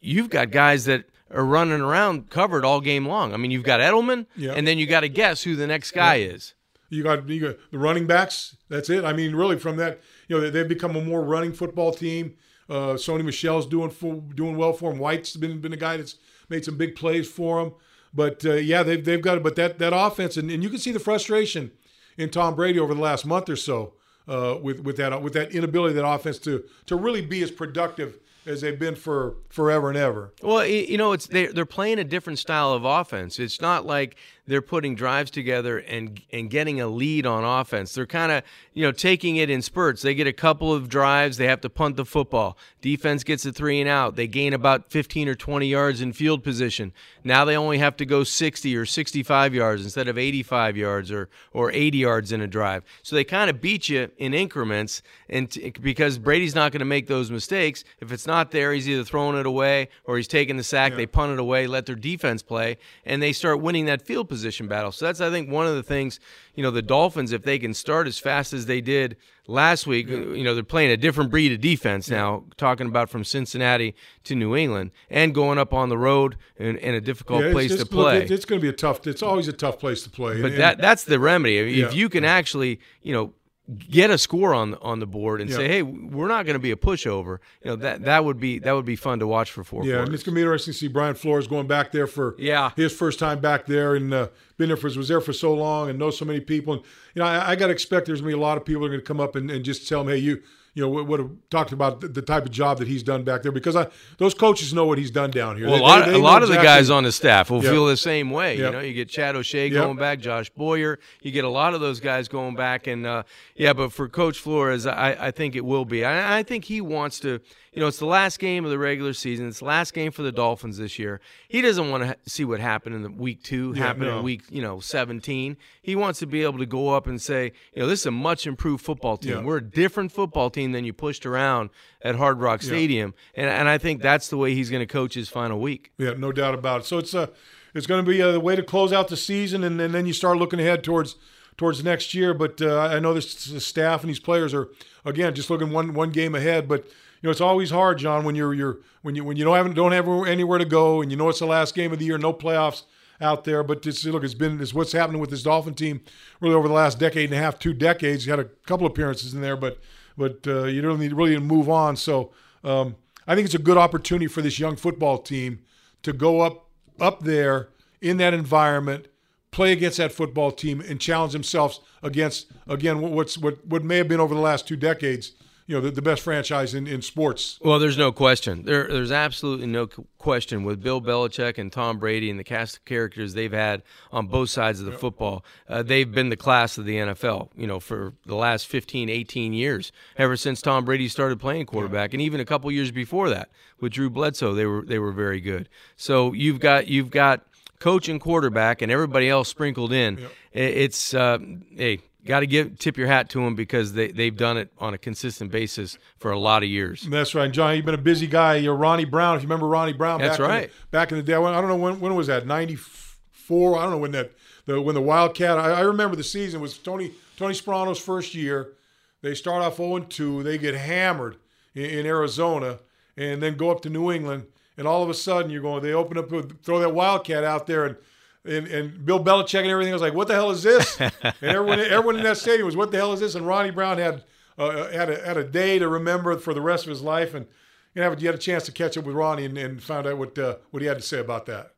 you've 0.00 0.30
got 0.30 0.52
guys 0.52 0.84
that 0.84 1.04
are 1.34 1.44
running 1.44 1.80
around 1.80 2.30
covered 2.30 2.64
all 2.64 2.80
game 2.80 3.04
long. 3.04 3.34
I 3.34 3.36
mean, 3.36 3.50
you've 3.50 3.64
got 3.64 3.80
Edelman, 3.80 4.26
Yeah. 4.36 4.52
and 4.52 4.64
then 4.64 4.78
you 4.78 4.86
got 4.86 5.00
to 5.00 5.08
guess 5.08 5.42
who 5.42 5.56
the 5.56 5.66
next 5.66 5.90
guy 5.90 6.16
is. 6.20 6.54
You 6.88 7.02
got 7.02 7.28
you 7.28 7.40
got 7.40 7.56
the 7.72 7.78
running 7.78 8.06
backs. 8.06 8.56
That's 8.68 8.88
it. 8.90 9.04
I 9.04 9.12
mean, 9.12 9.34
really, 9.34 9.58
from 9.58 9.76
that, 9.78 10.00
you 10.28 10.36
know, 10.36 10.40
they- 10.42 10.50
they've 10.50 10.68
become 10.68 10.94
a 10.94 11.02
more 11.02 11.22
running 11.24 11.52
football 11.52 11.92
team. 11.92 12.34
Uh, 12.70 12.94
Sony 12.94 13.24
Michel's 13.24 13.66
doing 13.66 13.90
full, 13.90 14.20
doing 14.20 14.56
well 14.56 14.72
for 14.72 14.92
him. 14.92 14.98
White's 14.98 15.34
been 15.36 15.60
been 15.60 15.72
a 15.72 15.76
guy 15.76 15.96
that's 15.96 16.16
made 16.48 16.64
some 16.64 16.76
big 16.76 16.94
plays 16.94 17.28
for 17.28 17.60
him. 17.60 17.72
But 18.14 18.44
uh, 18.46 18.54
yeah, 18.54 18.82
they've 18.84 19.04
they've 19.04 19.20
got 19.20 19.38
it. 19.38 19.42
But 19.42 19.56
that 19.56 19.78
that 19.80 19.92
offense, 19.94 20.36
and, 20.36 20.48
and 20.50 20.62
you 20.62 20.68
can 20.70 20.78
see 20.78 20.92
the 20.92 21.00
frustration 21.00 21.72
in 22.18 22.28
Tom 22.28 22.54
Brady 22.54 22.78
over 22.78 22.92
the 22.92 23.00
last 23.00 23.24
month 23.24 23.48
or 23.48 23.56
so 23.56 23.94
uh, 24.28 24.58
with 24.60 24.80
with 24.80 24.96
that 24.98 25.22
with 25.22 25.32
that 25.32 25.52
inability 25.52 25.94
that 25.94 26.06
offense 26.06 26.38
to 26.40 26.64
to 26.86 26.96
really 26.96 27.22
be 27.22 27.42
as 27.42 27.50
productive 27.50 28.18
as 28.46 28.60
they've 28.60 28.78
been 28.78 28.94
for 28.94 29.36
forever 29.50 29.88
and 29.88 29.98
ever. 29.98 30.32
Well, 30.42 30.66
you 30.66 30.98
know, 30.98 31.12
it's 31.12 31.26
they 31.26 31.46
they're 31.46 31.66
playing 31.66 31.98
a 31.98 32.04
different 32.04 32.38
style 32.38 32.72
of 32.72 32.84
offense. 32.84 33.38
It's 33.38 33.60
not 33.60 33.86
like 33.86 34.16
they're 34.48 34.62
putting 34.62 34.94
drives 34.94 35.30
together 35.30 35.78
and 35.78 36.20
and 36.32 36.50
getting 36.50 36.80
a 36.80 36.88
lead 36.88 37.26
on 37.26 37.44
offense. 37.44 37.94
They're 37.94 38.06
kind 38.06 38.32
of 38.32 38.42
you 38.72 38.82
know 38.82 38.92
taking 38.92 39.36
it 39.36 39.50
in 39.50 39.60
spurts. 39.60 40.02
They 40.02 40.14
get 40.14 40.26
a 40.26 40.32
couple 40.32 40.72
of 40.72 40.88
drives. 40.88 41.36
They 41.36 41.46
have 41.46 41.60
to 41.60 41.70
punt 41.70 41.96
the 41.96 42.06
football. 42.06 42.56
Defense 42.80 43.24
gets 43.24 43.44
a 43.44 43.52
three 43.52 43.78
and 43.80 43.88
out. 43.88 44.16
They 44.16 44.26
gain 44.26 44.54
about 44.54 44.90
15 44.90 45.28
or 45.28 45.34
20 45.34 45.66
yards 45.66 46.00
in 46.00 46.12
field 46.14 46.42
position. 46.42 46.92
Now 47.22 47.44
they 47.44 47.56
only 47.56 47.78
have 47.78 47.96
to 47.98 48.06
go 48.06 48.24
60 48.24 48.74
or 48.74 48.86
65 48.86 49.54
yards 49.54 49.84
instead 49.84 50.08
of 50.08 50.16
85 50.16 50.76
yards 50.76 51.12
or 51.12 51.28
or 51.52 51.70
80 51.70 51.98
yards 51.98 52.32
in 52.32 52.40
a 52.40 52.46
drive. 52.46 52.84
So 53.02 53.16
they 53.16 53.24
kind 53.24 53.50
of 53.50 53.60
beat 53.60 53.90
you 53.90 54.10
in 54.16 54.32
increments, 54.32 55.02
and 55.28 55.50
t- 55.50 55.70
because 55.80 56.18
Brady's 56.18 56.54
not 56.54 56.72
going 56.72 56.80
to 56.80 56.86
make 56.86 57.06
those 57.06 57.30
mistakes. 57.30 57.84
If 58.00 58.12
it's 58.12 58.26
not 58.26 58.50
there, 58.50 58.72
he's 58.72 58.88
either 58.88 59.04
throwing 59.04 59.36
it 59.38 59.44
away 59.44 59.90
or 60.04 60.16
he's 60.16 60.28
taking 60.28 60.56
the 60.56 60.64
sack. 60.64 60.92
Yeah. 60.92 60.96
They 60.96 61.06
punt 61.06 61.32
it 61.32 61.38
away, 61.38 61.66
let 61.66 61.84
their 61.84 61.96
defense 61.96 62.42
play, 62.42 62.78
and 63.04 63.22
they 63.22 63.34
start 63.34 63.60
winning 63.60 63.84
that 63.84 64.00
field 64.00 64.26
position 64.26 64.37
battle. 64.68 64.92
So 64.92 65.04
that's 65.06 65.20
I 65.20 65.30
think 65.30 65.50
one 65.50 65.66
of 65.66 65.74
the 65.74 65.82
things. 65.82 66.20
You 66.54 66.62
know, 66.62 66.70
the 66.72 66.82
Dolphins, 66.82 67.32
if 67.32 67.44
they 67.44 67.58
can 67.58 67.72
start 67.72 68.06
as 68.08 68.18
fast 68.18 68.52
as 68.52 68.66
they 68.66 68.80
did 68.80 69.16
last 69.46 69.86
week, 69.86 70.08
you 70.08 70.42
know, 70.42 70.54
they're 70.54 70.64
playing 70.64 70.90
a 70.90 70.96
different 70.96 71.30
breed 71.30 71.52
of 71.52 71.60
defense 71.60 72.10
now. 72.10 72.44
Talking 72.56 72.86
about 72.88 73.08
from 73.10 73.22
Cincinnati 73.24 73.94
to 74.24 74.34
New 74.34 74.56
England 74.56 74.90
and 75.08 75.34
going 75.34 75.58
up 75.58 75.72
on 75.72 75.88
the 75.88 75.98
road 75.98 76.36
in, 76.56 76.76
in 76.78 76.94
a 76.94 77.00
difficult 77.00 77.44
Yeah, 77.44 77.52
place 77.52 77.68
to 77.68 77.74
it's, 77.82 77.92
look, 77.92 78.04
play. 78.06 78.22
it's 78.24 78.44
going 78.44 78.60
to 78.60 78.62
be 78.62 78.68
a 78.68 78.72
tough. 78.72 79.06
It's 79.06 79.22
always 79.22 79.46
a 79.48 79.52
tough 79.52 79.78
place 79.78 80.02
to 80.02 80.10
play. 80.10 80.42
But 80.42 80.52
And- 80.52 80.60
that 80.60 80.78
that's 80.78 81.04
the 81.04 81.20
remedy. 81.20 81.58
If 81.58 81.76
Yeah. 81.76 81.90
you 81.92 82.08
can 82.08 82.24
actually, 82.24 82.80
you 83.02 83.12
know, 83.12 83.32
get 83.76 84.08
a 84.10 84.16
score 84.16 84.54
on 84.54 84.74
on 84.76 84.98
the 85.00 85.06
board 85.06 85.40
and 85.40 85.50
Yeah. 85.50 85.56
say, 85.56 85.68
"Hey, 85.68 85.82
we're 85.82 86.28
not 86.28 86.46
going 86.46 86.54
to 86.54 86.58
be 86.60 86.70
a 86.70 86.76
pushover." 86.76 87.38
You 87.62 87.70
know, 87.70 87.76
that 87.76 88.02
that 88.04 88.24
would 88.24 88.40
be 88.40 88.58
that 88.60 88.72
would 88.72 88.84
be 88.86 88.96
fun 88.96 89.18
to 89.18 89.26
watch 89.26 89.50
for 89.50 89.62
four 89.64 89.84
Yeah, 89.84 89.90
and 89.90 89.98
quarters. 90.04 90.14
it's 90.14 90.22
gonna 90.22 90.34
be 90.36 90.40
interesting 90.40 90.72
to 90.72 90.78
see 90.78 90.88
Brian 90.88 91.14
Flores 91.14 91.46
going 91.46 91.66
back 91.66 91.92
there 91.92 92.06
for 92.06 92.34
Yeah. 92.38 92.70
his 92.76 92.92
first 92.94 93.18
time 93.18 93.40
back 93.40 93.66
there 93.66 93.94
and 93.94 94.12
uh, 94.14 94.28
been 94.56 94.68
there 94.68 94.76
for 94.76 94.88
was 94.96 95.08
there 95.08 95.20
for 95.20 95.32
so 95.34 95.52
long 95.52 95.90
and 95.90 95.98
knows 95.98 96.16
so 96.18 96.24
many 96.24 96.40
people. 96.40 96.72
And 96.74 96.82
you 97.14 97.20
know, 97.20 97.26
I, 97.26 97.50
I 97.50 97.56
got 97.56 97.66
to 97.66 97.72
expect 97.72 98.06
there's 98.06 98.20
gonna 98.20 98.30
be 98.30 98.34
a 98.34 98.40
lot 98.40 98.56
of 98.56 98.64
people 98.64 98.82
that 98.82 98.86
are 98.88 98.90
gonna 98.90 99.02
come 99.02 99.20
up 99.20 99.36
and, 99.36 99.50
and 99.50 99.64
just 99.64 99.86
tell 99.86 100.00
him, 100.00 100.08
hey, 100.08 100.16
you. 100.18 100.40
You 100.78 100.84
know, 100.84 100.90
what, 100.90 101.18
have 101.18 101.30
talked 101.50 101.72
about 101.72 102.00
the, 102.00 102.06
the 102.06 102.22
type 102.22 102.44
of 102.44 102.52
job 102.52 102.78
that 102.78 102.86
he's 102.86 103.02
done 103.02 103.24
back 103.24 103.42
there 103.42 103.50
because 103.50 103.74
I, 103.74 103.88
those 104.18 104.32
coaches 104.32 104.72
know 104.72 104.84
what 104.86 104.96
he's 104.96 105.10
done 105.10 105.32
down 105.32 105.56
here. 105.56 105.66
Well, 105.66 105.74
They- 105.78 105.82
a 105.82 105.84
lot, 105.84 106.04
they- 106.04 106.10
a 106.10 106.12
they 106.12 106.18
know 106.18 106.24
lot 106.24 106.42
of 106.44 106.48
the 106.50 106.54
guys 106.54 106.88
on 106.88 107.02
the 107.02 107.10
staff 107.10 107.50
will 107.50 107.62
feel 107.62 107.86
the 107.86 107.96
same 107.96 108.30
way. 108.30 108.56
You 108.56 108.70
know, 108.70 108.78
you 108.78 108.94
get 108.94 109.08
Chad 109.08 109.34
O'Shea 109.34 109.70
going 109.70 109.96
back, 109.96 110.20
Josh 110.20 110.50
Boyer. 110.50 111.00
You 111.20 111.32
get 111.32 111.44
a 111.44 111.48
lot 111.48 111.74
of 111.74 111.80
those 111.80 111.98
guys 111.98 112.28
going 112.28 112.54
back, 112.54 112.86
and 112.86 113.04
uh, 113.04 113.24
yeah. 113.56 113.72
But 113.72 113.92
for 113.92 114.08
Coach 114.08 114.38
Flores, 114.38 114.86
I, 114.86 115.16
I 115.18 115.30
think 115.32 115.56
it 115.56 115.64
will 115.64 115.84
be. 115.84 116.04
I, 116.04 116.38
I 116.38 116.42
think 116.44 116.64
he 116.66 116.80
wants 116.80 117.18
to. 117.20 117.40
You 117.78 117.84
know, 117.84 117.86
it's 117.86 118.00
the 118.00 118.06
last 118.06 118.40
game 118.40 118.64
of 118.64 118.72
the 118.72 118.78
regular 118.78 119.12
season. 119.12 119.46
It's 119.46 119.60
the 119.60 119.64
last 119.66 119.94
game 119.94 120.10
for 120.10 120.22
the 120.22 120.32
Dolphins 120.32 120.78
this 120.78 120.98
year. 120.98 121.20
He 121.46 121.62
doesn't 121.62 121.88
want 121.90 122.02
to 122.02 122.06
ha- 122.08 122.14
see 122.26 122.44
what 122.44 122.58
happened 122.58 122.96
in 122.96 123.02
the 123.04 123.10
week 123.10 123.44
two 123.44 123.72
Yeah, 123.76 123.84
happen 123.84 124.02
no. 124.02 124.18
in 124.18 124.24
week 124.24 124.42
you 124.50 124.60
know 124.60 124.80
17. 124.80 125.56
He 125.80 125.94
wants 125.94 126.18
to 126.18 126.26
be 126.26 126.42
able 126.42 126.58
to 126.58 126.66
go 126.66 126.88
up 126.88 127.06
and 127.06 127.22
say, 127.22 127.52
you 127.72 127.82
know, 127.82 127.86
this 127.86 128.00
is 128.00 128.06
a 128.06 128.10
much 128.10 128.48
improved 128.48 128.84
football 128.84 129.16
team. 129.16 129.30
Yeah. 129.32 129.42
We're 129.44 129.58
a 129.58 129.62
different 129.64 130.10
football 130.10 130.50
team 130.50 130.72
than 130.72 130.84
you 130.84 130.92
pushed 130.92 131.24
around 131.24 131.70
at 132.02 132.16
Hard 132.16 132.40
Rock 132.40 132.62
Stadium, 132.62 133.14
and 133.36 133.48
and 133.48 133.68
I 133.68 133.78
think 133.78 134.02
that's 134.02 134.26
the 134.26 134.36
way 134.36 134.54
he's 134.54 134.70
going 134.70 134.82
to 134.82 134.92
coach 134.92 135.14
his 135.14 135.28
final 135.28 135.60
week. 135.60 135.92
Yeah, 135.98 136.14
no 136.18 136.32
doubt 136.32 136.54
about 136.54 136.80
it. 136.80 136.84
So 136.86 136.98
it's 136.98 137.14
a, 137.14 137.30
it's 137.76 137.86
going 137.86 138.04
to 138.04 138.10
be 138.10 138.18
a 138.18 138.40
way 138.40 138.56
to 138.56 138.64
close 138.64 138.92
out 138.92 139.06
the 139.06 139.16
season, 139.16 139.62
and, 139.62 139.80
and 139.80 139.94
then 139.94 140.04
you 140.04 140.12
start 140.12 140.36
looking 140.36 140.58
ahead 140.58 140.82
towards 140.82 141.14
towards 141.56 141.84
next 141.84 142.12
year. 142.12 142.34
But 142.34 142.60
uh, 142.60 142.80
I 142.80 142.98
know 142.98 143.14
this 143.14 143.44
the 143.46 143.60
staff 143.60 144.00
and 144.00 144.10
these 144.10 144.18
players 144.18 144.52
are 144.52 144.68
again 145.04 145.32
just 145.36 145.48
looking 145.48 145.70
one 145.70 145.94
one 145.94 146.10
game 146.10 146.34
ahead. 146.34 146.66
But 146.66 146.88
know 147.26 147.30
it's 147.30 147.40
always 147.40 147.70
hard, 147.70 147.98
John, 147.98 148.24
when 148.24 148.34
you're 148.34 148.54
you're 148.54 148.78
when 149.02 149.14
you 149.14 149.24
when 149.24 149.36
you 149.36 149.44
don't 149.44 149.56
have 149.56 149.74
don't 149.74 149.92
have 149.92 150.08
anywhere 150.26 150.58
to 150.58 150.64
go, 150.64 151.02
and 151.02 151.10
you 151.10 151.16
know 151.16 151.28
it's 151.28 151.40
the 151.40 151.46
last 151.46 151.74
game 151.74 151.92
of 151.92 151.98
the 151.98 152.04
year, 152.04 152.18
no 152.18 152.32
playoffs 152.32 152.82
out 153.20 153.44
there. 153.44 153.62
But 153.62 153.86
it's, 153.86 154.04
look, 154.04 154.24
it's 154.24 154.34
been 154.34 154.60
it's 154.60 154.74
what's 154.74 154.92
happening 154.92 155.20
with 155.20 155.30
this 155.30 155.42
Dolphin 155.42 155.74
team 155.74 156.00
really 156.40 156.54
over 156.54 156.68
the 156.68 156.74
last 156.74 156.98
decade 156.98 157.30
and 157.30 157.38
a 157.38 157.42
half, 157.42 157.58
two 157.58 157.72
decades. 157.72 158.26
You 158.26 158.32
had 158.32 158.40
a 158.40 158.44
couple 158.66 158.86
appearances 158.86 159.34
in 159.34 159.40
there, 159.40 159.56
but 159.56 159.78
but 160.16 160.46
uh, 160.46 160.64
you 160.64 160.82
don't 160.82 161.00
need 161.00 161.12
really 161.12 161.34
to 161.34 161.40
move 161.40 161.68
on. 161.68 161.96
So 161.96 162.32
um, 162.64 162.96
I 163.26 163.34
think 163.34 163.44
it's 163.44 163.54
a 163.54 163.58
good 163.58 163.76
opportunity 163.76 164.26
for 164.26 164.42
this 164.42 164.58
young 164.58 164.76
football 164.76 165.18
team 165.18 165.60
to 166.02 166.12
go 166.12 166.40
up 166.40 166.66
up 167.00 167.20
there 167.20 167.68
in 168.00 168.16
that 168.18 168.34
environment, 168.34 169.08
play 169.50 169.72
against 169.72 169.98
that 169.98 170.12
football 170.12 170.50
team, 170.50 170.80
and 170.80 171.00
challenge 171.00 171.32
themselves 171.32 171.80
against 172.02 172.46
again 172.66 173.00
what's 173.00 173.38
what 173.38 173.64
what 173.66 173.84
may 173.84 173.98
have 173.98 174.08
been 174.08 174.20
over 174.20 174.34
the 174.34 174.40
last 174.40 174.66
two 174.66 174.76
decades. 174.76 175.32
You 175.68 175.74
know, 175.74 175.82
the, 175.82 175.90
the 175.90 176.02
best 176.02 176.22
franchise 176.22 176.74
in, 176.74 176.86
in 176.86 177.02
sports. 177.02 177.60
Well, 177.62 177.78
there's 177.78 177.98
no 177.98 178.10
question. 178.10 178.64
There, 178.64 178.88
there's 178.88 179.12
absolutely 179.12 179.66
no 179.66 179.86
question 180.16 180.64
with 180.64 180.82
Bill 180.82 181.02
Belichick 181.02 181.58
and 181.58 181.70
Tom 181.70 181.98
Brady 181.98 182.30
and 182.30 182.40
the 182.40 182.44
cast 182.44 182.78
of 182.78 182.84
characters 182.86 183.34
they've 183.34 183.52
had 183.52 183.82
on 184.10 184.28
both 184.28 184.48
sides 184.48 184.80
of 184.80 184.86
the 184.86 184.92
football. 184.92 185.44
Uh, 185.68 185.82
they've 185.82 186.10
been 186.10 186.30
the 186.30 186.38
class 186.38 186.78
of 186.78 186.86
the 186.86 186.96
NFL, 186.96 187.50
you 187.54 187.66
know, 187.66 187.80
for 187.80 188.14
the 188.24 188.34
last 188.34 188.66
15, 188.66 189.10
18 189.10 189.52
years, 189.52 189.92
ever 190.16 190.38
since 190.38 190.62
Tom 190.62 190.86
Brady 190.86 191.06
started 191.06 191.38
playing 191.38 191.66
quarterback, 191.66 192.14
and 192.14 192.22
even 192.22 192.40
a 192.40 192.46
couple 192.46 192.70
years 192.72 192.90
before 192.90 193.28
that 193.28 193.50
with 193.78 193.92
Drew 193.92 194.08
Bledsoe, 194.08 194.54
they 194.54 194.64
were 194.64 194.82
they 194.82 194.98
were 194.98 195.12
very 195.12 195.42
good. 195.42 195.68
So 195.96 196.32
you've 196.32 196.60
got 196.60 196.88
you've 196.88 197.10
got 197.10 197.44
coach 197.78 198.08
and 198.08 198.20
quarterback, 198.20 198.80
and 198.80 198.90
everybody 198.90 199.28
else 199.28 199.48
sprinkled 199.48 199.92
in. 199.92 200.18
It's 200.52 201.12
uh, 201.12 201.38
hey. 201.76 202.00
Got 202.28 202.40
to 202.40 202.46
give 202.46 202.78
tip 202.78 202.98
your 202.98 203.06
hat 203.06 203.30
to 203.30 203.42
them 203.42 203.54
because 203.54 203.94
they 203.94 204.08
they've 204.08 204.36
done 204.36 204.58
it 204.58 204.70
on 204.78 204.92
a 204.92 204.98
consistent 204.98 205.50
basis 205.50 205.96
for 206.18 206.30
a 206.30 206.38
lot 206.38 206.62
of 206.62 206.68
years. 206.68 207.00
That's 207.08 207.34
right, 207.34 207.50
John. 207.50 207.74
You've 207.74 207.86
been 207.86 207.94
a 207.94 207.98
busy 207.98 208.26
guy. 208.26 208.56
You're 208.56 208.74
Ronnie 208.74 209.06
Brown. 209.06 209.36
If 209.36 209.42
you 209.42 209.48
remember 209.48 209.66
Ronnie 209.66 209.94
Brown, 209.94 210.20
That's 210.20 210.36
back 210.36 210.44
In 210.44 210.50
right. 210.50 210.68
the, 210.68 210.86
back 210.90 211.10
in 211.10 211.16
the 211.16 211.22
day, 211.22 211.32
I 211.32 211.60
don't 211.60 211.68
know 211.68 211.76
when 211.76 212.00
when 212.00 212.14
was 212.14 212.26
that? 212.26 212.46
Ninety 212.46 212.76
four. 212.76 213.78
I 213.78 213.82
don't 213.84 213.92
know 213.92 213.98
when 213.98 214.10
that 214.10 214.32
the 214.66 214.78
when 214.78 214.94
the 214.94 215.00
Wildcat. 215.00 215.58
I, 215.58 215.70
I 215.70 215.80
remember 215.80 216.16
the 216.16 216.22
season 216.22 216.60
was 216.60 216.76
Tony 216.76 217.12
Tony 217.38 217.54
Sparano's 217.54 217.98
first 217.98 218.34
year. 218.34 218.74
They 219.22 219.34
start 219.34 219.62
off 219.62 219.78
0 219.78 220.00
2. 220.00 220.42
They 220.42 220.58
get 220.58 220.74
hammered 220.74 221.36
in, 221.74 221.86
in 221.86 222.06
Arizona, 222.06 222.80
and 223.16 223.42
then 223.42 223.56
go 223.56 223.70
up 223.70 223.80
to 223.82 223.88
New 223.90 224.12
England. 224.12 224.44
And 224.76 224.86
all 224.86 225.02
of 225.02 225.08
a 225.08 225.14
sudden, 225.14 225.50
you're 225.50 225.62
going. 225.62 225.82
They 225.82 225.94
open 225.94 226.18
up, 226.18 226.28
throw 226.62 226.78
that 226.78 226.92
Wildcat 226.92 227.42
out 227.42 227.66
there, 227.66 227.86
and 227.86 227.96
and, 228.44 228.66
and 228.66 229.04
Bill 229.04 229.22
Belichick 229.22 229.60
and 229.60 229.68
everything 229.68 229.92
was 229.92 230.02
like, 230.02 230.14
"What 230.14 230.28
the 230.28 230.34
hell 230.34 230.50
is 230.50 230.62
this?" 230.62 231.00
and 231.00 231.12
everyone 231.42 231.80
everyone 231.80 232.16
in 232.16 232.22
that 232.24 232.38
stadium 232.38 232.66
was, 232.66 232.76
"What 232.76 232.90
the 232.90 232.96
hell 232.96 233.12
is 233.12 233.20
this?" 233.20 233.34
And 233.34 233.46
Ronnie 233.46 233.70
Brown 233.70 233.98
had 233.98 234.24
uh, 234.56 234.90
had 234.90 235.10
a 235.10 235.24
had 235.24 235.36
a 235.36 235.44
day 235.44 235.78
to 235.78 235.88
remember 235.88 236.36
for 236.38 236.54
the 236.54 236.60
rest 236.60 236.84
of 236.84 236.90
his 236.90 237.02
life, 237.02 237.34
and 237.34 237.46
you 237.94 238.02
know, 238.02 238.14
you 238.16 238.26
had 238.26 238.34
a 238.34 238.38
chance 238.38 238.64
to 238.64 238.72
catch 238.72 238.96
up 238.96 239.04
with 239.04 239.14
Ronnie 239.14 239.44
and, 239.44 239.58
and 239.58 239.82
found 239.82 240.06
out 240.06 240.18
what 240.18 240.38
uh, 240.38 240.56
what 240.70 240.82
he 240.82 240.88
had 240.88 240.98
to 240.98 241.04
say 241.04 241.18
about 241.18 241.46
that. 241.46 241.72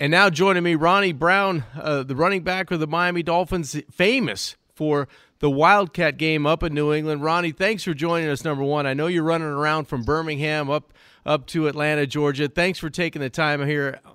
And 0.00 0.10
now 0.12 0.30
joining 0.30 0.62
me, 0.62 0.76
Ronnie 0.76 1.12
Brown, 1.12 1.64
uh, 1.74 2.04
the 2.04 2.14
running 2.14 2.42
back 2.42 2.70
of 2.70 2.78
the 2.78 2.86
Miami 2.86 3.22
Dolphins, 3.22 3.80
famous 3.90 4.56
for 4.74 5.08
the 5.40 5.50
Wildcat 5.50 6.18
game 6.18 6.46
up 6.46 6.62
in 6.62 6.72
New 6.72 6.92
England. 6.92 7.22
Ronnie, 7.22 7.52
thanks 7.52 7.82
for 7.82 7.94
joining 7.94 8.28
us. 8.28 8.44
Number 8.44 8.62
one, 8.62 8.86
I 8.86 8.94
know 8.94 9.08
you're 9.08 9.24
running 9.24 9.48
around 9.48 9.86
from 9.86 10.04
Birmingham 10.04 10.70
up 10.70 10.92
up 11.26 11.46
to 11.46 11.66
Atlanta, 11.66 12.06
Georgia. 12.06 12.48
Thanks 12.48 12.78
for 12.78 12.90
taking 12.90 13.20
the 13.20 13.30
time 13.30 13.66
here 13.66 14.00
uh, 14.04 14.10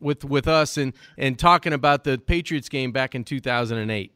with 0.00 0.24
with 0.24 0.48
us 0.48 0.76
and 0.76 0.92
and 1.16 1.38
talking 1.38 1.72
about 1.72 2.04
the 2.04 2.18
Patriots 2.18 2.68
game 2.68 2.92
back 2.92 3.14
in 3.14 3.24
2008. 3.24 4.12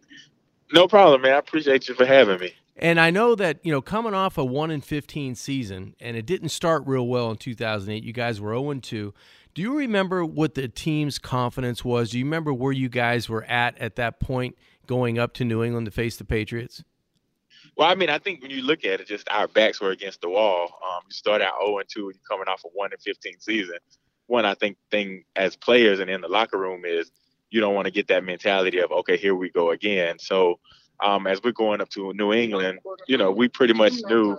No 0.72 0.88
problem, 0.88 1.22
man. 1.22 1.34
I 1.34 1.38
appreciate 1.38 1.88
you 1.88 1.94
for 1.94 2.06
having 2.06 2.40
me. 2.40 2.54
And 2.76 2.98
I 2.98 3.10
know 3.10 3.34
that 3.34 3.58
you 3.62 3.72
know 3.72 3.82
coming 3.82 4.14
off 4.14 4.38
a 4.38 4.44
one 4.44 4.70
in 4.70 4.80
fifteen 4.80 5.34
season, 5.34 5.94
and 6.00 6.16
it 6.16 6.26
didn't 6.26 6.48
start 6.48 6.82
real 6.86 7.06
well 7.06 7.30
in 7.30 7.36
2008. 7.36 8.02
You 8.02 8.12
guys 8.12 8.40
were 8.40 8.52
0 8.52 8.74
2. 8.74 9.14
Do 9.54 9.60
you 9.60 9.76
remember 9.76 10.24
what 10.24 10.54
the 10.54 10.66
team's 10.68 11.18
confidence 11.18 11.84
was? 11.84 12.10
Do 12.10 12.18
you 12.18 12.24
remember 12.24 12.54
where 12.54 12.72
you 12.72 12.88
guys 12.88 13.28
were 13.28 13.44
at 13.44 13.76
at 13.78 13.96
that 13.96 14.18
point 14.18 14.56
going 14.86 15.18
up 15.18 15.34
to 15.34 15.44
New 15.44 15.62
England 15.62 15.84
to 15.86 15.90
face 15.90 16.16
the 16.16 16.24
Patriots? 16.24 16.82
Well, 17.76 17.88
I 17.88 17.94
mean, 17.94 18.10
I 18.10 18.18
think 18.18 18.42
when 18.42 18.50
you 18.50 18.62
look 18.62 18.84
at 18.84 19.00
it, 19.00 19.06
just 19.06 19.28
our 19.30 19.48
backs 19.48 19.80
were 19.80 19.90
against 19.90 20.20
the 20.20 20.28
wall. 20.28 20.78
Um, 20.84 21.02
you 21.06 21.12
start 21.12 21.42
out 21.42 21.54
0 21.64 21.80
2, 21.86 22.00
you're 22.00 22.12
coming 22.28 22.48
off 22.48 22.64
a 22.64 22.68
1 22.68 22.92
in 22.92 22.98
15 22.98 23.40
season. 23.40 23.76
One, 24.26 24.44
I 24.44 24.54
think, 24.54 24.76
thing 24.90 25.24
as 25.36 25.56
players 25.56 26.00
and 26.00 26.10
in 26.10 26.20
the 26.20 26.28
locker 26.28 26.58
room 26.58 26.84
is 26.84 27.10
you 27.50 27.60
don't 27.60 27.74
want 27.74 27.86
to 27.86 27.92
get 27.92 28.08
that 28.08 28.24
mentality 28.24 28.78
of, 28.80 28.90
okay, 28.90 29.16
here 29.16 29.34
we 29.34 29.50
go 29.50 29.70
again. 29.70 30.18
So, 30.18 30.58
um, 31.02 31.26
as 31.26 31.42
we're 31.42 31.52
going 31.52 31.80
up 31.80 31.88
to 31.90 32.12
New 32.14 32.32
England, 32.32 32.78
you 33.08 33.16
know, 33.16 33.32
we 33.32 33.48
pretty 33.48 33.74
much 33.74 33.94
knew 34.04 34.38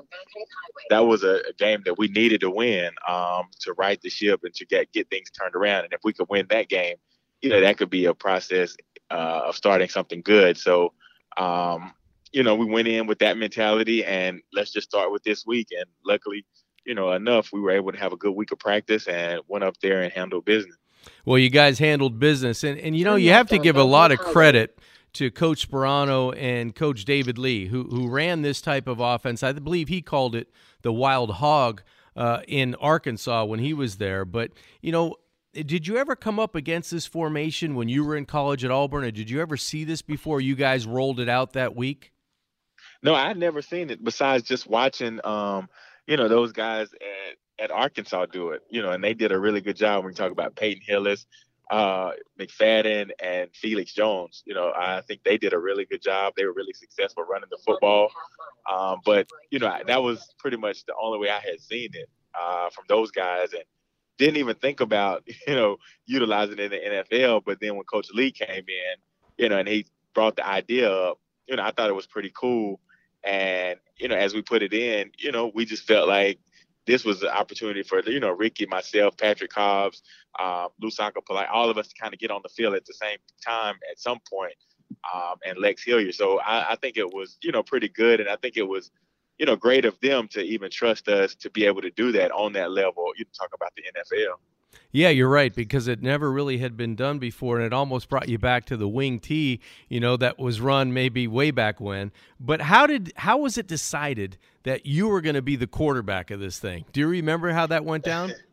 that 0.89 1.05
was 1.05 1.23
a, 1.23 1.41
game 1.57 1.81
that 1.85 1.97
we 1.97 2.07
needed 2.07 2.41
to 2.41 2.49
win 2.49 2.91
um, 3.07 3.47
to 3.59 3.73
right 3.73 3.99
the 4.01 4.09
ship 4.09 4.41
and 4.43 4.53
to 4.55 4.65
get 4.65 4.91
get 4.93 5.09
things 5.09 5.29
turned 5.29 5.55
around. 5.55 5.83
And 5.83 5.93
if 5.93 5.99
we 6.03 6.13
could 6.13 6.27
win 6.29 6.47
that 6.49 6.69
game, 6.69 6.95
you 7.41 7.49
know, 7.49 7.59
that 7.59 7.77
could 7.77 7.89
be 7.89 8.05
a 8.05 8.13
process 8.13 8.75
uh, 9.11 9.41
of 9.45 9.55
starting 9.55 9.89
something 9.89 10.21
good. 10.21 10.57
So, 10.57 10.93
um, 11.37 11.93
you 12.31 12.43
know, 12.43 12.55
we 12.55 12.65
went 12.65 12.87
in 12.87 13.07
with 13.07 13.19
that 13.19 13.37
mentality, 13.37 14.05
and 14.05 14.41
let's 14.53 14.71
just 14.71 14.89
start 14.89 15.11
with 15.11 15.23
this 15.23 15.45
week. 15.45 15.67
And 15.77 15.85
luckily, 16.05 16.45
you 16.85 16.95
know, 16.95 17.11
enough, 17.11 17.51
we 17.51 17.59
were 17.59 17.71
able 17.71 17.91
to 17.91 17.97
have 17.97 18.13
a 18.13 18.17
good 18.17 18.31
week 18.31 18.51
of 18.51 18.59
practice 18.59 19.07
and 19.07 19.41
went 19.47 19.63
up 19.63 19.79
there 19.81 20.01
and 20.01 20.11
handled 20.11 20.45
business. 20.45 20.75
Well, 21.25 21.37
you 21.37 21.49
guys 21.49 21.79
handled 21.79 22.19
business, 22.19 22.63
and 22.63 22.79
and 22.79 22.95
you 22.95 23.03
know 23.03 23.15
you 23.15 23.31
have 23.31 23.49
to 23.49 23.57
give 23.57 23.75
a 23.75 23.83
lot 23.83 24.11
of 24.11 24.19
credit 24.19 24.79
to 25.13 25.29
Coach 25.29 25.69
Sparano 25.69 26.35
and 26.37 26.73
Coach 26.73 27.05
David 27.05 27.37
Lee, 27.37 27.67
who 27.67 27.83
who 27.83 28.07
ran 28.07 28.41
this 28.41 28.61
type 28.61 28.87
of 28.87 28.99
offense. 28.99 29.43
I 29.43 29.51
believe 29.53 29.89
he 29.89 30.01
called 30.01 30.35
it 30.35 30.49
the 30.81 30.93
Wild 30.93 31.31
Hog 31.31 31.83
uh, 32.15 32.41
in 32.47 32.75
Arkansas 32.75 33.43
when 33.45 33.59
he 33.59 33.73
was 33.73 33.97
there. 33.97 34.23
But 34.25 34.51
you 34.81 34.91
know, 34.91 35.17
did 35.53 35.87
you 35.87 35.97
ever 35.97 36.15
come 36.15 36.39
up 36.39 36.55
against 36.55 36.91
this 36.91 37.05
formation 37.05 37.75
when 37.75 37.89
you 37.89 38.03
were 38.03 38.15
in 38.15 38.25
college 38.25 38.65
at 38.65 38.71
Auburn, 38.71 39.03
or 39.03 39.11
did 39.11 39.29
you 39.29 39.41
ever 39.41 39.57
see 39.57 39.83
this 39.83 40.01
before 40.01 40.41
you 40.41 40.55
guys 40.55 40.87
rolled 40.87 41.19
it 41.19 41.29
out 41.29 41.53
that 41.53 41.75
week? 41.75 42.11
No, 43.03 43.13
I'd 43.13 43.37
never 43.37 43.61
seen 43.61 43.89
it 43.89 44.03
besides 44.03 44.43
just 44.43 44.65
watching, 44.65 45.19
um, 45.25 45.67
you 46.07 46.17
know, 46.17 46.27
those 46.27 46.51
guys 46.51 46.89
at, 46.93 47.65
at 47.65 47.71
Arkansas 47.71 48.25
do 48.27 48.49
it, 48.49 48.61
you 48.69 48.81
know, 48.81 48.91
and 48.91 49.03
they 49.03 49.13
did 49.13 49.31
a 49.31 49.39
really 49.39 49.61
good 49.61 49.75
job 49.75 50.03
when 50.03 50.11
you 50.11 50.15
talk 50.15 50.31
about 50.31 50.55
Peyton 50.55 50.83
Hillis, 50.85 51.25
uh, 51.71 52.11
McFadden 52.39 53.11
and 53.21 53.49
Felix 53.53 53.93
Jones. 53.93 54.43
You 54.45 54.53
know, 54.53 54.73
I 54.75 55.01
think 55.01 55.23
they 55.23 55.37
did 55.37 55.53
a 55.53 55.59
really 55.59 55.85
good 55.85 56.01
job. 56.01 56.33
They 56.35 56.45
were 56.45 56.53
really 56.53 56.73
successful 56.73 57.23
running 57.23 57.49
the 57.49 57.57
football. 57.65 58.09
Um, 58.71 58.99
but 59.05 59.27
you 59.49 59.59
know, 59.59 59.75
that 59.87 60.03
was 60.03 60.33
pretty 60.39 60.57
much 60.57 60.85
the 60.85 60.93
only 61.01 61.19
way 61.19 61.29
I 61.29 61.39
had 61.39 61.59
seen 61.59 61.89
it 61.93 62.09
uh, 62.39 62.69
from 62.69 62.85
those 62.87 63.11
guys, 63.11 63.53
and 63.53 63.63
didn't 64.17 64.37
even 64.37 64.55
think 64.55 64.79
about 64.81 65.23
you 65.47 65.55
know 65.55 65.77
utilizing 66.05 66.59
it 66.59 66.71
in 66.73 66.81
the 66.93 67.03
NFL. 67.03 67.43
But 67.45 67.59
then 67.59 67.75
when 67.75 67.85
Coach 67.85 68.07
Lee 68.13 68.31
came 68.31 68.65
in, 68.67 68.95
you 69.37 69.49
know, 69.49 69.57
and 69.57 69.67
he 69.67 69.85
brought 70.13 70.35
the 70.35 70.47
idea 70.47 70.91
up, 70.91 71.19
you 71.47 71.55
know, 71.55 71.63
I 71.63 71.71
thought 71.71 71.89
it 71.89 71.95
was 71.95 72.07
pretty 72.07 72.31
cool. 72.35 72.79
And 73.23 73.79
you 73.97 74.07
know, 74.07 74.15
as 74.15 74.33
we 74.33 74.41
put 74.41 74.63
it 74.63 74.73
in, 74.73 75.11
you 75.17 75.31
know, 75.31 75.51
we 75.53 75.65
just 75.65 75.87
felt 75.87 76.07
like 76.07 76.39
this 76.85 77.05
was 77.05 77.23
an 77.23 77.29
opportunity 77.29 77.83
for 77.83 78.01
you 78.01 78.19
know 78.19 78.31
Ricky, 78.31 78.65
myself, 78.65 79.17
Patrick 79.17 79.51
Cobbs, 79.51 80.01
um, 80.39 80.69
Lousaka 80.81 81.25
Polite, 81.25 81.47
all 81.49 81.69
of 81.69 81.77
us 81.77 81.87
to 81.89 81.95
kind 81.99 82.13
of 82.13 82.19
get 82.19 82.31
on 82.31 82.41
the 82.43 82.49
field 82.49 82.75
at 82.75 82.85
the 82.85 82.93
same 82.93 83.17
time 83.45 83.75
at 83.89 83.99
some 83.99 84.19
point, 84.29 84.55
um, 85.13 85.35
and 85.45 85.57
Lex 85.57 85.83
Hilliard. 85.83 86.15
So 86.15 86.39
I, 86.39 86.71
I 86.71 86.75
think 86.75 86.97
it 86.97 87.13
was 87.13 87.37
you 87.41 87.51
know 87.51 87.63
pretty 87.63 87.89
good, 87.89 88.19
and 88.19 88.29
I 88.29 88.35
think 88.35 88.57
it 88.57 88.67
was 88.67 88.91
you 89.37 89.45
know 89.45 89.55
great 89.55 89.85
of 89.85 89.99
them 90.01 90.27
to 90.29 90.41
even 90.41 90.69
trust 90.69 91.07
us 91.07 91.35
to 91.35 91.49
be 91.49 91.65
able 91.65 91.81
to 91.81 91.91
do 91.91 92.11
that 92.13 92.31
on 92.31 92.53
that 92.53 92.71
level. 92.71 93.11
You 93.17 93.25
talk 93.37 93.49
about 93.53 93.71
the 93.75 93.83
NFL. 93.83 94.35
Yeah, 94.91 95.09
you're 95.09 95.29
right 95.29 95.53
because 95.53 95.87
it 95.87 96.01
never 96.01 96.31
really 96.31 96.57
had 96.57 96.77
been 96.77 96.95
done 96.95 97.19
before, 97.19 97.57
and 97.57 97.65
it 97.65 97.73
almost 97.73 98.09
brought 98.09 98.29
you 98.29 98.37
back 98.37 98.65
to 98.65 98.77
the 98.77 98.87
wing 98.87 99.19
T, 99.19 99.59
you 99.89 99.99
know, 99.99 100.17
that 100.17 100.37
was 100.37 100.61
run 100.61 100.93
maybe 100.93 101.27
way 101.27 101.51
back 101.51 101.79
when. 101.79 102.11
But 102.39 102.61
how 102.61 102.87
did 102.87 103.11
how 103.15 103.39
was 103.39 103.57
it 103.57 103.67
decided 103.67 104.37
that 104.63 104.85
you 104.85 105.07
were 105.07 105.21
going 105.21 105.35
to 105.35 105.41
be 105.41 105.55
the 105.55 105.67
quarterback 105.67 106.31
of 106.31 106.39
this 106.39 106.59
thing? 106.59 106.85
Do 106.91 106.99
you 106.99 107.07
remember 107.07 107.51
how 107.51 107.67
that 107.67 107.85
went 107.85 108.03
down? 108.03 108.33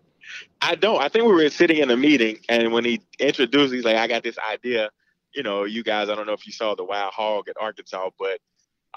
I 0.62 0.76
don't. 0.76 1.00
I 1.00 1.08
think 1.08 1.24
we 1.24 1.32
were 1.32 1.48
sitting 1.50 1.78
in 1.78 1.90
a 1.90 1.96
meeting, 1.96 2.38
and 2.48 2.72
when 2.72 2.84
he 2.84 3.00
introduced, 3.18 3.74
he's 3.74 3.84
like, 3.84 3.96
"I 3.96 4.06
got 4.06 4.22
this 4.22 4.38
idea." 4.38 4.90
You 5.34 5.42
know, 5.42 5.64
you 5.64 5.82
guys. 5.82 6.08
I 6.08 6.14
don't 6.14 6.26
know 6.26 6.32
if 6.32 6.46
you 6.46 6.52
saw 6.52 6.74
the 6.74 6.84
Wild 6.84 7.12
Hog 7.12 7.48
at 7.48 7.56
Arkansas, 7.60 8.10
but 8.18 8.38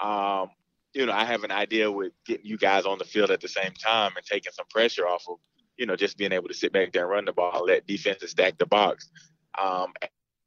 um, 0.04 0.50
you 0.94 1.06
know, 1.06 1.12
I 1.12 1.24
have 1.24 1.44
an 1.44 1.50
idea 1.50 1.90
with 1.90 2.12
getting 2.24 2.46
you 2.46 2.56
guys 2.56 2.86
on 2.86 2.98
the 2.98 3.04
field 3.04 3.30
at 3.30 3.40
the 3.40 3.48
same 3.48 3.72
time 3.72 4.12
and 4.16 4.24
taking 4.24 4.52
some 4.52 4.66
pressure 4.70 5.06
off 5.06 5.24
of 5.28 5.38
you 5.76 5.86
know, 5.86 5.96
just 5.96 6.16
being 6.16 6.32
able 6.32 6.48
to 6.48 6.54
sit 6.54 6.72
back 6.72 6.92
there 6.92 7.02
and 7.02 7.10
run 7.10 7.24
the 7.24 7.32
ball, 7.32 7.64
let 7.66 7.86
defenses 7.86 8.30
stack 8.30 8.58
the 8.58 8.66
box. 8.66 9.10
Um, 9.60 9.92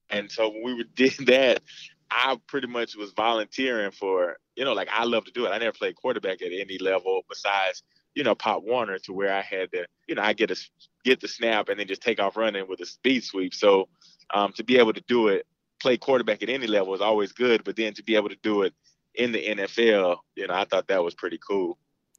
and 0.09 0.31
so 0.31 0.49
when 0.49 0.77
we 0.77 0.85
did 0.95 1.27
that, 1.27 1.61
I 2.09 2.37
pretty 2.47 2.67
much 2.67 2.95
was 2.95 3.11
volunteering 3.11 3.91
for, 3.91 4.37
you 4.55 4.63
know, 4.63 4.73
like 4.73 4.89
I 4.91 5.03
love 5.03 5.25
to 5.25 5.31
do 5.31 5.45
it. 5.45 5.49
I 5.49 5.57
never 5.57 5.73
played 5.73 5.95
quarterback 5.95 6.41
at 6.41 6.51
any 6.53 6.77
level 6.77 7.21
besides, 7.27 7.83
you 8.15 8.23
know, 8.23 8.33
Pop 8.33 8.63
Warner 8.63 8.97
to 8.99 9.13
where 9.13 9.33
I 9.33 9.41
had 9.41 9.71
to, 9.73 9.85
you 10.07 10.15
know, 10.15 10.21
I 10.21 10.33
get 10.33 10.51
a 10.51 10.55
get 11.03 11.19
the 11.19 11.27
snap 11.27 11.69
and 11.69 11.79
then 11.79 11.87
just 11.87 12.01
take 12.01 12.19
off 12.19 12.37
running 12.37 12.67
with 12.67 12.79
a 12.79 12.85
speed 12.85 13.23
sweep. 13.23 13.53
So 13.53 13.89
um, 14.33 14.53
to 14.53 14.63
be 14.63 14.77
able 14.77 14.93
to 14.93 15.03
do 15.07 15.27
it, 15.27 15.45
play 15.79 15.97
quarterback 15.97 16.41
at 16.41 16.49
any 16.49 16.67
level 16.67 16.95
is 16.95 17.01
always 17.01 17.33
good, 17.33 17.63
but 17.63 17.75
then 17.75 17.93
to 17.95 18.03
be 18.03 18.15
able 18.15 18.29
to 18.29 18.37
do 18.41 18.63
it 18.63 18.73
in 19.13 19.31
the 19.31 19.45
NFL, 19.45 20.17
you 20.35 20.47
know, 20.47 20.53
I 20.53 20.65
thought 20.65 20.87
that 20.87 21.03
was 21.03 21.13
pretty 21.13 21.39
cool. 21.45 21.77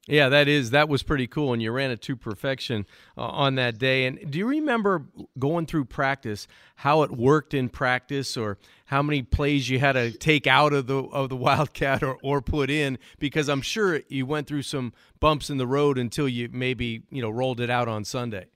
Yeah, 0.08 0.30
that 0.30 0.48
is 0.48 0.70
that 0.70 0.88
was 0.88 1.02
pretty 1.02 1.26
cool, 1.26 1.52
and 1.52 1.60
you 1.60 1.70
ran 1.70 1.90
it 1.90 2.00
to 2.02 2.16
perfection 2.16 2.86
uh, 3.18 3.26
on 3.26 3.56
that 3.56 3.76
day. 3.76 4.06
And 4.06 4.30
do 4.30 4.38
you 4.38 4.46
remember 4.46 5.04
going 5.38 5.66
through 5.66 5.84
practice 5.84 6.48
how 6.76 7.02
it 7.02 7.10
worked 7.10 7.52
in 7.52 7.68
practice, 7.68 8.34
or 8.34 8.56
how 8.86 9.02
many 9.02 9.20
plays 9.20 9.68
you 9.68 9.78
had 9.78 9.92
to 9.92 10.10
take 10.10 10.46
out 10.46 10.72
of 10.72 10.86
the 10.86 10.96
of 10.96 11.28
the 11.28 11.36
Wildcat 11.48 12.02
or, 12.02 12.16
or 12.22 12.40
put 12.40 12.70
in? 12.70 12.98
Because 13.18 13.50
I'm 13.50 13.60
sure 13.60 14.00
you 14.08 14.24
went 14.24 14.46
through 14.46 14.62
some 14.62 14.94
bumps 15.20 15.50
in 15.50 15.58
the 15.58 15.66
road 15.66 15.98
until 15.98 16.26
you 16.26 16.48
maybe 16.50 17.02
you 17.10 17.20
know 17.20 17.28
rolled 17.28 17.60
it 17.60 17.68
out 17.68 17.86
on 17.86 18.04
Sunday. 18.06 18.46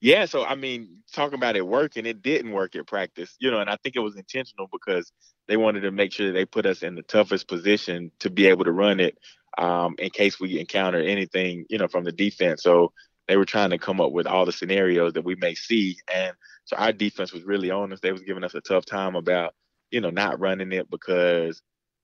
Yeah, 0.00 0.26
so 0.26 0.44
I 0.44 0.56
mean, 0.56 1.02
talking 1.12 1.36
about 1.36 1.54
it 1.54 1.66
working, 1.66 2.04
it 2.04 2.20
didn't 2.20 2.50
work 2.50 2.74
at 2.74 2.86
practice, 2.86 3.36
you 3.38 3.50
know, 3.50 3.60
and 3.60 3.70
I 3.70 3.76
think 3.76 3.94
it 3.94 4.00
was 4.00 4.16
intentional 4.16 4.68
because 4.70 5.12
they 5.46 5.56
wanted 5.56 5.80
to 5.82 5.90
make 5.90 6.12
sure 6.12 6.32
they 6.32 6.44
put 6.44 6.66
us 6.66 6.82
in 6.82 6.94
the 6.94 7.02
toughest 7.02 7.48
position 7.48 8.10
to 8.18 8.28
be 8.28 8.46
able 8.46 8.64
to 8.64 8.72
run 8.72 9.00
it 9.00 9.16
um, 9.58 9.94
in 9.98 10.10
case 10.10 10.40
we 10.40 10.58
encounter 10.58 11.00
anything, 11.00 11.64
you 11.68 11.78
know, 11.78 11.88
from 11.88 12.04
the 12.04 12.12
defense. 12.12 12.62
So 12.62 12.92
they 13.28 13.36
were 13.36 13.44
trying 13.44 13.70
to 13.70 13.78
come 13.78 14.00
up 14.00 14.12
with 14.12 14.26
all 14.26 14.44
the 14.44 14.52
scenarios 14.52 15.14
that 15.14 15.24
we 15.24 15.34
may 15.36 15.54
see. 15.54 15.96
And 16.12 16.34
so 16.64 16.76
our 16.76 16.92
defense 16.92 17.32
was 17.32 17.44
really 17.44 17.70
on 17.70 17.92
us. 17.92 18.00
They 18.00 18.12
was 18.12 18.22
giving 18.22 18.44
us 18.44 18.54
a 18.54 18.60
tough 18.60 18.84
time 18.84 19.16
about, 19.16 19.54
you 19.90 20.00
know, 20.00 20.10
not 20.10 20.40
running 20.40 20.72
it 20.72 20.90
because, 20.90 21.62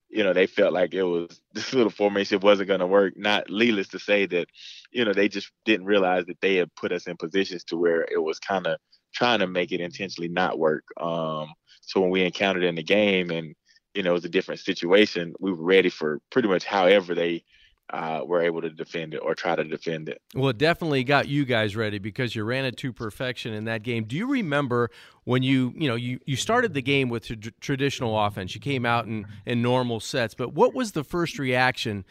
you 0.09 0.25
know, 0.25 0.33
they 0.33 0.47
felt 0.47 0.73
like 0.73 0.95
it 0.95 1.03
was 1.03 1.41
this 1.53 1.73
little 1.73 1.91
formation 1.91 2.41
wasn't 2.41 2.69
going 2.69 2.81
to 2.81 2.87
work. 2.87 3.15
Not 3.17 3.51
needless 3.51 3.89
to 3.89 3.99
say 3.99 4.27
that, 4.27 4.47
you 4.91 5.05
know, 5.05 5.13
they 5.13 5.29
just 5.29 5.51
didn't 5.65 5.87
realize 5.87 6.27
that 6.27 6.41
they 6.41 6.57
had 6.57 6.75
put 6.75 6.93
us 6.93 7.07
in 7.07 7.17
positions 7.17 7.65
to 7.65 7.77
where 7.77 8.03
it 8.03 8.23
was 8.23 8.39
kind 8.39 8.67
of 8.67 8.79
trying 9.13 9.41
to 9.41 9.47
make 9.47 9.73
it 9.73 9.81
intentionally 9.81 10.29
not 10.29 10.59
work. 10.59 10.85
Um, 11.01 11.49
so 11.83 12.01
when 12.01 12.11
we 12.11 12.23
encountered 12.23 12.65
in 12.65 12.77
the 12.77 12.83
game 12.83 13.31
and 13.31 13.55
you 13.95 14.03
know, 14.03 14.11
it 14.11 14.15
was 14.15 14.25
a 14.25 14.31
different 14.31 14.61
situation. 14.61 15.35
We 15.41 15.53
were 15.53 15.65
ready 15.65 15.91
for 15.91 16.21
pretty 16.31 16.49
much 16.49 16.65
however 16.65 17.15
they 17.15 17.45
uh, 17.93 18.23
were 18.25 18.41
able 18.41 18.61
to 18.61 18.71
defend 18.71 19.15
it 19.15 19.19
or 19.19 19.35
try 19.35 19.57
to 19.57 19.65
defend 19.65 20.09
it. 20.09 20.23
Well, 20.35 20.51
it 20.51 20.59
definitely 20.59 21.03
got 21.03 21.27
you 21.27 21.45
guys 21.45 21.75
ready 21.75 21.99
because 21.99 22.37
you 22.37 22.45
ran 22.45 22.65
it 22.65 22.77
to 22.79 22.93
perfection 22.93 23.53
in 23.53 23.65
that 23.65 23.83
game. 23.83 24.05
Do 24.05 24.17
you 24.17 24.31
remember 24.31 24.91
when 25.25 25.43
you, 25.43 25.75
you 25.77 25.89
know, 25.89 25.97
you, 25.97 26.21
you 26.25 26.37
started 26.37 26.73
the 26.73 26.83
game 26.83 27.09
with 27.09 27.27
tr- 27.27 27.51
traditional 27.61 28.19
offense? 28.19 28.55
You 28.55 28.61
came 28.61 28.87
out 28.87 29.07
in, 29.07 29.27
in 29.45 29.61
normal 29.61 29.99
sets, 29.99 30.35
but 30.35 30.53
what 30.55 30.73
was 30.73 30.93
the 30.93 31.03
first 31.03 31.39
reaction 31.39 32.05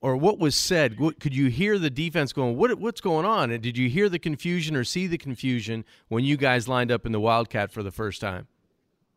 or 0.00 0.16
what 0.16 0.40
was 0.40 0.56
said? 0.56 0.98
What, 0.98 1.20
could 1.20 1.34
you 1.34 1.48
hear 1.48 1.78
the 1.78 1.90
defense 1.90 2.32
going, 2.32 2.56
what, 2.56 2.76
what's 2.80 3.00
going 3.00 3.24
on? 3.24 3.52
And 3.52 3.62
did 3.62 3.78
you 3.78 3.88
hear 3.88 4.08
the 4.08 4.18
confusion 4.18 4.74
or 4.74 4.82
see 4.82 5.06
the 5.06 5.18
confusion 5.18 5.84
when 6.08 6.24
you 6.24 6.36
guys 6.36 6.66
lined 6.66 6.90
up 6.90 7.06
in 7.06 7.12
the 7.12 7.20
Wildcat 7.20 7.70
for 7.70 7.84
the 7.84 7.92
first 7.92 8.20
time? 8.20 8.48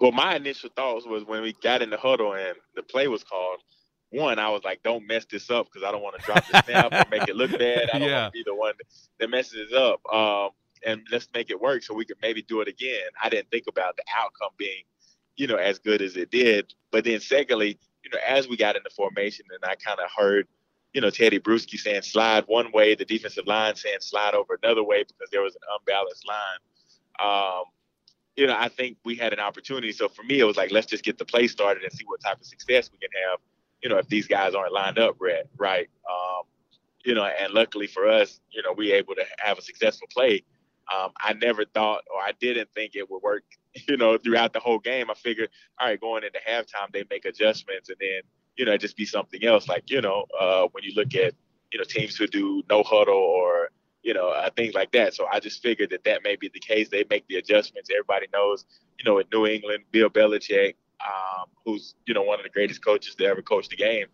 Well, 0.04 0.12
my 0.12 0.36
initial 0.36 0.70
thoughts 0.76 1.06
was 1.06 1.24
when 1.24 1.42
we 1.42 1.54
got 1.64 1.82
in 1.82 1.90
the 1.90 1.96
huddle 1.96 2.34
and 2.34 2.58
the 2.76 2.84
play 2.84 3.08
was 3.08 3.24
called. 3.24 3.62
One, 4.10 4.38
I 4.38 4.50
was 4.50 4.62
like, 4.66 4.84
"Don't 4.84 5.08
mess 5.08 5.24
this 5.24 5.50
up," 5.50 5.68
because 5.68 5.82
I 5.88 5.94
don't 5.94 6.04
want 6.04 6.20
to 6.20 6.26
drop 6.26 6.46
the 6.46 6.62
snap 6.62 6.92
or 6.92 7.10
make 7.10 7.30
it 7.30 7.38
look 7.38 7.52
bad. 7.58 7.90
I 7.94 8.00
don't 8.00 8.10
yeah. 8.10 8.24
want 8.24 8.34
to 8.34 8.38
be 8.38 8.44
the 8.46 8.54
one 8.54 8.74
that 9.22 9.30
messes 9.30 9.72
it 9.72 9.74
up. 9.74 10.02
Um, 10.14 10.50
and 10.86 11.08
let's 11.10 11.30
make 11.34 11.50
it 11.50 11.62
work 11.62 11.84
so 11.84 11.94
we 11.94 12.04
could 12.04 12.18
maybe 12.22 12.42
do 12.42 12.60
it 12.60 12.68
again. 12.68 13.08
I 13.24 13.30
didn't 13.30 13.50
think 13.50 13.64
about 13.70 13.96
the 13.96 14.04
outcome 14.14 14.50
being, 14.58 14.84
you 15.38 15.48
know, 15.48 15.56
as 15.56 15.80
good 15.80 16.02
as 16.02 16.18
it 16.18 16.30
did. 16.30 16.74
But 16.92 17.06
then, 17.06 17.22
secondly, 17.22 17.80
you 18.04 18.12
know, 18.12 18.20
as 18.28 18.50
we 18.50 18.58
got 18.58 18.76
into 18.76 18.90
formation, 18.90 19.46
and 19.54 19.64
I 19.64 19.76
kind 19.76 20.02
of 20.02 20.10
heard, 20.14 20.50
you 20.92 21.00
know, 21.00 21.12
Tedy 21.12 21.40
Bruschi 21.40 21.78
saying 21.78 22.02
slide 22.02 22.44
one 22.48 22.74
way, 22.74 22.94
the 22.94 23.06
defensive 23.06 23.48
line 23.48 23.78
saying 23.78 24.02
slide 24.02 24.34
over 24.34 24.60
another 24.62 24.84
way 24.84 25.04
because 25.04 25.30
there 25.32 25.42
was 25.42 25.56
an 25.56 25.62
unbalanced 25.80 26.28
line. 26.28 26.60
Um, 27.26 27.64
you 28.36 28.48
know, 28.48 28.56
I 28.58 28.68
think 28.68 28.98
we 29.06 29.16
had 29.16 29.34
an 29.34 29.40
opportunity. 29.40 29.92
So 29.92 30.10
for 30.10 30.24
me, 30.24 30.40
it 30.40 30.44
was 30.44 30.58
like, 30.58 30.72
let's 30.72 30.88
just 30.88 31.04
get 31.04 31.18
the 31.18 31.26
play 31.26 31.48
started 31.48 31.84
and 31.84 31.92
see 31.92 32.06
what 32.06 32.22
type 32.22 32.40
of 32.40 32.46
success 32.46 32.90
we 32.92 32.98
can 32.98 33.10
have. 33.30 33.40
You 33.82 33.90
know, 33.90 33.98
if 33.98 34.08
these 34.08 34.28
guys 34.28 34.56
aren't 34.56 34.74
lined 34.74 34.98
up 34.98 35.18
right, 35.20 35.44
right. 35.58 35.90
Um, 36.10 36.44
you 37.04 37.14
know, 37.14 37.26
and 37.26 37.54
luckily 37.54 37.88
for 37.88 38.08
us, 38.08 38.40
you 38.50 38.64
know, 38.64 38.74
we 38.76 38.92
able 38.94 39.16
to 39.16 39.26
have 39.40 39.58
a 39.58 39.62
successful 39.62 40.08
play. 40.12 40.44
Um, 40.94 41.12
I 41.20 41.34
never 41.34 41.66
thought, 41.66 42.04
or 42.14 42.22
I 42.22 42.32
didn't 42.40 42.70
think 42.74 42.96
it 42.96 43.10
would 43.10 43.22
work. 43.22 43.44
You 43.88 43.98
know, 43.98 44.20
throughout 44.20 44.54
the 44.54 44.60
whole 44.60 44.78
game, 44.78 45.10
I 45.10 45.16
figured, 45.16 45.50
all 45.80 45.88
right, 45.88 46.00
going 46.00 46.24
into 46.24 46.38
halftime, 46.48 46.94
they 46.94 47.04
make 47.10 47.26
adjustments, 47.26 47.90
and 47.90 47.98
then 48.00 48.22
you 48.56 48.66
know, 48.66 48.78
just 48.78 48.96
be 48.96 49.04
something 49.06 49.44
else. 49.44 49.68
Like 49.68 49.90
you 49.90 50.00
know, 50.00 50.26
uh, 50.40 50.68
when 50.74 50.84
you 50.84 50.94
look 50.96 51.16
at 51.16 51.34
you 51.72 51.80
know 51.80 51.84
teams 51.84 52.16
who 52.16 52.28
do 52.28 52.62
no 52.70 52.84
huddle 52.84 53.16
or 53.16 53.70
you 54.04 54.14
know, 54.14 54.30
uh, 54.30 54.50
things 54.56 54.74
like 54.74 54.92
that. 54.92 55.14
So 55.14 55.26
I 55.32 55.40
just 55.40 55.62
figured 55.64 55.90
that 55.92 56.04
that 56.04 56.24
may 56.24 56.36
be 56.36 56.50
the 56.54 56.60
case. 56.60 56.90
They 56.90 57.06
make 57.10 57.28
the 57.28 57.38
adjustments. 57.38 57.90
Everybody 57.90 58.28
knows, 58.34 58.66
you 59.00 59.06
know, 59.06 59.18
in 59.20 59.26
New 59.32 59.48
England, 59.48 59.86
Bill 59.92 60.10
Belichick, 60.10 60.76
um, 61.02 61.46
who's 61.66 61.96
you 62.06 62.14
know 62.14 62.22
one 62.22 62.40
of 62.40 62.44
the 62.44 62.50
greatest 62.50 62.84
coaches 62.84 63.16
to 63.16 63.26
ever 63.26 63.42
coach 63.42 63.70
the 63.70 63.76
game. 63.76 64.08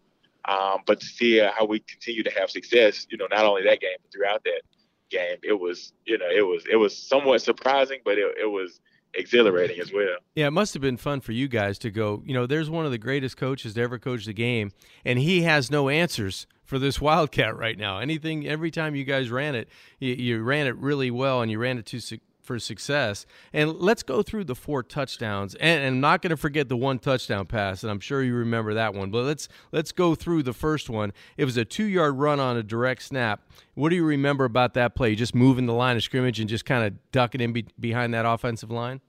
Um, 0.45 0.79
but 0.85 0.99
to 0.99 1.05
see 1.05 1.41
uh, 1.41 1.51
how 1.55 1.65
we 1.65 1.79
continue 1.79 2.23
to 2.23 2.31
have 2.39 2.49
success, 2.49 3.05
you 3.09 3.17
know, 3.17 3.27
not 3.29 3.45
only 3.45 3.63
that 3.63 3.81
game 3.81 3.97
but 4.01 4.11
throughout 4.11 4.43
that 4.45 4.61
game, 5.09 5.37
it 5.43 5.59
was 5.59 5.93
you 6.05 6.17
know 6.17 6.29
it 6.29 6.45
was 6.45 6.63
it 6.71 6.77
was 6.77 6.95
somewhat 6.95 7.41
surprising, 7.41 7.99
but 8.05 8.17
it, 8.17 8.37
it 8.39 8.49
was 8.49 8.79
exhilarating 9.13 9.79
as 9.79 9.91
well. 9.91 10.17
Yeah, 10.35 10.47
it 10.47 10.51
must 10.51 10.73
have 10.73 10.81
been 10.81 10.97
fun 10.97 11.21
for 11.21 11.31
you 11.31 11.47
guys 11.47 11.77
to 11.79 11.91
go. 11.91 12.21
You 12.25 12.33
know, 12.33 12.45
there's 12.45 12.69
one 12.69 12.85
of 12.85 12.91
the 12.91 12.97
greatest 12.97 13.37
coaches 13.37 13.73
to 13.73 13.81
ever 13.81 13.99
coach 13.99 14.25
the 14.25 14.33
game, 14.33 14.71
and 15.03 15.19
he 15.19 15.41
has 15.43 15.71
no 15.71 15.89
answers 15.89 16.47
for 16.63 16.79
this 16.79 17.01
Wildcat 17.01 17.55
right 17.57 17.77
now. 17.77 17.99
Anything, 17.99 18.47
every 18.47 18.71
time 18.71 18.95
you 18.95 19.03
guys 19.03 19.29
ran 19.29 19.55
it, 19.55 19.69
you, 19.99 20.13
you 20.13 20.41
ran 20.43 20.67
it 20.67 20.75
really 20.77 21.11
well 21.11 21.41
and 21.41 21.51
you 21.51 21.59
ran 21.59 21.77
it 21.77 21.85
to 21.87 21.99
su- 21.99 22.19
for 22.49 22.57
success. 22.57 23.27
And 23.53 23.75
let's 23.75 24.01
go 24.01 24.23
through 24.23 24.45
the 24.45 24.55
four 24.55 24.81
touchdowns. 24.81 25.53
And, 25.53 25.83
and 25.83 25.95
I'm 25.97 26.01
not 26.01 26.23
going 26.23 26.31
to 26.31 26.37
forget 26.37 26.67
the 26.67 26.75
one 26.75 26.97
touchdown 26.97 27.45
pass, 27.45 27.83
and 27.83 27.91
I'm 27.91 27.99
sure 27.99 28.23
you 28.23 28.33
remember 28.33 28.73
that 28.73 28.95
one. 28.95 29.11
But 29.11 29.25
let's 29.25 29.47
let's 29.71 29.91
go 29.91 30.15
through 30.15 30.41
the 30.41 30.53
first 30.53 30.89
one. 30.89 31.13
It 31.37 31.45
was 31.45 31.57
a 31.57 31.63
two 31.63 31.85
yard 31.85 32.17
run 32.17 32.39
on 32.39 32.57
a 32.57 32.63
direct 32.63 33.03
snap. 33.03 33.47
What 33.75 33.89
do 33.89 33.95
you 33.95 34.03
remember 34.03 34.45
about 34.45 34.73
that 34.73 34.95
play? 34.95 35.13
Just 35.13 35.35
moving 35.35 35.67
the 35.67 35.75
line 35.75 35.95
of 35.95 36.01
scrimmage 36.01 36.39
and 36.39 36.49
just 36.49 36.65
kind 36.65 36.83
of 36.83 37.11
ducking 37.11 37.39
in 37.39 37.53
be- 37.53 37.67
behind 37.79 38.15
that 38.15 38.25
offensive 38.25 38.71
line. 38.71 38.99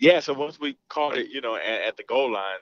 Yeah. 0.00 0.18
So 0.18 0.32
once 0.32 0.58
we 0.58 0.76
caught 0.88 1.16
it, 1.16 1.28
you 1.30 1.40
know, 1.40 1.54
at, 1.54 1.82
at 1.82 1.96
the 1.96 2.02
goal 2.02 2.32
line, 2.32 2.58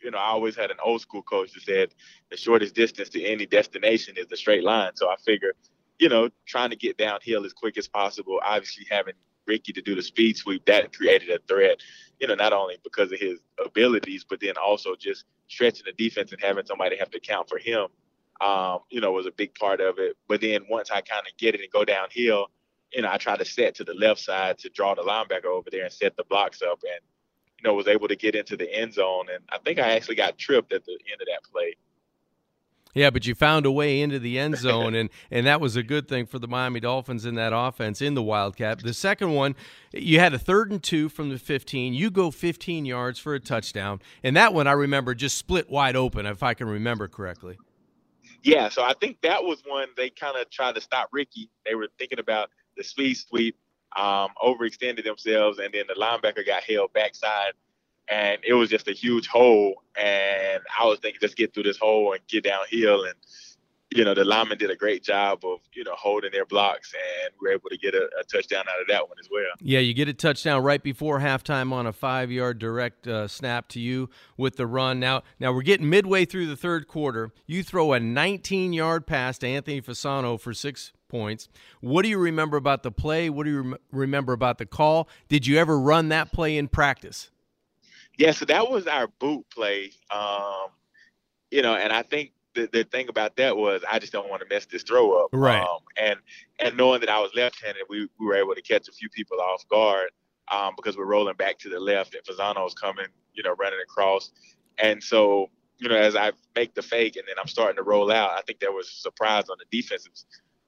you 0.00 0.12
know, 0.12 0.18
I 0.18 0.28
always 0.28 0.54
had 0.54 0.70
an 0.70 0.76
old 0.80 1.00
school 1.00 1.22
coach 1.22 1.52
that 1.54 1.62
said 1.64 1.94
the 2.30 2.36
shortest 2.36 2.76
distance 2.76 3.08
to 3.08 3.24
any 3.24 3.46
destination 3.46 4.14
is 4.16 4.28
the 4.28 4.36
straight 4.36 4.62
line. 4.62 4.92
So 4.94 5.08
I 5.08 5.16
figure, 5.16 5.54
you 5.98 6.08
know, 6.08 6.28
trying 6.46 6.70
to 6.70 6.76
get 6.76 6.96
downhill 6.96 7.44
as 7.44 7.52
quick 7.52 7.76
as 7.76 7.88
possible, 7.88 8.38
obviously 8.44 8.86
having 8.88 9.14
Ricky 9.46 9.72
to 9.72 9.82
do 9.82 9.94
the 9.94 10.02
speed 10.02 10.36
sweep, 10.36 10.64
that 10.66 10.96
created 10.96 11.30
a 11.30 11.38
threat. 11.48 11.78
You 12.20 12.28
know, 12.28 12.34
not 12.34 12.52
only 12.52 12.76
because 12.84 13.12
of 13.12 13.18
his 13.18 13.40
abilities, 13.64 14.24
but 14.28 14.40
then 14.40 14.54
also 14.62 14.94
just 14.94 15.24
stretching 15.48 15.84
the 15.86 15.92
defense 15.92 16.32
and 16.32 16.40
having 16.40 16.66
somebody 16.66 16.96
have 16.98 17.10
to 17.10 17.20
count 17.20 17.48
for 17.48 17.58
him. 17.58 17.86
Um, 18.40 18.80
you 18.90 19.00
know, 19.00 19.12
was 19.12 19.26
a 19.26 19.32
big 19.32 19.54
part 19.54 19.80
of 19.80 19.98
it. 19.98 20.16
But 20.28 20.40
then 20.40 20.64
once 20.70 20.90
I 20.90 21.02
kind 21.02 21.26
of 21.26 21.36
get 21.36 21.54
it 21.54 21.60
and 21.60 21.70
go 21.70 21.84
downhill, 21.84 22.46
you 22.92 23.02
know, 23.02 23.10
I 23.10 23.18
try 23.18 23.36
to 23.36 23.44
set 23.44 23.74
to 23.76 23.84
the 23.84 23.94
left 23.94 24.20
side 24.20 24.58
to 24.58 24.70
draw 24.70 24.94
the 24.94 25.02
linebacker 25.02 25.46
over 25.46 25.68
there 25.70 25.84
and 25.84 25.92
set 25.92 26.16
the 26.16 26.24
blocks 26.24 26.62
up, 26.62 26.80
and 26.82 27.00
you 27.58 27.64
know, 27.64 27.74
was 27.74 27.88
able 27.88 28.08
to 28.08 28.16
get 28.16 28.34
into 28.34 28.56
the 28.56 28.72
end 28.74 28.94
zone. 28.94 29.26
And 29.32 29.44
I 29.50 29.58
think 29.58 29.78
I 29.78 29.92
actually 29.92 30.16
got 30.16 30.38
tripped 30.38 30.72
at 30.72 30.84
the 30.84 30.92
end 30.92 31.20
of 31.20 31.26
that 31.26 31.42
play. 31.52 31.76
Yeah, 32.94 33.10
but 33.10 33.26
you 33.26 33.34
found 33.34 33.66
a 33.66 33.70
way 33.70 34.00
into 34.00 34.18
the 34.18 34.38
end 34.38 34.56
zone, 34.56 34.94
and 34.94 35.10
and 35.30 35.46
that 35.46 35.60
was 35.60 35.76
a 35.76 35.82
good 35.82 36.08
thing 36.08 36.26
for 36.26 36.38
the 36.38 36.48
Miami 36.48 36.80
Dolphins 36.80 37.24
in 37.24 37.36
that 37.36 37.52
offense 37.54 38.02
in 38.02 38.14
the 38.14 38.22
Wildcat. 38.22 38.80
The 38.80 38.94
second 38.94 39.32
one, 39.32 39.54
you 39.92 40.18
had 40.18 40.34
a 40.34 40.38
third 40.38 40.72
and 40.72 40.82
two 40.82 41.08
from 41.08 41.28
the 41.28 41.38
15. 41.38 41.94
You 41.94 42.10
go 42.10 42.30
15 42.30 42.84
yards 42.84 43.18
for 43.18 43.34
a 43.34 43.40
touchdown, 43.40 44.00
and 44.24 44.36
that 44.36 44.52
one 44.52 44.66
I 44.66 44.72
remember 44.72 45.14
just 45.14 45.38
split 45.38 45.70
wide 45.70 45.94
open, 45.94 46.26
if 46.26 46.42
I 46.42 46.54
can 46.54 46.68
remember 46.68 47.06
correctly. 47.06 47.58
Yeah, 48.42 48.70
so 48.70 48.82
I 48.82 48.94
think 48.94 49.20
that 49.22 49.44
was 49.44 49.62
one 49.66 49.88
they 49.96 50.10
kind 50.10 50.36
of 50.36 50.50
tried 50.50 50.74
to 50.74 50.80
stop 50.80 51.10
Ricky. 51.12 51.50
They 51.66 51.74
were 51.74 51.88
thinking 51.98 52.18
about 52.18 52.50
the 52.76 52.82
speed 52.82 53.14
sweep, 53.14 53.56
um, 53.96 54.30
overextended 54.42 55.04
themselves, 55.04 55.58
and 55.58 55.72
then 55.72 55.84
the 55.86 55.94
linebacker 55.94 56.44
got 56.44 56.64
held 56.64 56.92
backside 56.92 57.52
and 58.08 58.38
it 58.46 58.54
was 58.54 58.68
just 58.68 58.88
a 58.88 58.92
huge 58.92 59.28
hole. 59.28 59.82
And 59.96 60.62
I 60.78 60.86
was 60.86 60.98
thinking, 61.00 61.20
just 61.20 61.36
get 61.36 61.54
through 61.54 61.64
this 61.64 61.78
hole 61.78 62.12
and 62.12 62.20
get 62.28 62.44
downhill. 62.44 63.04
And 63.04 63.14
you 63.90 64.04
know, 64.04 64.14
the 64.14 64.24
linemen 64.24 64.56
did 64.56 64.70
a 64.70 64.76
great 64.76 65.02
job 65.02 65.44
of 65.44 65.58
you 65.74 65.82
know 65.82 65.94
holding 65.94 66.30
their 66.30 66.46
blocks, 66.46 66.94
and 66.94 67.32
we 67.40 67.48
are 67.48 67.52
able 67.52 67.68
to 67.70 67.76
get 67.76 67.94
a, 67.94 68.08
a, 68.20 68.24
touchdown 68.24 68.64
out 68.68 68.80
of 68.80 68.86
that 68.88 69.08
one 69.08 69.18
as 69.18 69.28
well. 69.30 69.50
Yeah, 69.60 69.80
you 69.80 69.94
get 69.94 70.08
a 70.08 70.12
touchdown 70.12 70.62
right 70.62 70.82
before 70.82 71.18
halftime 71.18 71.72
on 71.72 71.86
a 71.86 71.92
five-yard 71.92 72.60
direct 72.60 73.08
uh, 73.08 73.26
snap 73.26 73.66
to 73.68 73.80
you 73.80 74.08
with 74.36 74.56
the 74.56 74.66
run. 74.66 75.00
Now, 75.00 75.22
now 75.40 75.52
we're 75.52 75.62
getting 75.62 75.90
midway 75.90 76.24
through 76.24 76.46
the 76.46 76.56
third 76.56 76.86
quarter. 76.86 77.32
You 77.46 77.64
throw 77.64 77.92
a 77.92 77.98
19-yard 77.98 79.08
pass 79.08 79.38
to 79.38 79.48
Anthony 79.48 79.82
Fasano 79.82 80.40
for 80.40 80.54
six 80.54 80.92
points. 81.08 81.48
What 81.80 82.02
do 82.02 82.08
you 82.08 82.18
remember 82.18 82.56
about 82.56 82.84
the 82.84 82.92
play? 82.92 83.28
What 83.28 83.44
do 83.44 83.50
you 83.50 83.60
rem- 83.62 83.76
remember 83.90 84.32
about 84.32 84.58
the 84.58 84.66
call? 84.66 85.08
Did 85.28 85.48
you 85.48 85.58
ever 85.58 85.78
run 85.78 86.10
that 86.10 86.32
play 86.32 86.56
in 86.56 86.68
practice? 86.68 87.30
Yeah, 88.20 88.32
so 88.32 88.44
that 88.44 88.70
was 88.70 88.86
our 88.86 89.06
boot 89.06 89.46
play. 89.50 89.92
Um, 90.10 90.66
you 91.50 91.62
know, 91.62 91.74
and 91.74 91.90
I 91.90 92.02
think 92.02 92.32
the, 92.54 92.68
the 92.70 92.84
thing 92.84 93.08
about 93.08 93.36
that 93.36 93.56
was 93.56 93.82
I 93.90 93.98
just 93.98 94.12
don't 94.12 94.28
want 94.28 94.42
to 94.42 94.48
mess 94.54 94.66
this 94.66 94.82
throw 94.82 95.24
up. 95.24 95.30
Right. 95.32 95.62
Um, 95.62 95.78
and 95.96 96.18
and 96.58 96.76
knowing 96.76 97.00
that 97.00 97.08
I 97.08 97.18
was 97.18 97.30
left-handed, 97.34 97.84
we, 97.88 98.10
we 98.18 98.26
were 98.26 98.34
able 98.34 98.54
to 98.54 98.60
catch 98.60 98.88
a 98.88 98.92
few 98.92 99.08
people 99.08 99.40
off 99.40 99.66
guard 99.70 100.10
um, 100.52 100.74
because 100.76 100.98
we're 100.98 101.06
rolling 101.06 101.36
back 101.36 101.58
to 101.60 101.70
the 101.70 101.80
left 101.80 102.14
and 102.14 102.22
Fasano's 102.22 102.74
coming, 102.74 103.06
you 103.32 103.42
know, 103.42 103.54
running 103.58 103.80
across. 103.82 104.32
And 104.76 105.02
so, 105.02 105.48
you 105.78 105.88
know, 105.88 105.96
as 105.96 106.14
I 106.14 106.32
make 106.54 106.74
the 106.74 106.82
fake 106.82 107.16
and 107.16 107.24
then 107.26 107.36
I'm 107.40 107.48
starting 107.48 107.76
to 107.76 107.82
roll 107.82 108.12
out, 108.12 108.32
I 108.32 108.42
think 108.42 108.60
there 108.60 108.72
was 108.72 108.86
a 108.88 109.00
surprise 109.00 109.48
on 109.48 109.56
the 109.58 109.64
defensive 109.74 110.12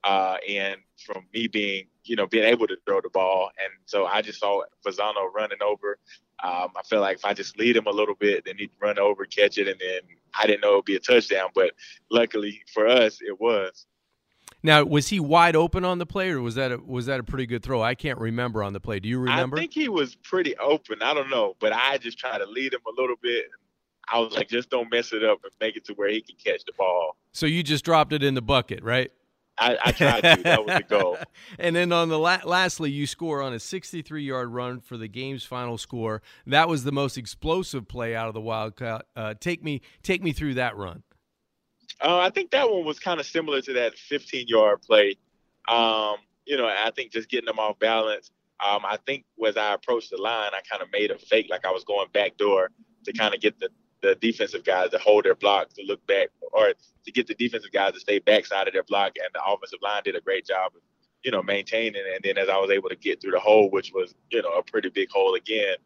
uh, 0.04 0.36
and 0.48 0.76
from 1.04 1.26
me 1.32 1.46
being, 1.46 1.86
you 2.04 2.16
know, 2.16 2.26
being 2.26 2.44
able 2.44 2.66
to 2.66 2.76
throw 2.86 3.00
the 3.00 3.10
ball. 3.10 3.50
And 3.58 3.72
so 3.86 4.06
I 4.06 4.22
just 4.22 4.40
saw 4.40 4.62
Fasano 4.84 5.32
running 5.34 5.58
over. 5.64 5.98
Um, 6.42 6.70
I 6.76 6.82
felt 6.88 7.02
like 7.02 7.18
if 7.18 7.24
I 7.24 7.34
just 7.34 7.58
lead 7.58 7.76
him 7.76 7.86
a 7.86 7.90
little 7.90 8.16
bit, 8.16 8.44
then 8.44 8.56
he'd 8.58 8.70
run 8.80 8.98
over, 8.98 9.24
catch 9.24 9.58
it, 9.58 9.68
and 9.68 9.80
then 9.80 10.00
I 10.38 10.46
didn't 10.46 10.62
know 10.62 10.72
it 10.72 10.76
would 10.76 10.84
be 10.84 10.96
a 10.96 11.00
touchdown. 11.00 11.50
But 11.54 11.72
luckily 12.10 12.62
for 12.72 12.86
us, 12.86 13.20
it 13.20 13.40
was. 13.40 13.86
Now, 14.64 14.84
was 14.84 15.08
he 15.08 15.18
wide 15.18 15.56
open 15.56 15.84
on 15.84 15.98
the 15.98 16.06
play, 16.06 16.30
or 16.30 16.40
was 16.40 16.54
that 16.54 16.70
a, 16.70 16.78
was 16.78 17.06
that 17.06 17.18
a 17.18 17.24
pretty 17.24 17.46
good 17.46 17.62
throw? 17.62 17.82
I 17.82 17.94
can't 17.94 18.18
remember 18.18 18.62
on 18.62 18.72
the 18.72 18.80
play. 18.80 19.00
Do 19.00 19.08
you 19.08 19.18
remember? 19.18 19.56
I 19.56 19.60
think 19.60 19.72
he 19.72 19.88
was 19.88 20.14
pretty 20.14 20.56
open. 20.58 21.02
I 21.02 21.14
don't 21.14 21.30
know, 21.30 21.56
but 21.60 21.72
I 21.72 21.98
just 21.98 22.18
tried 22.18 22.38
to 22.38 22.46
lead 22.46 22.74
him 22.74 22.80
a 22.86 23.00
little 23.00 23.16
bit. 23.20 23.46
I 24.08 24.18
was 24.18 24.34
like, 24.34 24.48
just 24.48 24.70
don't 24.70 24.90
mess 24.90 25.12
it 25.12 25.24
up 25.24 25.40
and 25.44 25.52
make 25.60 25.76
it 25.76 25.84
to 25.86 25.94
where 25.94 26.08
he 26.08 26.20
can 26.20 26.36
catch 26.36 26.64
the 26.64 26.72
ball. 26.76 27.16
So 27.32 27.46
you 27.46 27.62
just 27.62 27.84
dropped 27.84 28.12
it 28.12 28.22
in 28.22 28.34
the 28.34 28.42
bucket, 28.42 28.82
right? 28.82 29.10
I, 29.58 29.78
I 29.84 29.92
tried 29.92 30.20
to. 30.22 30.42
That 30.42 30.64
was 30.64 30.76
the 30.78 30.84
goal. 30.84 31.18
and 31.58 31.76
then 31.76 31.92
on 31.92 32.08
the 32.08 32.18
la- 32.18 32.40
lastly, 32.44 32.90
you 32.90 33.06
score 33.06 33.42
on 33.42 33.52
a 33.52 33.56
63-yard 33.56 34.48
run 34.48 34.80
for 34.80 34.96
the 34.96 35.08
game's 35.08 35.44
final 35.44 35.78
score. 35.78 36.22
That 36.46 36.68
was 36.68 36.84
the 36.84 36.92
most 36.92 37.18
explosive 37.18 37.86
play 37.86 38.16
out 38.16 38.28
of 38.28 38.34
the 38.34 38.40
Wildcat. 38.40 39.06
Uh, 39.14 39.34
take 39.38 39.62
me 39.62 39.82
take 40.02 40.22
me 40.22 40.32
through 40.32 40.54
that 40.54 40.76
run. 40.76 41.02
Uh, 42.00 42.18
I 42.18 42.30
think 42.30 42.50
that 42.50 42.70
one 42.70 42.84
was 42.84 42.98
kind 42.98 43.20
of 43.20 43.26
similar 43.26 43.60
to 43.60 43.72
that 43.74 43.94
15-yard 44.10 44.82
play. 44.82 45.16
Um, 45.68 46.16
you 46.46 46.56
know, 46.56 46.66
I 46.66 46.90
think 46.94 47.12
just 47.12 47.28
getting 47.28 47.46
them 47.46 47.58
off 47.58 47.78
balance. 47.78 48.30
Um, 48.64 48.82
I 48.84 48.96
think 49.06 49.24
as 49.46 49.56
I 49.56 49.74
approached 49.74 50.10
the 50.10 50.20
line, 50.20 50.50
I 50.52 50.60
kind 50.68 50.82
of 50.82 50.88
made 50.92 51.10
a 51.10 51.18
fake 51.18 51.48
like 51.50 51.66
I 51.66 51.70
was 51.70 51.84
going 51.84 52.08
back 52.12 52.36
door 52.36 52.70
to 53.04 53.12
kind 53.12 53.34
of 53.34 53.40
get 53.40 53.58
the 53.58 53.68
the 54.02 54.16
defensive 54.16 54.64
guys 54.64 54.90
to 54.90 54.98
hold 54.98 55.24
their 55.24 55.34
block, 55.34 55.70
to 55.70 55.82
look 55.86 56.04
back, 56.06 56.28
or 56.52 56.72
to 57.04 57.12
get 57.12 57.26
the 57.26 57.34
defensive 57.34 57.72
guys 57.72 57.94
to 57.94 58.00
stay 58.00 58.18
backside 58.18 58.66
of 58.66 58.74
their 58.74 58.82
block. 58.82 59.12
And 59.16 59.28
the 59.32 59.42
offensive 59.42 59.78
line 59.82 60.02
did 60.04 60.16
a 60.16 60.20
great 60.20 60.46
job 60.46 60.72
of, 60.74 60.82
you 61.22 61.30
know, 61.30 61.42
maintaining. 61.42 62.02
And 62.14 62.22
then 62.22 62.36
as 62.36 62.48
I 62.48 62.58
was 62.58 62.70
able 62.70 62.88
to 62.88 62.96
get 62.96 63.20
through 63.20 63.32
the 63.32 63.40
hole, 63.40 63.70
which 63.70 63.92
was, 63.94 64.14
you 64.30 64.42
know, 64.42 64.50
a 64.50 64.62
pretty 64.62 64.90
big 64.90 65.10
hole 65.10 65.34
again, 65.34 65.76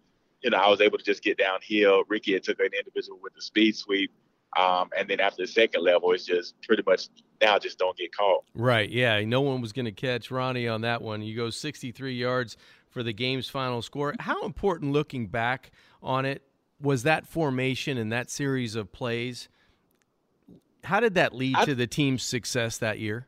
you 0.43 0.51
know, 0.51 0.59
I 0.59 0.69
was 0.69 0.81
able 0.81 0.99
to 0.99 1.05
just 1.05 1.23
get 1.23 1.39
downhill. 1.39 2.03
Ricky 2.09 2.33
had 2.33 2.43
took 2.43 2.59
an 2.61 2.71
individual 2.77 3.19
with 3.23 3.35
the 3.35 3.43
speed 3.43 3.77
sweep. 3.77 4.11
Um, 4.57 4.89
and 4.97 5.09
then 5.09 5.21
after 5.21 5.43
the 5.43 5.49
second 5.49 5.85
level, 5.85 6.12
it's 6.12 6.25
just 6.25 6.55
pretty 6.62 6.83
much 6.87 7.09
now 7.43 7.59
just 7.59 7.79
don't 7.79 7.97
get 7.97 8.17
caught. 8.17 8.45
Right. 8.55 8.89
Yeah. 8.89 9.23
No 9.25 9.43
one 9.43 9.61
was 9.61 9.73
going 9.73 9.85
to 9.85 9.93
catch 9.93 10.31
Ronnie 10.31 10.69
on 10.69 10.81
that 10.83 11.03
one. 11.03 11.21
You 11.21 11.37
go 11.37 11.51
63 11.51 12.14
yards 12.14 12.57
for 12.89 13.03
the 13.03 13.12
game's 13.12 13.49
final 13.49 13.83
score. 13.83 14.14
How 14.21 14.47
important 14.47 14.93
looking 14.93 15.27
back 15.27 15.71
on 16.03 16.25
it 16.25 16.43
was 16.81 17.03
that 17.05 17.27
formation 17.27 17.99
and 17.99 18.12
that 18.12 18.31
series 18.31 18.74
of 18.74 18.93
plays? 18.93 19.49
How 20.85 21.01
did 21.01 21.14
that 21.14 21.35
lead 21.35 21.57
I, 21.57 21.64
to 21.64 21.74
the 21.74 21.87
team's 21.87 22.22
success 22.22 22.79
that 22.79 22.99
year? 22.99 23.27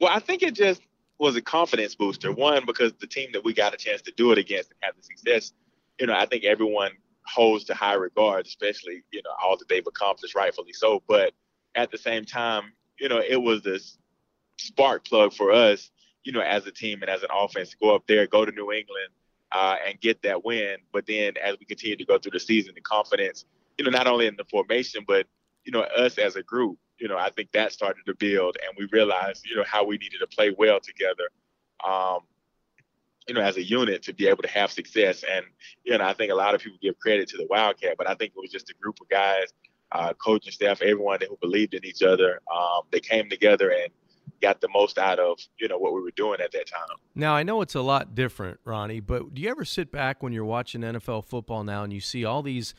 Well, 0.00 0.12
I 0.12 0.20
think 0.20 0.42
it 0.42 0.54
just 0.54 0.80
was 1.18 1.34
a 1.36 1.42
confidence 1.42 1.94
booster. 1.94 2.32
One, 2.32 2.64
because 2.64 2.92
the 3.00 3.06
team 3.06 3.30
that 3.32 3.44
we 3.44 3.52
got 3.52 3.74
a 3.74 3.76
chance 3.76 4.02
to 4.02 4.12
do 4.12 4.30
it 4.32 4.38
against 4.38 4.70
and 4.70 4.78
have 4.82 4.94
the 4.96 5.02
success, 5.02 5.52
you 5.98 6.06
know, 6.06 6.14
I 6.14 6.26
think 6.26 6.44
everyone 6.44 6.92
holds 7.26 7.64
to 7.64 7.74
high 7.74 7.94
regard, 7.94 8.46
especially, 8.46 9.02
you 9.10 9.22
know, 9.24 9.30
all 9.42 9.56
that 9.56 9.68
they've 9.68 9.86
accomplished, 9.86 10.34
rightfully 10.34 10.72
so. 10.72 11.02
But 11.08 11.32
at 11.74 11.90
the 11.90 11.98
same 11.98 12.24
time, 12.24 12.72
you 12.98 13.08
know, 13.08 13.20
it 13.26 13.40
was 13.40 13.62
this 13.62 13.98
spark 14.58 15.04
plug 15.04 15.32
for 15.32 15.52
us, 15.52 15.90
you 16.24 16.32
know, 16.32 16.40
as 16.40 16.66
a 16.66 16.72
team 16.72 17.02
and 17.02 17.10
as 17.10 17.22
an 17.22 17.30
offense 17.34 17.70
to 17.70 17.76
go 17.78 17.94
up 17.94 18.06
there, 18.06 18.26
go 18.26 18.44
to 18.44 18.52
New 18.52 18.72
England, 18.72 19.08
uh, 19.52 19.76
and 19.86 20.00
get 20.00 20.22
that 20.22 20.44
win. 20.44 20.76
But 20.92 21.06
then 21.06 21.34
as 21.42 21.56
we 21.58 21.66
continue 21.66 21.96
to 21.96 22.04
go 22.04 22.18
through 22.18 22.32
the 22.32 22.40
season, 22.40 22.72
the 22.74 22.80
confidence, 22.80 23.44
you 23.76 23.84
know, 23.84 23.90
not 23.90 24.06
only 24.06 24.26
in 24.26 24.36
the 24.36 24.44
formation, 24.44 25.04
but 25.06 25.26
you 25.64 25.72
know, 25.72 25.80
us 25.80 26.18
as 26.18 26.36
a 26.36 26.42
group, 26.42 26.78
you 26.98 27.08
know, 27.08 27.16
I 27.16 27.30
think 27.30 27.52
that 27.52 27.72
started 27.72 28.02
to 28.06 28.14
build, 28.14 28.56
and 28.66 28.76
we 28.76 28.88
realized, 28.90 29.46
you 29.46 29.56
know, 29.56 29.64
how 29.66 29.84
we 29.84 29.98
needed 29.98 30.18
to 30.20 30.26
play 30.26 30.54
well 30.56 30.80
together, 30.80 31.28
um, 31.86 32.20
you 33.26 33.34
know, 33.34 33.40
as 33.40 33.56
a 33.56 33.62
unit 33.62 34.02
to 34.04 34.14
be 34.14 34.26
able 34.28 34.42
to 34.42 34.48
have 34.48 34.72
success. 34.72 35.24
And 35.30 35.44
you 35.84 35.96
know, 35.96 36.04
I 36.04 36.14
think 36.14 36.32
a 36.32 36.34
lot 36.34 36.54
of 36.54 36.60
people 36.60 36.78
give 36.82 36.98
credit 36.98 37.28
to 37.30 37.36
the 37.36 37.46
Wildcat, 37.48 37.96
but 37.98 38.08
I 38.08 38.14
think 38.14 38.32
it 38.36 38.40
was 38.40 38.50
just 38.50 38.70
a 38.70 38.74
group 38.80 38.96
of 39.00 39.08
guys, 39.08 39.46
uh, 39.92 40.12
coaching 40.14 40.52
staff, 40.52 40.82
everyone 40.82 41.20
who 41.26 41.36
believed 41.40 41.74
in 41.74 41.84
each 41.84 42.02
other. 42.02 42.40
Um, 42.52 42.82
they 42.90 43.00
came 43.00 43.28
together 43.28 43.70
and 43.70 43.90
got 44.40 44.60
the 44.60 44.68
most 44.72 44.98
out 44.98 45.18
of 45.18 45.38
you 45.58 45.68
know 45.68 45.78
what 45.78 45.92
we 45.92 46.00
were 46.00 46.12
doing 46.12 46.40
at 46.40 46.52
that 46.52 46.66
time. 46.66 46.96
Now 47.14 47.34
I 47.34 47.42
know 47.42 47.60
it's 47.60 47.74
a 47.74 47.82
lot 47.82 48.14
different, 48.14 48.60
Ronnie, 48.64 49.00
but 49.00 49.34
do 49.34 49.42
you 49.42 49.50
ever 49.50 49.64
sit 49.64 49.90
back 49.90 50.22
when 50.22 50.32
you're 50.32 50.44
watching 50.44 50.82
NFL 50.82 51.26
football 51.26 51.64
now 51.64 51.84
and 51.84 51.92
you 51.92 52.00
see 52.00 52.24
all 52.24 52.42
these 52.42 52.74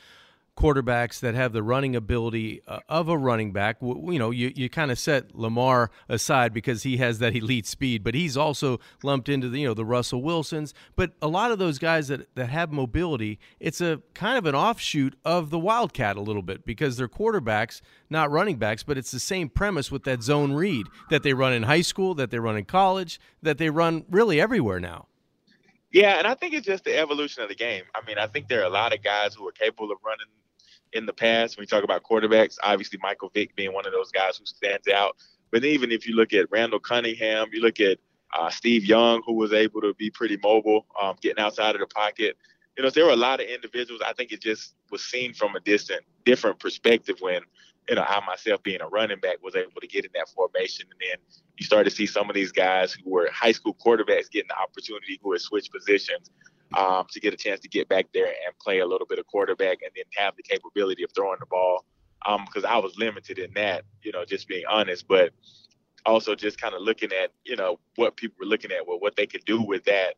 quarterbacks 0.60 1.22
that 1.22 1.36
have 1.36 1.54
the 1.54 1.64
running 1.64 1.96
ability 1.96 2.62
uh, 2.68 2.80
of 2.90 3.08
a 3.08 3.18
running 3.18 3.54
back. 3.54 3.78
You 3.82 4.20
know, 4.20 4.30
you, 4.30 4.52
you 4.56 4.70
kind 4.70 4.92
of 4.92 5.00
set 5.00 5.34
Lamar 5.34 5.90
aside 6.10 6.54
because 6.54 6.84
he 6.84 6.98
has 6.98 7.20
that 7.20 7.36
elite 7.36 7.66
speed, 7.66 8.04
but 8.04 8.14
he's 8.14 8.36
also 8.36 8.80
lumped 9.02 9.30
into 9.30 9.48
the, 9.48 9.62
you 9.62 9.68
know, 9.68 9.74
the 9.74 9.86
Russell 9.86 10.22
Wilsons. 10.22 10.74
But 10.98 11.14
a 11.22 11.28
lot 11.28 11.52
of 11.52 11.60
those 11.60 11.80
guys 11.80 12.10
that, 12.10 12.36
that 12.36 12.50
have 12.50 12.74
mobility, 12.74 13.40
it's 13.60 13.80
a 13.80 14.02
kind 14.14 14.38
of 14.38 14.46
an 14.46 14.56
offshoot 14.56 15.16
of 15.24 15.50
the 15.50 15.60
Wildcat 15.60 16.18
a 16.18 16.22
little 16.22 16.44
bit 16.44 16.66
because 16.66 16.98
they're 16.98 17.08
quarterbacks, 17.08 17.82
not 18.10 18.30
running 18.30 18.58
backs, 18.58 18.84
but 18.84 18.98
it's 18.98 19.12
the 19.12 19.20
same 19.20 19.48
premise 19.48 19.90
with 19.90 20.04
that 20.04 20.22
zone 20.22 20.52
read 20.52 20.88
that 21.10 21.24
they 21.24 21.34
run 21.34 21.54
in 21.54 21.64
high 21.64 21.82
school, 21.82 22.14
that 22.16 22.32
they 22.32 22.40
run 22.40 22.58
in 22.58 22.66
college, 22.66 23.20
that 23.42 23.58
they 23.58 23.70
run 23.70 24.04
really 24.10 24.42
everywhere 24.42 24.80
now. 24.80 25.08
Yeah, 25.92 26.20
and 26.20 26.28
I 26.28 26.36
think 26.36 26.54
it's 26.54 26.68
just 26.68 26.84
the 26.84 26.98
evolution 26.98 27.42
of 27.42 27.50
the 27.50 27.56
game. 27.56 27.84
I 27.96 28.06
mean, 28.06 28.20
I 28.20 28.28
think 28.28 28.48
there 28.48 28.62
are 28.62 28.66
a 28.66 28.70
lot 28.70 28.94
of 28.94 29.02
guys 29.02 29.34
who 29.34 29.48
are 29.48 29.52
capable 29.52 29.92
of 29.92 29.98
running 30.06 30.28
in 30.94 31.06
the 31.06 31.14
past 31.14 31.58
when 31.58 31.64
you 31.64 31.68
talk 31.68 31.84
about 31.84 32.04
quarterbacks. 32.04 32.58
Obviously, 32.64 33.00
Michael 33.02 33.30
Vick 33.34 33.56
being 33.56 33.74
one 33.74 33.86
of 33.86 33.94
those 33.94 34.12
guys 34.12 34.38
who 34.38 34.46
stands 34.46 34.88
out. 34.88 35.16
But 35.52 35.64
even 35.64 35.92
if 35.92 36.08
you 36.08 36.16
look 36.16 36.34
at 36.34 36.52
Randall 36.52 36.80
Cunningham, 36.80 37.48
you 37.52 37.62
look 37.62 37.80
at 37.80 37.98
uh, 38.38 38.50
Steve 38.50 38.86
Young, 38.86 39.22
who 39.26 39.34
was 39.34 39.54
able 39.54 39.82
to 39.82 39.94
be 39.96 40.12
pretty 40.12 40.38
mobile, 40.44 40.86
um, 41.02 41.16
getting 41.22 41.44
outside 41.44 41.76
of 41.76 41.82
the 41.82 41.88
pocket. 41.88 42.38
You 42.78 42.84
know, 42.84 42.90
there 42.90 43.06
were 43.06 43.12
a 43.12 43.18
lot 43.18 43.40
of 43.40 43.48
individuals. 43.48 44.02
I 44.06 44.14
think 44.14 44.32
it 44.32 44.42
just 44.42 44.76
was 44.92 45.04
seen 45.04 45.34
from 45.34 45.56
a 45.56 45.60
distant, 45.60 46.02
different 46.26 46.60
perspective 46.60 47.18
when 47.20 47.42
you 47.90 47.96
know, 47.96 48.06
I 48.08 48.24
myself 48.26 48.62
being 48.62 48.82
a 48.82 48.88
running 48.88 49.20
back 49.20 49.38
was 49.42 49.56
able 49.56 49.82
to 49.82 49.88
get 49.88 50.06
in 50.06 50.12
that 50.14 50.30
formation. 50.30 50.86
And 50.92 51.00
then 51.02 51.18
you 51.58 51.66
started 51.66 51.90
to 51.90 51.96
see 51.96 52.06
some 52.06 52.30
of 52.30 52.36
these 52.36 52.52
guys 52.52 52.94
who 52.94 53.10
were 53.10 53.30
high 53.34 53.52
school 53.52 53.76
quarterbacks 53.84 54.30
getting 54.30 54.50
the 54.50 54.60
opportunity 54.60 55.20
who 55.24 55.32
had 55.32 55.42
switched 55.42 55.74
positions 55.74 56.30
um, 56.78 57.06
to 57.12 57.20
get 57.20 57.34
a 57.34 57.38
chance 57.38 57.60
to 57.62 57.70
get 57.70 57.90
back 57.90 58.08
there 58.14 58.28
and 58.28 58.58
play 58.62 58.80
a 58.80 58.86
little 58.86 59.08
bit 59.08 59.20
of 59.20 59.28
quarterback 59.28 59.80
and 59.82 59.92
then 59.96 60.06
have 60.18 60.36
the 60.36 60.44
capability 60.44 61.04
of 61.04 61.12
throwing 61.16 61.40
the 61.40 61.46
ball. 61.46 61.86
Because 62.24 62.66
um, 62.66 62.70
I 62.70 62.78
was 62.78 62.98
limited 62.98 63.40
in 63.40 63.54
that, 63.54 63.86
you 64.04 64.12
know, 64.12 64.26
just 64.26 64.48
being 64.48 64.66
honest. 64.70 65.08
But 65.08 65.32
also 66.06 66.36
just 66.36 66.60
kind 66.60 66.74
of 66.74 66.82
looking 66.82 67.12
at, 67.14 67.32
you 67.46 67.56
know, 67.56 67.80
what 67.96 68.18
people 68.18 68.36
were 68.40 68.46
looking 68.46 68.72
at, 68.72 68.86
well, 68.88 69.00
what 69.00 69.16
they 69.16 69.26
could 69.26 69.46
do 69.46 69.62
with 69.62 69.86
that 69.86 70.16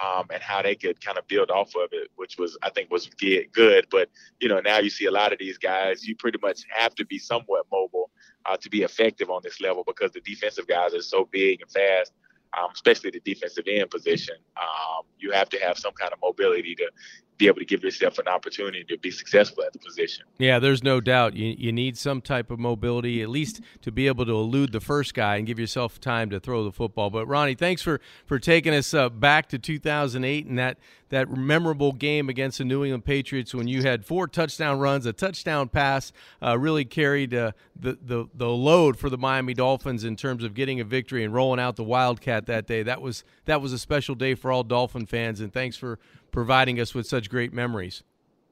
um, 0.00 0.26
and 0.32 0.42
how 0.42 0.62
they 0.62 0.74
could 0.74 1.04
kind 1.04 1.18
of 1.18 1.26
build 1.28 1.50
off 1.50 1.74
of 1.76 1.88
it, 1.92 2.08
which 2.16 2.38
was 2.38 2.56
I 2.62 2.70
think 2.70 2.90
was 2.90 3.08
good. 3.08 3.86
But 3.90 4.08
you 4.40 4.48
know 4.48 4.60
now 4.60 4.78
you 4.78 4.90
see 4.90 5.06
a 5.06 5.10
lot 5.10 5.32
of 5.32 5.38
these 5.38 5.58
guys. 5.58 6.06
You 6.06 6.16
pretty 6.16 6.38
much 6.42 6.62
have 6.70 6.94
to 6.96 7.04
be 7.04 7.18
somewhat 7.18 7.66
mobile 7.70 8.10
uh, 8.46 8.56
to 8.58 8.70
be 8.70 8.82
effective 8.82 9.30
on 9.30 9.42
this 9.42 9.60
level 9.60 9.84
because 9.86 10.12
the 10.12 10.20
defensive 10.20 10.66
guys 10.66 10.94
are 10.94 11.02
so 11.02 11.28
big 11.30 11.60
and 11.60 11.70
fast. 11.70 12.12
Um, 12.58 12.68
especially 12.74 13.10
the 13.10 13.20
defensive 13.20 13.64
end 13.66 13.90
position, 13.90 14.36
um, 14.60 15.04
you 15.18 15.30
have 15.30 15.48
to 15.50 15.58
have 15.58 15.78
some 15.78 15.92
kind 15.94 16.12
of 16.12 16.18
mobility 16.20 16.74
to 16.74 16.90
be 17.38 17.46
able 17.46 17.58
to 17.58 17.64
give 17.64 17.82
yourself 17.82 18.18
an 18.18 18.28
opportunity 18.28 18.84
to 18.84 18.98
be 18.98 19.10
successful 19.10 19.64
at 19.64 19.72
the 19.72 19.78
position. 19.78 20.24
Yeah, 20.38 20.58
there's 20.58 20.82
no 20.82 21.00
doubt. 21.00 21.34
You, 21.34 21.54
you 21.58 21.72
need 21.72 21.96
some 21.96 22.20
type 22.20 22.50
of 22.50 22.58
mobility, 22.58 23.22
at 23.22 23.28
least 23.28 23.60
to 23.82 23.90
be 23.90 24.06
able 24.06 24.26
to 24.26 24.32
elude 24.32 24.72
the 24.72 24.80
first 24.80 25.14
guy 25.14 25.36
and 25.36 25.46
give 25.46 25.58
yourself 25.58 26.00
time 26.00 26.30
to 26.30 26.38
throw 26.38 26.64
the 26.64 26.72
football. 26.72 27.10
But 27.10 27.26
Ronnie, 27.26 27.54
thanks 27.54 27.82
for 27.82 28.00
for 28.26 28.38
taking 28.38 28.74
us 28.74 28.94
uh, 28.94 29.08
back 29.08 29.48
to 29.48 29.58
2008 29.58 30.46
and 30.46 30.58
that 30.58 30.78
that 31.08 31.30
memorable 31.30 31.92
game 31.92 32.30
against 32.30 32.56
the 32.56 32.64
New 32.64 32.84
England 32.84 33.04
Patriots 33.04 33.54
when 33.54 33.68
you 33.68 33.82
had 33.82 34.02
four 34.02 34.26
touchdown 34.26 34.78
runs, 34.78 35.04
a 35.04 35.12
touchdown 35.12 35.68
pass, 35.68 36.10
uh, 36.42 36.56
really 36.58 36.86
carried 36.86 37.34
uh, 37.34 37.52
the, 37.78 37.98
the 38.02 38.26
the 38.34 38.48
load 38.48 38.98
for 38.98 39.10
the 39.10 39.18
Miami 39.18 39.52
Dolphins 39.52 40.04
in 40.04 40.16
terms 40.16 40.42
of 40.44 40.54
getting 40.54 40.80
a 40.80 40.84
victory 40.84 41.24
and 41.24 41.34
rolling 41.34 41.60
out 41.60 41.76
the 41.76 41.84
Wildcat 41.84 42.46
that 42.46 42.66
day. 42.66 42.82
That 42.82 43.02
was 43.02 43.24
that 43.46 43.60
was 43.60 43.72
a 43.72 43.78
special 43.78 44.14
day 44.14 44.34
for 44.34 44.50
all 44.50 44.62
Dolphin 44.62 45.06
fans, 45.06 45.40
and 45.40 45.52
thanks 45.52 45.76
for 45.76 45.98
providing 46.32 46.80
us 46.80 46.94
with 46.94 47.06
such 47.06 47.30
great 47.30 47.52
memories. 47.52 48.02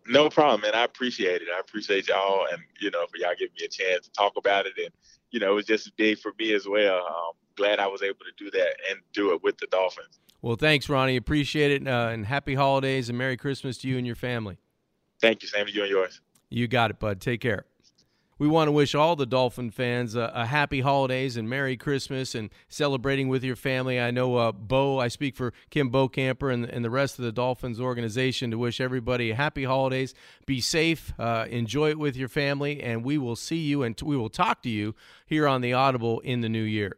No 0.07 0.29
problem, 0.29 0.63
man. 0.63 0.75
I 0.75 0.85
appreciate 0.85 1.43
it. 1.43 1.49
I 1.55 1.61
appreciate 1.61 2.09
y'all, 2.09 2.47
and 2.51 2.63
you 2.81 2.91
know, 2.91 3.07
for 3.07 3.17
y'all 3.17 3.35
giving 3.39 3.55
me 3.59 3.65
a 3.65 3.69
chance 3.69 4.07
to 4.07 4.13
talk 4.13 4.33
about 4.37 4.67
it. 4.67 4.73
And 4.79 4.91
you 5.31 5.41
know, 5.41 5.53
it 5.53 5.55
was 5.55 5.67
just 5.67 5.89
a 5.89 5.93
day 5.97 6.15
for 6.15 6.33
me 6.39 6.53
as 6.53 6.67
well. 6.69 6.99
Um, 7.07 7.33
glad 7.57 7.79
I 7.79 7.87
was 7.87 8.03
able 8.03 8.21
to 8.21 8.45
do 8.45 8.51
that 8.51 8.77
and 8.91 9.01
do 9.13 9.33
it 9.35 9.43
with 9.43 9.59
the 9.59 9.67
Dolphins. 9.71 10.21
Well, 10.43 10.57
thanks, 10.57 10.89
Ronnie. 10.89 11.17
Appreciate 11.17 11.83
it, 11.83 11.87
uh, 11.87 12.09
and 12.13 12.27
happy 12.27 12.55
holidays 12.55 13.09
and 13.09 13.19
Merry 13.19 13.37
Christmas 13.37 13.79
to 13.79 13.89
you 13.89 13.99
and 13.99 14.07
your 14.07 14.17
family. 14.17 14.59
Thank 15.21 15.43
you. 15.43 15.49
Same 15.49 15.67
to 15.67 15.73
you 15.73 15.83
and 15.83 15.91
yours. 15.91 16.21
You 16.49 16.67
got 16.67 16.91
it, 16.91 16.99
bud. 16.99 17.21
Take 17.21 17.41
care 17.41 17.67
we 18.41 18.49
want 18.49 18.69
to 18.69 18.73
wish 18.73 18.95
all 18.95 19.17
the 19.17 19.27
Dolphin 19.27 19.71
fans 19.71 20.17
a, 20.17 20.33
a, 20.35 20.47
happy 20.47 20.81
holidays 20.81 21.37
and 21.37 21.49
Merry 21.49 21.77
Christmas 21.77 22.35
and 22.35 22.49
celebrating 22.71 23.29
with 23.29 23.45
your 23.45 23.55
family. 23.55 24.01
I 24.01 24.11
know 24.11 24.37
uh, 24.37 24.51
Bo, 24.51 24.99
I 24.99 25.09
speak 25.09 25.37
for 25.37 25.53
Kim 25.69 25.91
Bokamper 25.91 26.51
and, 26.51 26.65
and 26.65 26.83
the 26.83 26.89
rest 26.89 27.19
of 27.19 27.27
the 27.27 27.33
Dolphins 27.33 27.79
organization 27.79 28.51
to 28.51 28.57
wish 28.57 28.81
everybody 28.81 29.31
a 29.31 29.35
happy 29.35 29.65
holidays. 29.65 30.15
Be 30.47 30.59
safe, 30.63 31.13
uh, 31.19 31.49
enjoy 31.51 31.91
it 31.91 31.99
with 31.99 32.17
your 32.17 32.29
family, 32.29 32.83
and 32.83 33.05
we 33.05 33.19
will 33.19 33.37
see 33.37 33.59
you 33.59 33.83
and 33.83 33.95
t- 33.95 34.07
we 34.07 34.17
will 34.17 34.31
talk 34.31 34.63
to 34.63 34.71
you 34.71 34.95
here 35.27 35.47
on 35.47 35.61
the 35.61 35.75
Audible 35.75 36.21
in 36.21 36.41
the 36.41 36.49
new 36.49 36.63
year. 36.63 36.97